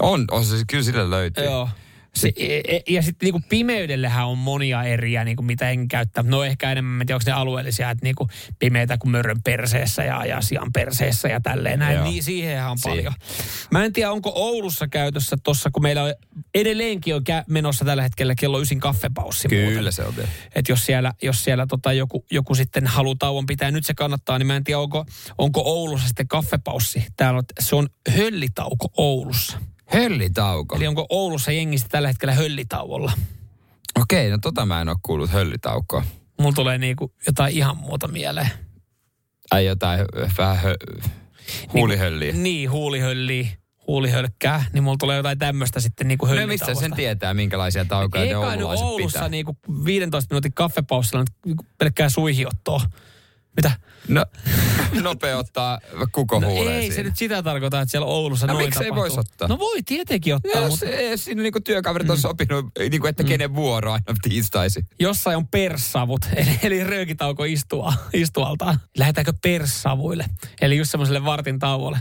On, 0.00 0.24
on 0.30 0.44
se 0.44 0.56
kyllä 0.70 0.84
sille 0.84 1.10
löytyy. 1.10 1.44
Joo. 1.44 1.68
Se, 2.16 2.32
e, 2.36 2.60
e, 2.68 2.80
ja 2.88 3.02
sitten 3.02 3.26
niinku 3.26 3.40
pimeydellähän 3.48 4.26
on 4.26 4.38
monia 4.38 4.82
eriä, 4.82 5.24
niinku 5.24 5.42
mitä 5.42 5.70
en 5.70 5.88
käyttää. 5.88 6.24
No 6.26 6.44
ehkä 6.44 6.72
enemmän, 6.72 6.92
mä 6.92 7.02
en 7.02 7.06
tiedä, 7.06 7.16
onko 7.16 7.30
ne 7.30 7.32
alueellisia, 7.32 7.90
että 7.90 8.04
niinku 8.04 8.28
pimeitä 8.58 8.98
kuin 8.98 9.10
mörön 9.10 9.42
perseessä 9.42 10.04
ja, 10.04 10.24
ja 10.24 10.40
sian 10.40 10.72
perseessä 10.72 11.28
ja 11.28 11.40
tälleen 11.40 11.78
näin. 11.78 11.96
Joo. 11.96 12.04
Niin 12.04 12.22
siihenhän 12.22 12.70
on 12.70 12.78
paljon. 12.82 13.14
Mä 13.70 13.84
en 13.84 13.92
tiedä, 13.92 14.12
onko 14.12 14.32
Oulussa 14.34 14.88
käytössä 14.88 15.36
tuossa, 15.42 15.70
kun 15.70 15.82
meillä 15.82 16.02
on 16.02 16.14
edelleenkin 16.54 17.14
on 17.14 17.22
menossa 17.48 17.84
tällä 17.84 18.02
hetkellä 18.02 18.34
kello 18.34 18.60
ysin 18.60 18.80
kaffepaussi. 18.80 19.48
Kyllä 19.48 19.72
muuten. 19.72 19.92
se 19.92 20.02
on. 20.02 20.14
Että 20.54 20.72
jos 20.72 20.86
siellä, 20.86 21.12
jos 21.22 21.44
siellä 21.44 21.66
tota 21.66 21.92
joku, 21.92 22.24
joku 22.30 22.54
sitten 22.54 22.86
haluaa 22.86 23.16
tauon 23.18 23.46
pitää, 23.46 23.70
nyt 23.70 23.86
se 23.86 23.94
kannattaa, 23.94 24.38
niin 24.38 24.46
mä 24.46 24.56
en 24.56 24.64
tiedä, 24.64 24.78
onko, 24.78 25.04
onko 25.38 25.62
Oulussa 25.64 26.06
sitten 26.06 26.28
kaffepaussi. 26.28 27.06
Täällä 27.16 27.38
on, 27.38 27.44
se 27.60 27.76
on 27.76 27.88
höllitauko 28.08 28.88
Oulussa. 28.96 29.58
Höllitauko. 29.86 30.76
Eli 30.76 30.86
onko 30.86 31.06
Oulussa 31.08 31.52
jengistä 31.52 31.88
tällä 31.88 32.08
hetkellä 32.08 32.34
höllitauolla? 32.34 33.12
Okei, 34.00 34.30
no 34.30 34.38
tota 34.42 34.66
mä 34.66 34.80
en 34.80 34.88
ole 34.88 34.96
kuullut 35.02 35.30
höllitaukoa. 35.30 36.04
Mulla 36.40 36.54
tulee 36.54 36.78
niinku 36.78 37.12
jotain 37.26 37.54
ihan 37.54 37.76
muuta 37.76 38.08
mieleen. 38.08 38.50
Ai 39.50 39.66
jotain 39.66 40.00
vähän 40.38 40.56
hö, 40.56 40.74
huulihölliä. 41.72 42.32
Niin, 42.32 42.70
huulihölliä, 42.70 43.48
huulihölkkää, 43.86 44.64
niin 44.72 44.84
mulla 44.84 44.96
tulee 45.00 45.16
jotain 45.16 45.38
tämmöistä 45.38 45.80
sitten 45.80 46.08
niinku 46.08 46.26
No 46.26 46.46
mistä 46.46 46.74
sen 46.74 46.94
tietää, 46.94 47.34
minkälaisia 47.34 47.84
taukoja 47.84 48.24
ne 48.24 48.36
oululaiset 48.36 48.86
Oulussa 48.86 49.18
pitää? 49.18 49.28
niinku 49.28 49.56
15 49.84 50.34
minuutin 50.34 50.54
kaffepaussilla 50.54 51.24
niinku 51.44 51.64
pelkkää 51.78 52.08
suihiottoa. 52.08 52.80
Mitä? 53.56 53.70
No, 54.08 54.26
nopea 55.02 55.38
ottaa 55.38 55.80
kuko 56.12 56.40
No 56.40 56.48
ei 56.48 56.88
se 56.90 56.94
siinä. 56.94 57.08
nyt 57.08 57.16
sitä 57.16 57.42
tarkoita, 57.42 57.80
että 57.80 57.90
siellä 57.90 58.06
Oulussa 58.06 58.46
No 58.46 58.52
noin 58.52 58.64
miksei 58.66 58.88
tapahtuu. 58.88 59.02
vois 59.16 59.18
ottaa? 59.18 59.48
No 59.48 59.58
voi 59.58 59.82
tietenkin 59.82 60.34
ottaa, 60.34 60.62
Jos 60.62 60.70
mutta 60.70 60.86
mutta... 60.86 61.16
siinä 61.16 61.42
niinku 61.42 61.60
työkaverit 61.60 62.10
on 62.10 62.18
sopinut, 62.18 62.66
niinku, 62.90 63.06
että 63.06 63.24
kenen 63.24 63.54
vuoro 63.54 63.92
aina 63.92 64.04
tiistaisin. 64.22 64.84
jossain 65.00 65.36
on 65.36 65.48
perssavut, 65.48 66.20
eli, 66.36 66.58
eli 66.62 66.84
röökitauko 66.84 67.44
istua, 67.44 67.92
istualtaan. 68.12 68.80
Lähdetäänkö 68.98 69.32
perssavuille? 69.42 70.24
Eli 70.60 70.76
just 70.76 70.90
semmoiselle 70.90 71.24
vartin 71.24 71.58
tauolle. 71.58 71.98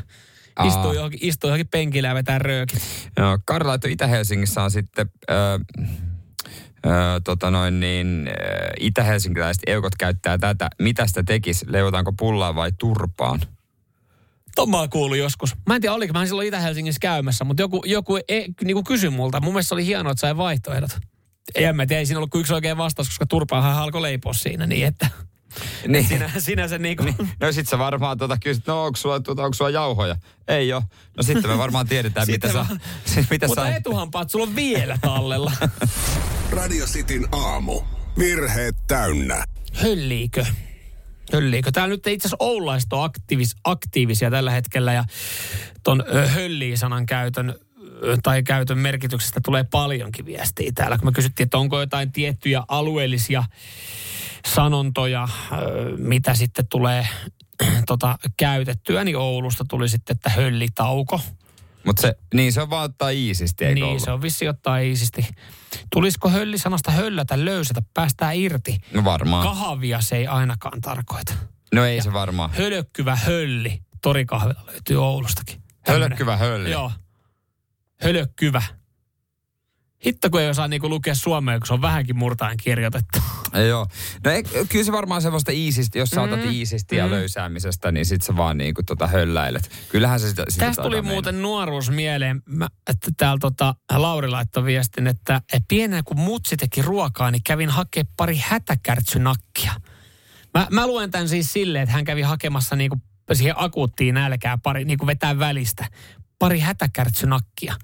Aa. 0.56 0.68
Istuu 0.68 0.94
johonkin, 0.94 1.20
istuu 1.24 1.48
johonkin 1.48 1.68
penkille 1.68 2.08
ja 2.08 2.16
vetää 2.16 2.40
röökit. 2.40 2.80
Joo, 3.18 3.40
Karla, 3.46 3.74
että 3.74 3.88
Itä-Helsingissä 3.88 4.64
on 4.64 4.72
sitten, 4.72 5.10
ö, 5.30 5.34
tota 7.24 7.52
noin 7.52 7.80
niin, 7.80 8.30
itä-helsinkiläiset 8.80 9.64
eukot 9.68 9.96
käyttää 10.00 10.38
tätä. 10.38 10.70
Mitä 10.82 11.08
sitä 11.08 11.24
tekisi? 11.24 11.66
Leivotetaanko 11.70 12.14
pullaa 12.14 12.56
vai 12.56 12.72
turpaan? 12.78 13.42
Oon 14.58 14.90
kuullut 14.90 15.18
joskus. 15.18 15.56
Mä 15.68 15.76
en 15.76 15.82
tiedä, 15.82 15.96
oliko 15.96 16.14
mä 16.14 16.26
silloin 16.26 16.48
Itä-Helsingissä 16.48 17.00
käymässä, 17.00 17.44
mutta 17.44 17.62
joku, 17.62 17.84
joku 17.86 18.18
e, 18.18 18.46
niin 18.64 18.84
kysyi 18.84 19.10
multa. 19.10 19.42
Mun 19.42 19.54
mielestä 19.54 19.76
oli 19.76 19.86
hienoa, 19.86 20.12
että 20.12 20.22
sai 20.22 20.38
vaihtoehdot. 20.38 20.98
En 21.56 21.76
mä 21.76 21.86
tiedä, 21.86 22.00
ei 22.00 22.06
siinä 22.06 22.20
ollut 22.20 22.32
kuin 22.32 22.40
yksi 22.40 22.54
oikea 22.54 22.78
vastaus, 22.78 23.08
koska 23.08 23.26
turpaahan 23.26 23.76
alkoi 23.76 24.02
leipoa 24.02 24.34
siinä 24.34 24.68
niin, 24.68 24.88
että 24.88 25.10
Niin. 25.88 26.08
sinä, 26.08 26.32
sinä 26.38 26.68
se 26.68 26.78
niinku... 26.78 27.04
No 27.40 27.52
sit 27.52 27.68
sä 27.68 27.78
varmaan 27.78 28.18
tuota 28.18 28.38
kysyt, 28.44 28.68
no 28.68 28.84
onko 28.86 28.98
sulla, 28.98 29.20
tuota, 29.20 29.44
onko 29.44 29.54
sulla 29.54 29.70
jauhoja? 29.70 30.16
Ei 30.48 30.74
oo. 30.74 30.84
No 31.18 31.24
sitten 31.24 31.52
me 31.52 31.58
varmaan 31.58 31.88
tiedetään, 31.88 32.28
mitä 32.32 32.48
Sitten 32.48 32.66
sä, 32.66 32.70
vaan- 32.70 33.26
mitä 33.32 33.48
Mutta 33.48 33.62
sä... 33.64 33.76
etuhampaa, 33.76 34.22
että 34.22 34.32
sulla 34.32 34.46
on 34.46 34.56
vielä 34.56 34.98
tallella. 35.02 35.52
Radio 36.52 36.86
Cityn 36.86 37.28
aamu. 37.32 37.82
Virheet 38.20 38.76
täynnä. 38.88 39.44
Hölliikö? 39.74 40.46
Hölliikö? 41.34 41.72
Täällä 41.72 41.94
nyt 41.94 42.08
itse 42.08 42.28
asiassa 42.28 42.38
oululaiset 42.46 42.94
on 42.94 43.04
aktiivis, 43.04 43.56
aktiivisia 43.64 44.32
tällä 44.32 44.52
hetkellä 44.52 44.94
ja 44.94 45.04
ton 45.84 46.04
ö, 46.16 46.28
höllii-sanan 46.28 47.06
käytön 47.06 47.56
tai 48.24 48.44
käytön 48.44 48.78
merkityksestä 48.78 49.40
tulee 49.46 49.64
paljonkin 49.72 50.26
viestiä 50.26 50.72
täällä. 50.76 50.98
Kun 50.98 51.08
me 51.08 51.12
kysyttiin, 51.12 51.46
että 51.46 51.58
onko 51.58 51.80
jotain 51.80 52.12
tiettyjä 52.12 52.64
alueellisia 52.68 53.44
sanontoja, 54.46 55.28
mitä 55.98 56.34
sitten 56.34 56.68
tulee 56.68 57.08
tota, 57.88 58.18
käytettyä, 58.38 59.04
niin 59.04 59.18
Oulusta 59.18 59.66
tuli 59.70 59.90
sitten, 59.90 60.16
että 60.16 60.30
höllitauko. 60.30 61.22
Mutta 61.86 62.02
se, 62.02 62.18
niin 62.34 62.54
se 62.54 62.62
on 62.62 62.70
vaan 62.70 62.86
ottaa 62.86 63.10
iisisti, 63.10 63.66
eikö 63.66 63.76
niin, 63.76 63.86
ollut? 63.86 64.04
se 64.04 64.12
on 64.12 64.22
vissi 64.22 64.48
ottaa 64.48 64.78
iisisti. 64.78 65.28
Tulisiko 65.92 66.30
höllisanasta 66.30 66.92
höllätä, 66.92 67.46
löysätä, 67.46 67.82
päästää 67.94 68.32
irti? 68.32 68.78
No 68.94 69.04
varmaan. 69.04 69.48
Kahvia 69.48 70.02
se 70.02 70.16
ei 70.16 70.28
ainakaan 70.28 70.82
tarkoita. 70.82 71.34
no 71.74 71.86
ei 71.86 72.02
se 72.02 72.14
varmaan. 72.14 72.52
Hölökkyvä 72.54 73.16
hölli. 73.16 73.82
Torikahvila 74.02 74.62
löytyy 74.68 75.04
Oulustakin. 75.04 75.62
Hölkkyvä 75.88 76.38
hölli. 76.38 76.72
Joo. 76.72 76.92
Hölökkyvä. 78.02 78.62
Hitto, 80.06 80.30
kun 80.30 80.42
ei 80.42 80.50
osaa 80.50 80.68
niinku 80.68 80.90
lukea 80.90 81.16
suomea, 81.16 81.60
kun 81.60 81.68
se 81.68 81.74
on 81.74 81.82
vähänkin 81.82 82.18
murtaen 82.18 82.58
kirjoitettu. 82.58 83.20
Joo. 83.70 83.88
No 84.24 84.32
ei, 84.32 84.44
kyllä 84.70 84.86
se 84.86 84.92
varmaan 84.92 85.22
semmoista 85.22 85.52
iisisti, 85.52 86.00
jos 86.00 86.10
sä 86.10 86.22
otat 86.22 86.46
iisisti 86.52 86.96
ja 86.96 87.10
löysäämisestä, 87.10 87.92
niin 87.92 88.06
sit 88.06 88.22
sä 88.22 88.38
vaan 88.38 88.58
niinku 88.58 88.84
tota 88.84 89.08
hölläilet. 89.08 89.72
Kyllähän 89.90 90.20
se 90.20 90.30
sitä, 90.30 90.44
sitä 90.50 90.66
Tästä 90.66 90.84
tuli 90.84 90.96
taitaa 90.96 91.12
muuten 91.12 91.42
nuoruus 91.42 91.90
mieleen, 91.90 92.42
mä, 92.46 92.68
että 92.90 93.12
täällä 93.18 93.40
tota, 93.42 93.76
Lauri 93.96 94.28
laittoi 94.28 94.64
viestin, 94.64 95.08
että 95.08 95.42
pienenä 95.68 96.04
kun 96.04 96.20
mutsi 96.20 96.58
teki 96.58 96.82
ruokaa, 96.82 97.32
niin 97.32 97.44
kävin 97.44 97.70
hakemaan 97.70 98.14
pari 98.18 98.38
hätäkärtsynakkia. 98.44 99.74
Mä, 100.54 100.68
mä 100.72 100.88
luen 100.88 101.12
tämän 101.12 101.30
siis 101.30 101.54
silleen, 101.54 101.84
että 101.84 101.94
hän 101.94 102.06
kävi 102.06 102.22
hakemassa 102.22 102.76
niinku 102.76 102.98
siihen 103.34 103.56
akuuttiin 103.58 104.16
nälkää 104.16 104.58
pari, 104.58 104.86
niinku 104.86 105.08
vetää 105.08 105.40
välistä. 105.40 105.86
Pari 106.40 106.60
hätäkärtsynakkia. 106.60 107.76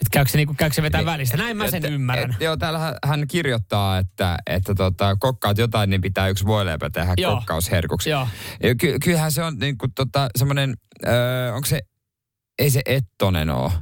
Että 0.00 0.10
käykö 0.10 0.30
se, 0.30 0.36
niinku, 0.38 0.54
käykö 0.54 0.74
se 0.74 0.82
vetää 0.82 1.04
välistä? 1.04 1.36
Näin 1.36 1.56
mä 1.56 1.70
sen 1.70 1.84
Et- 1.86 1.92
ymmärrän. 1.92 2.30
Et, 2.30 2.40
joo, 2.40 2.56
täällä 2.56 2.98
hän- 3.04 3.28
kirjoittaa, 3.28 3.98
että, 3.98 4.38
että 4.46 4.74
tota, 4.74 5.16
kokkaat 5.16 5.58
jotain, 5.58 5.90
niin 5.90 6.00
pitää 6.00 6.28
yksi 6.28 6.46
voileipä 6.46 6.90
tehdä 6.90 7.14
Joo. 7.16 7.34
kokkausherkuksi. 7.36 8.10
Joo. 8.10 8.28
Ky, 8.80 8.98
kyllähän 9.04 9.32
se 9.32 9.42
on 9.42 9.58
niinku 9.58 9.86
tota, 9.94 10.28
semmoinen, 10.36 10.74
öö, 11.06 11.54
onko 11.54 11.66
se, 11.66 11.80
ei 12.58 12.70
se 12.70 12.80
Ettonen 12.86 13.50
oo. 13.50 13.72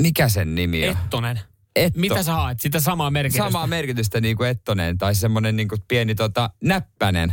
Mikä 0.00 0.28
sen 0.28 0.54
nimi 0.54 0.88
on? 0.88 0.96
Ettonen. 1.04 1.40
Etto. 1.76 2.00
Mitä 2.00 2.22
sä 2.22 2.32
haet? 2.32 2.60
Sitä 2.60 2.80
samaa 2.80 3.10
merkitystä. 3.10 3.44
Samaa 3.44 3.66
merkitystä 3.66 4.20
niin 4.20 4.36
kuin 4.36 4.50
Ettonen 4.50 4.98
tai 4.98 5.14
semmoinen 5.14 5.56
niin 5.56 5.68
kuin 5.68 5.82
pieni 5.88 6.14
tota, 6.14 6.50
näppänen. 6.64 7.32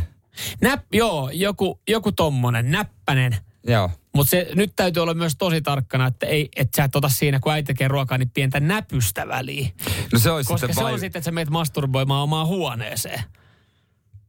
Näp, 0.60 0.84
joo, 0.92 1.30
joku, 1.32 1.80
joku 1.88 2.12
tommonen, 2.12 2.70
näppänen. 2.70 3.36
Joo. 3.66 3.90
Mutta 4.14 4.30
se 4.30 4.48
nyt 4.54 4.72
täytyy 4.76 5.02
olla 5.02 5.14
myös 5.14 5.36
tosi 5.38 5.62
tarkkana, 5.62 6.06
että 6.06 6.26
ei, 6.26 6.48
et 6.56 6.68
sä 6.76 6.84
et 6.84 6.96
ota 6.96 7.08
siinä, 7.08 7.40
kun 7.40 7.52
äiti 7.52 7.66
tekee 7.66 7.88
ruokaa, 7.88 8.18
niin 8.18 8.30
pientä 8.30 8.60
näpystä 8.60 9.28
väliin. 9.28 9.72
No 10.12 10.18
se 10.18 10.30
olisi 10.30 10.48
Koska 10.48 10.72
se 10.72 10.82
vai... 10.82 10.92
on 10.92 11.00
sitten, 11.00 11.20
että 11.20 11.24
sä 11.24 11.32
meet 11.32 11.50
masturboimaan 11.50 12.22
omaan 12.22 12.46
huoneeseen. 12.46 13.22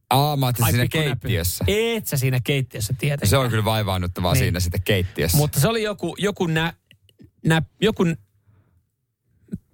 Aa, 0.10 0.38
mä 0.38 0.52
siinä 0.66 0.78
näpy. 0.78 0.88
keittiössä. 0.88 1.66
Et 1.68 2.08
sä 2.08 2.18
siinä 2.18 2.40
keittiössä 2.44 2.94
tietenkään. 2.98 3.30
Se 3.30 3.38
on 3.38 3.50
kyllä 3.50 3.66
vaivaannuttavaa 3.66 4.34
Niin. 4.34 4.40
siinä 4.44 4.60
sitten 4.60 4.82
keittiössä. 4.84 5.38
Mutta 5.38 5.60
se 5.60 5.68
oli 5.68 5.84
joku, 5.84 6.16
joku, 6.20 6.48
nä, 6.48 6.74
nä, 7.46 7.62
joku 7.82 8.06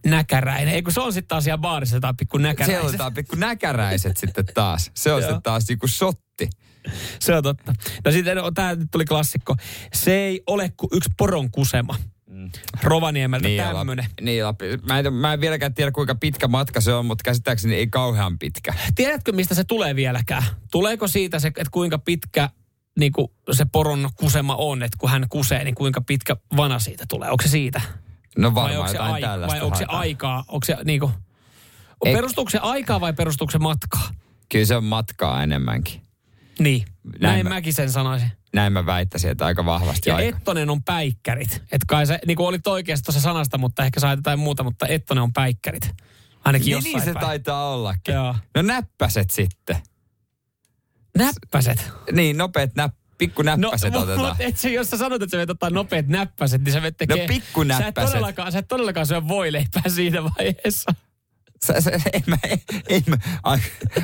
näkäräinen. 0.05 0.73
Ei 0.73 0.81
kun 0.81 0.93
se 0.93 1.01
on 1.01 1.13
sitten 1.13 1.27
taas 1.27 1.43
siellä 1.43 1.57
baarissa 1.57 1.95
jotain 1.95 2.17
pikku 2.17 2.37
se 2.37 2.43
näkäräiset. 2.43 2.85
otetaan 2.85 3.13
pikku 3.13 3.35
näkäräiset 3.35 4.17
sitten 4.17 4.45
taas. 4.53 4.91
Se 4.95 5.13
on 5.13 5.21
sitten 5.23 5.41
taas 5.41 5.67
niinku 5.69 5.87
sotti. 5.87 6.49
Se 7.19 7.35
on 7.35 7.43
totta. 7.43 7.73
No 8.05 8.11
sitten 8.11 8.37
no, 8.37 8.51
tämä 8.51 8.75
nyt 8.75 8.87
tuli 8.91 9.05
klassikko. 9.05 9.55
Se 9.93 10.15
ei 10.15 10.43
ole 10.47 10.71
kuin 10.77 10.89
yksi 10.93 11.09
poron 11.17 11.51
kusema. 11.51 11.95
Rovaniemeltä 12.83 13.47
Niin, 13.47 13.61
tämmönen. 13.63 14.05
Niin, 14.21 14.45
Lappi. 14.45 14.65
Mä, 14.87 14.99
en, 14.99 15.13
mä 15.13 15.33
en 15.33 15.41
vieläkään 15.41 15.73
tiedä, 15.73 15.91
kuinka 15.91 16.15
pitkä 16.15 16.47
matka 16.47 16.81
se 16.81 16.93
on, 16.93 17.05
mutta 17.05 17.23
käsittääkseni 17.23 17.75
ei 17.75 17.87
kauhean 17.87 18.39
pitkä. 18.39 18.73
Tiedätkö, 18.95 19.31
mistä 19.31 19.55
se 19.55 19.63
tulee 19.63 19.95
vieläkään? 19.95 20.43
Tuleeko 20.71 21.07
siitä 21.07 21.39
se, 21.39 21.47
että 21.47 21.63
kuinka 21.71 21.97
pitkä 21.97 22.49
niin 22.99 23.11
kuin 23.11 23.27
se 23.51 23.65
poron 23.71 24.09
kusema 24.15 24.55
on, 24.55 24.83
että 24.83 24.97
kun 24.99 25.09
hän 25.09 25.25
kusee, 25.29 25.63
niin 25.63 25.75
kuinka 25.75 26.01
pitkä 26.01 26.37
vana 26.57 26.79
siitä 26.79 27.05
tulee? 27.09 27.29
Onko 27.29 27.43
se 27.43 27.49
siitä? 27.49 27.81
No 28.37 28.55
Vai 28.55 28.63
varmaan 28.63 28.79
onko 28.79 28.91
se, 28.91 28.97
jotain 28.97 29.13
ai- 29.13 29.21
tällaista. 29.21 29.55
vai 29.55 29.65
onko 29.65 29.77
se 29.77 29.85
aikaa? 29.87 30.43
Onko 30.47 30.65
se 30.65 30.77
niin 30.85 30.99
kuin, 30.99 31.11
perustuuko 32.03 32.49
se 32.49 32.57
aikaa 32.57 33.01
vai 33.01 33.13
perustuuko 33.13 33.51
se 33.51 33.59
matkaa? 33.59 34.09
Kyllä 34.51 34.65
se 34.65 34.75
on 34.75 34.83
matkaa 34.83 35.43
enemmänkin. 35.43 36.02
Niin, 36.59 36.85
Näin 37.03 37.21
näin, 37.21 37.43
mä- 37.45 37.49
mäkin 37.49 37.73
sen 37.73 37.91
sanoisin. 37.91 38.31
Näin 38.53 38.73
mä 38.73 38.85
väittäisin, 38.85 39.31
että 39.31 39.45
aika 39.45 39.65
vahvasti 39.65 40.09
Ja 40.09 40.15
aika. 40.15 40.37
Ettonen 40.37 40.69
on 40.69 40.83
päikkärit. 40.83 41.49
Että 41.51 41.85
kai 41.87 42.07
se, 42.07 42.19
niin 42.27 42.37
kuin 42.37 42.47
olit 42.47 42.67
oikeassa 42.67 43.05
tuossa 43.05 43.21
sanasta, 43.21 43.57
mutta 43.57 43.85
ehkä 43.85 43.99
sai 43.99 44.15
jotain 44.15 44.39
muuta, 44.39 44.63
mutta 44.63 44.87
Ettonen 44.87 45.23
on 45.23 45.33
päikkärit. 45.33 45.89
Ainakin 46.45 46.65
Niin, 46.65 46.71
jossain 46.71 46.93
niin 46.93 47.01
se 47.03 47.13
päin. 47.13 47.25
taitaa 47.25 47.69
ollakin. 47.73 48.13
Joo. 48.15 48.35
No 48.55 48.61
näppäset 48.61 49.29
sitten. 49.29 49.75
Näppäset. 51.17 51.91
Niin, 52.11 52.37
nopeat 52.37 52.75
näp, 52.75 52.93
pikku 53.17 53.41
No, 53.41 53.55
näppäset 53.55 53.95
otetaan. 53.95 54.19
mutta 54.27 54.43
et 54.43 54.57
se, 54.57 54.69
jos 54.69 54.89
sä 54.89 54.97
sanot, 54.97 55.21
että 55.21 55.31
sä 55.31 55.41
vet 55.41 55.49
ottaa 55.49 55.69
nopeat 55.69 56.07
näppäset, 56.07 56.63
niin 56.63 56.73
sä 56.73 56.81
vet 56.81 56.97
tekee... 56.97 57.27
No, 57.27 57.33
pikkunäppäset. 57.33 57.95
Sä 57.95 58.01
et 58.03 58.09
todellakaan, 58.11 58.51
sä 58.51 58.59
et 58.59 58.67
todellakaan 58.67 59.05
syö 59.07 59.27
voileipää 59.27 59.83
siinä 59.87 60.23
vaiheessa. 60.23 60.91
Sä, 61.67 61.81
sä, 61.81 61.91
ei 62.13 62.23
mä, 62.27 62.37
ei 62.87 63.03
mä, 63.07 63.17
ai, 63.43 63.57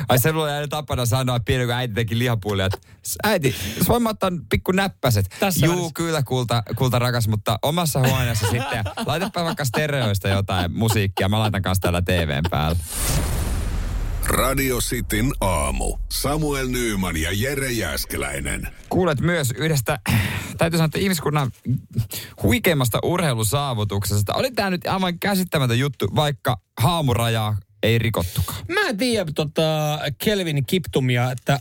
ai 0.08 0.18
se 0.18 0.32
mulla 0.32 0.48
jäi 0.50 0.68
tapana 0.68 1.06
sanoa 1.06 1.40
pieni, 1.40 1.64
kun 1.64 1.74
äiti 1.74 1.94
teki 1.94 2.18
lihapuolia, 2.18 2.66
että 2.66 2.78
"S- 3.06 3.16
äiti, 3.24 3.56
voin 3.88 4.02
mä 4.02 4.08
ottaa 4.08 4.30
pikku 4.50 4.72
näppäset. 4.72 5.26
Tässä 5.40 5.66
Juu, 5.66 5.74
välissä. 5.74 5.92
kyllä 5.94 6.22
kulta, 6.22 6.62
kulta 6.76 6.98
rakas, 6.98 7.28
mutta 7.28 7.58
omassa 7.62 8.00
huoneessa 8.00 8.46
sitten. 8.50 8.84
Laitapa 9.06 9.44
vaikka 9.44 9.64
stereoista 9.64 10.28
jotain 10.28 10.72
musiikkia, 10.72 11.28
mä 11.28 11.38
laitan 11.38 11.62
kanssa 11.62 11.82
täällä 11.82 12.02
TVn 12.02 12.42
päällä. 12.50 12.76
Radio 14.30 14.78
Cityn 14.78 15.32
aamu. 15.40 15.96
Samuel 16.08 16.68
Nyyman 16.68 17.16
ja 17.16 17.30
Jere 17.32 17.72
Jäskeläinen. 17.72 18.68
Kuulet 18.88 19.20
myös 19.20 19.50
yhdestä, 19.56 19.98
täytyy 20.58 20.78
sanoa, 20.78 20.84
että 20.84 20.98
ihmiskunnan 20.98 21.50
huikeimmasta 22.42 22.98
urheilusaavutuksesta. 23.02 24.34
Oli 24.34 24.50
tämä 24.50 24.70
nyt 24.70 24.86
aivan 24.86 25.18
käsittämätön 25.18 25.78
juttu, 25.78 26.06
vaikka 26.14 26.60
haamurajaa 26.80 27.56
ei 27.82 27.98
rikottukaan. 27.98 28.64
Mä 28.68 28.88
en 28.88 28.96
tiedä 28.96 29.32
tota 29.34 29.98
Kelvin 30.18 30.66
Kiptumia, 30.66 31.30
että 31.30 31.60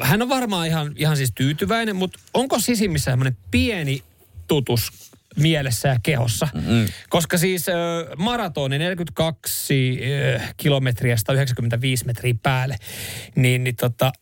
hän 0.00 0.22
on 0.22 0.28
varmaan 0.28 0.66
ihan, 0.66 0.92
ihan 0.96 1.16
siis 1.16 1.32
tyytyväinen, 1.34 1.96
mutta 1.96 2.18
onko 2.34 2.58
sisimmissä 2.58 3.10
semmoinen 3.10 3.36
pieni 3.50 4.02
tutus 4.48 5.11
mielessä 5.36 5.88
ja 5.88 5.96
kehossa? 6.02 6.48
Mm. 6.54 6.86
Koska 7.08 7.38
siis 7.38 7.68
äh, 7.68 7.74
maratoni 8.16 8.78
42 8.78 10.00
äh, 10.36 10.54
kilometriä 10.56 11.16
195 11.16 12.06
metriä 12.06 12.34
päälle, 12.42 12.76
niin, 13.36 13.64
niin 13.64 13.76
tota, 13.76 14.12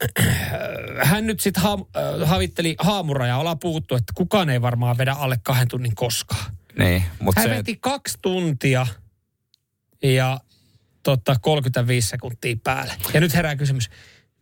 hän 1.11 1.27
nyt 1.27 1.41
sitten 1.41 1.63
ha, 1.63 1.73
äh, 1.73 2.29
havitteli 2.29 2.75
haamurajaa. 2.79 3.39
Ollaan 3.39 3.59
puhuttu, 3.59 3.95
että 3.95 4.13
kukaan 4.15 4.51
ei 4.51 4.63
varmaan 4.63 4.99
vedä 4.99 5.13
alle 5.13 5.39
kahden 5.43 5.69
tunnin 5.69 5.95
koskaan. 5.95 6.53
Niin, 6.79 7.05
mutta 7.21 7.41
Hän 7.41 7.51
se... 7.51 7.57
veti 7.57 7.77
kaksi 7.81 8.19
tuntia 8.23 8.87
ja 10.03 10.41
tota, 11.03 11.37
35 11.41 12.09
sekuntia 12.09 12.57
päälle. 12.65 12.95
Ja 13.15 13.21
nyt 13.21 13.35
herää 13.35 13.57
kysymys, 13.57 13.91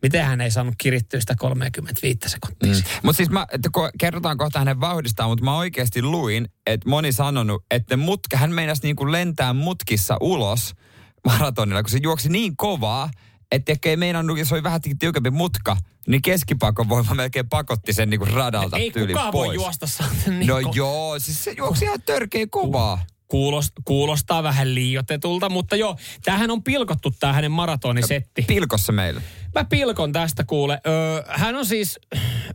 miten 0.01 0.25
hän 0.25 0.41
ei 0.41 0.51
saanut 0.51 0.73
kirittyä 0.77 1.19
sitä 1.19 1.35
35 1.39 2.19
sekuntia? 2.27 2.73
Mm. 2.73 2.81
Mutta 3.03 3.17
siis 3.17 3.29
mä, 3.29 3.45
että 3.51 3.69
ko, 3.71 3.89
kerrotaan 3.99 4.37
kohta 4.37 4.59
hänen 4.59 4.79
vauhdistaan, 4.81 5.29
mutta 5.29 5.45
mä 5.45 5.57
oikeasti 5.57 6.01
luin, 6.01 6.47
että 6.67 6.89
moni 6.89 7.11
sanonut, 7.11 7.65
että 7.71 7.97
mutka, 7.97 8.37
hän 8.37 8.51
meinasi 8.51 8.81
niin 8.83 8.95
kuin 8.95 9.11
lentää 9.11 9.53
mutkissa 9.53 10.17
ulos 10.21 10.73
maratonilla, 11.25 11.83
kun 11.83 11.89
se 11.89 11.99
juoksi 12.03 12.29
niin 12.29 12.57
kovaa, 12.57 13.09
että 13.51 13.71
ehkä 13.71 13.89
ei 13.89 13.97
meinannut, 13.97 14.39
jos 14.39 14.51
oli 14.51 14.63
vähän 14.63 14.81
tiukempi 14.99 15.29
mutka, 15.29 15.77
niin 16.07 16.21
keskipakon 16.21 16.89
voima 16.89 17.13
melkein 17.13 17.49
pakotti 17.49 17.93
sen 17.93 18.09
niin 18.09 18.19
kuin 18.19 18.33
radalta 18.33 18.77
Ei 18.77 18.91
tyyli 18.91 19.13
kukaan 19.13 19.31
pois. 19.31 19.47
voi 19.47 19.55
juosta 19.55 19.87
saa 19.87 20.07
niin 20.27 20.47
No 20.47 20.59
ko- 20.59 20.71
joo, 20.75 21.19
siis 21.19 21.43
se 21.43 21.51
juoksi 21.57 21.85
ihan 21.85 22.01
törkeä 22.01 22.47
kovaa. 22.51 23.05
Kuulost, 23.29 23.73
kuulostaa 23.85 24.43
vähän 24.43 24.75
liiotetulta, 24.75 25.49
mutta 25.49 25.75
joo, 25.75 25.97
tämähän 26.23 26.51
on 26.51 26.63
pilkottu 26.63 27.11
tämä 27.19 27.33
hänen 27.33 27.51
maratonisetti. 27.51 28.41
Pilkossa 28.47 28.91
meillä. 28.91 29.21
Mä 29.55 29.65
pilkon 29.65 30.11
tästä 30.11 30.43
kuule. 30.43 30.81
Öö, 30.87 31.23
hän 31.27 31.55
on 31.55 31.65
siis, 31.65 31.99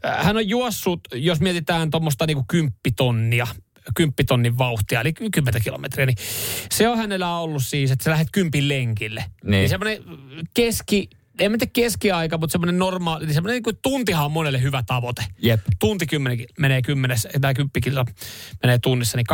hän 0.05 0.37
on 0.37 0.49
juossut, 0.49 1.01
jos 1.13 1.41
mietitään 1.41 1.91
tuommoista 1.91 2.27
niinku 2.27 2.45
kymppitonnia, 2.49 3.47
kymppitonnin 3.97 4.59
vauhtia, 4.59 5.01
eli 5.01 5.13
10 5.13 5.63
kilometriä, 5.63 6.07
niin 6.07 6.17
se 6.73 6.89
on 6.89 6.99
hänellä 6.99 7.39
ollut 7.39 7.65
siis, 7.65 7.91
että 7.91 8.05
sä 8.05 8.11
lähdet 8.11 8.29
kympin 8.33 8.69
lenkille. 8.69 9.25
Niin. 9.43 9.51
niin 9.51 9.69
semmoinen 9.69 10.05
keski, 10.55 11.11
en 11.39 11.51
mä 11.51 11.59
tiedä 11.59 11.71
keskiaika, 11.73 12.39
mutta 12.39 12.53
semmoinen 12.53 12.79
normaali, 12.79 13.35
semmoinen 13.35 13.63
niin 13.63 13.79
tuntihan 13.83 14.25
on 14.25 14.33
monelle 14.33 14.63
hyvä 14.63 14.83
tavoite. 14.87 15.25
Jep. 15.43 15.61
Tunti 15.79 16.07
kymmenen 16.07 16.39
menee 16.59 16.83
kymmenes, 16.83 17.29
tai 17.41 17.55
kymppikilta 17.55 18.05
menee 18.63 18.79
tunnissa, 18.79 19.17
niin 19.17 19.27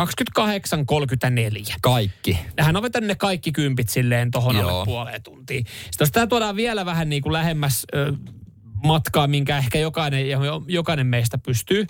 28.34. 1.69 1.75
Kaikki. 1.81 2.39
Hän 2.59 2.75
on 2.75 2.83
vetänyt 2.83 3.07
ne 3.07 3.15
kaikki 3.15 3.51
kympit 3.51 3.89
silleen 3.89 4.31
tohon 4.31 4.55
Joo. 4.55 4.69
alle 4.69 4.85
puoleen 4.85 5.23
tuntiin. 5.23 5.65
Sitten 5.65 5.95
jos 5.99 6.11
tämä 6.11 6.27
tuodaan 6.27 6.55
vielä 6.55 6.85
vähän 6.85 7.09
niin 7.09 7.21
kuin 7.21 7.33
lähemmäs 7.33 7.85
ö, 7.95 8.13
matkaa, 8.83 9.27
minkä 9.27 9.57
ehkä 9.57 9.79
jokainen, 9.79 10.25
jokainen 10.67 11.07
meistä 11.07 11.37
pystyy. 11.37 11.87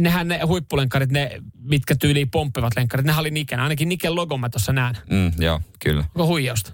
nehän 0.00 0.28
ne 0.28 0.40
huippulenkkarit, 0.46 1.10
ne 1.10 1.42
mitkä 1.58 1.94
tyyliin 1.96 2.30
pomppivat 2.30 2.72
lenkkarit, 2.76 3.06
nehän 3.06 3.20
oli 3.20 3.30
Niken. 3.30 3.60
Ainakin 3.60 3.88
Niken 3.88 4.14
logon 4.14 4.40
mä 4.40 4.48
tuossa 4.48 4.72
näen. 4.72 4.94
Mm, 5.10 5.32
joo, 5.38 5.60
kyllä. 5.84 6.04
Onko 6.14 6.26
huijausta? 6.26 6.72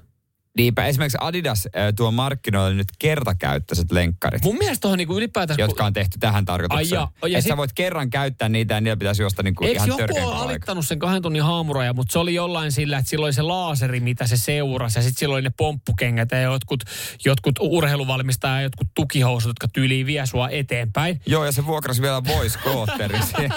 Niinpä 0.59 0.87
esimerkiksi 0.87 1.19
Adidas 1.21 1.67
äh, 1.67 1.93
tuo 1.97 2.11
markkinoille 2.11 2.75
nyt 2.75 2.89
kertakäyttöiset 2.99 3.93
lenkkarit. 3.93 4.43
Mun 4.45 4.59
mielestä 4.59 4.81
tuohon 4.83 4.99
niinku 4.99 5.17
ylipäätänsä... 5.19 5.63
jotka 5.63 5.85
on 5.85 5.93
tehty 5.93 6.19
tähän 6.19 6.45
tarkoitukseen. 6.45 7.01
Ai 7.01 7.05
joo, 7.23 7.31
ja 7.31 7.39
että 7.39 7.41
sit- 7.41 7.49
sä 7.49 7.57
voit 7.57 7.73
kerran 7.73 8.11
käyttää 8.11 8.49
niitä 8.49 8.75
ja 8.75 8.81
niillä 8.81 8.97
pitäisi 8.97 9.23
juosta 9.23 9.43
niinku 9.43 9.65
Eikö 9.65 9.77
ihan 9.77 9.89
joku 9.89 10.29
ole 10.29 10.35
alittanut 10.35 10.87
sen 10.87 10.99
kahden 10.99 11.23
tunnin 11.23 11.43
haamuraja, 11.43 11.93
mutta 11.93 12.13
se 12.13 12.19
oli 12.19 12.35
jollain 12.35 12.73
sillä, 12.73 12.99
että 12.99 13.11
sillä 13.11 13.25
oli 13.25 13.33
se 13.33 13.43
laaseri, 13.43 14.01
mitä 14.01 14.27
se 14.27 14.37
seurasi. 14.37 14.99
Ja 14.99 15.03
sitten 15.03 15.21
sillä 15.21 15.35
oli 15.35 15.43
ne 15.43 15.51
pomppukengät 15.57 16.31
ja 16.31 16.41
jotkut, 16.43 16.81
jotkut 17.25 17.55
urheiluvalmistajat 17.61 18.57
ja 18.57 18.63
jotkut 18.63 18.89
tukihousut, 18.95 19.49
jotka 19.51 19.69
tyyliin 19.69 20.07
vie 20.07 20.27
sua 20.27 20.49
eteenpäin. 20.49 21.21
Joo, 21.27 21.45
ja 21.45 21.53
se 21.53 21.67
vuokrasi 21.67 22.03
vielä 22.03 22.25
voice 22.25 22.59
scooterin 22.59 23.23
siihen, 23.37 23.51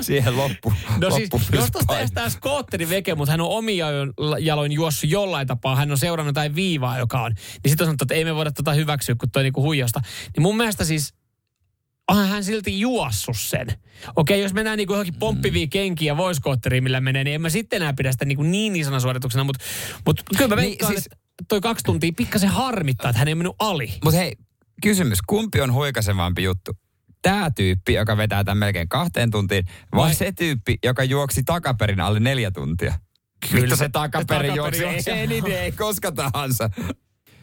siihen 0.00 0.36
loppu, 0.36 0.72
No 1.00 1.10
siis, 1.10 1.30
jos 1.52 1.68
estää 2.00 2.30
skootteri 2.30 2.88
veke, 2.88 3.14
mutta 3.14 3.32
hän 3.32 3.40
on 3.40 3.48
omia 3.48 3.86
jaloin 4.38 4.72
juossut 4.72 5.10
jollain 5.10 5.46
tapaa, 5.46 5.76
hän 5.76 5.90
on 5.90 5.98
seurannut 5.98 6.41
jotain 6.44 6.54
viivaa, 6.56 6.98
joka 6.98 7.22
on, 7.22 7.32
niin 7.32 7.70
sitten 7.70 7.84
on 7.84 7.86
sanottu, 7.88 8.04
että 8.04 8.14
ei 8.14 8.24
me 8.24 8.34
voida 8.34 8.52
tota 8.52 8.72
hyväksyä, 8.72 9.14
kun 9.14 9.30
toi 9.30 9.42
niinku 9.42 9.62
huijausta. 9.62 10.00
Niin 10.36 10.42
mun 10.42 10.56
mielestä 10.56 10.84
siis 10.84 11.14
onhan 12.08 12.28
hän 12.28 12.44
silti 12.44 12.80
juossut 12.80 13.36
sen. 13.38 13.66
Okei, 14.16 14.42
jos 14.42 14.52
mennään 14.52 14.76
niinku 14.76 14.92
johonkin 14.92 15.14
pomppiviin 15.14 15.70
kenkiin 15.70 16.06
ja 16.06 16.16
voice 16.16 16.40
millä 16.80 17.00
menee, 17.00 17.24
niin 17.24 17.34
en 17.34 17.42
mä 17.42 17.50
sitten 17.50 17.76
enää 17.76 17.92
pidä 17.92 18.12
sitä 18.12 18.24
niinku 18.24 18.42
niin 18.42 18.76
isona 18.76 19.00
suorituksena, 19.00 19.44
mutta 19.44 19.64
mut 20.06 20.22
kyllä 20.36 20.48
mä 20.48 20.56
Niin, 20.56 20.68
veikkaan, 20.68 20.92
siis- 20.92 21.04
siis... 21.04 21.12
että 21.12 21.44
toi 21.48 21.60
kaksi 21.60 21.84
tuntia 21.84 22.12
pikkasen 22.16 22.48
harmittaa, 22.48 23.10
että 23.10 23.18
hän 23.18 23.28
ei 23.28 23.34
mennyt 23.34 23.56
ali. 23.58 23.94
Mutta 24.04 24.18
hei, 24.18 24.36
kysymys. 24.82 25.18
Kumpi 25.26 25.60
on 25.60 25.72
huikasevampi 25.72 26.42
juttu? 26.42 26.72
Tämä 27.22 27.50
tyyppi, 27.50 27.94
joka 27.94 28.16
vetää 28.16 28.44
tämän 28.44 28.58
melkein 28.58 28.88
kahteen 28.88 29.30
tuntiin, 29.30 29.64
vai, 29.92 30.00
Vai- 30.00 30.14
se 30.14 30.32
tyyppi, 30.32 30.78
joka 30.84 31.04
juoksi 31.04 31.42
takaperin 31.42 32.00
alle 32.00 32.20
neljä 32.20 32.50
tuntia? 32.50 32.94
Kyllä 33.50 33.76
se- 33.76 33.88
takaperin 33.88 34.50
se 34.52 34.56
juoksi 34.56 34.80
takaperin 34.80 34.92
juoksi. 34.94 35.10
eniten, 35.10 35.76
koska 35.86 36.12
tahansa. 36.12 36.70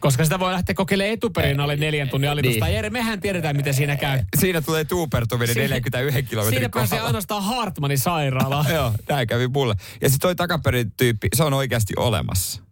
Koska 0.00 0.24
sitä 0.24 0.38
voi 0.38 0.52
lähteä 0.52 0.74
kokeilemaan 0.74 1.12
etuperin 1.14 1.60
alle 1.60 1.76
neljän 1.76 2.08
tunnin 2.08 2.30
alitusta. 2.30 2.64
Niin. 2.64 2.74
Jere, 2.74 2.90
mehän 2.90 3.20
tiedetään, 3.20 3.56
miten 3.56 3.74
siinä 3.74 3.96
käy. 3.96 4.18
Siinä 4.38 4.60
tulee 4.60 4.84
tuupertuminen 4.84 5.54
Siinä- 5.54 5.68
41 5.68 6.22
kilometrin 6.22 6.58
Siinä 6.58 6.68
pääsee 6.68 6.88
kohdalla. 6.90 7.06
ainoastaan 7.06 7.44
Hartmanin 7.44 7.98
sairaalaan. 7.98 8.66
Joo, 8.74 8.92
tämä 9.06 9.26
kävi 9.26 9.48
mulle. 9.48 9.74
Ja 10.00 10.08
sitten 10.08 10.20
toi 10.20 10.34
takaperin 10.36 10.92
tyyppi, 10.96 11.28
se 11.34 11.44
on 11.44 11.52
oikeasti 11.54 11.92
olemassa. 11.96 12.62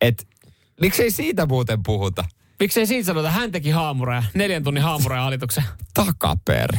Et 0.00 0.28
miksei 0.80 1.10
siitä 1.10 1.46
muuten 1.46 1.82
puhuta? 1.82 2.24
Miksei 2.60 2.86
siitä 2.86 3.06
sanota, 3.06 3.30
hän 3.30 3.52
teki 3.52 3.70
haamureja, 3.70 4.22
neljän 4.34 4.64
tunnin 4.64 4.82
haamureja 4.82 5.26
alituksen. 5.26 5.64
Takaperi. 5.94 6.78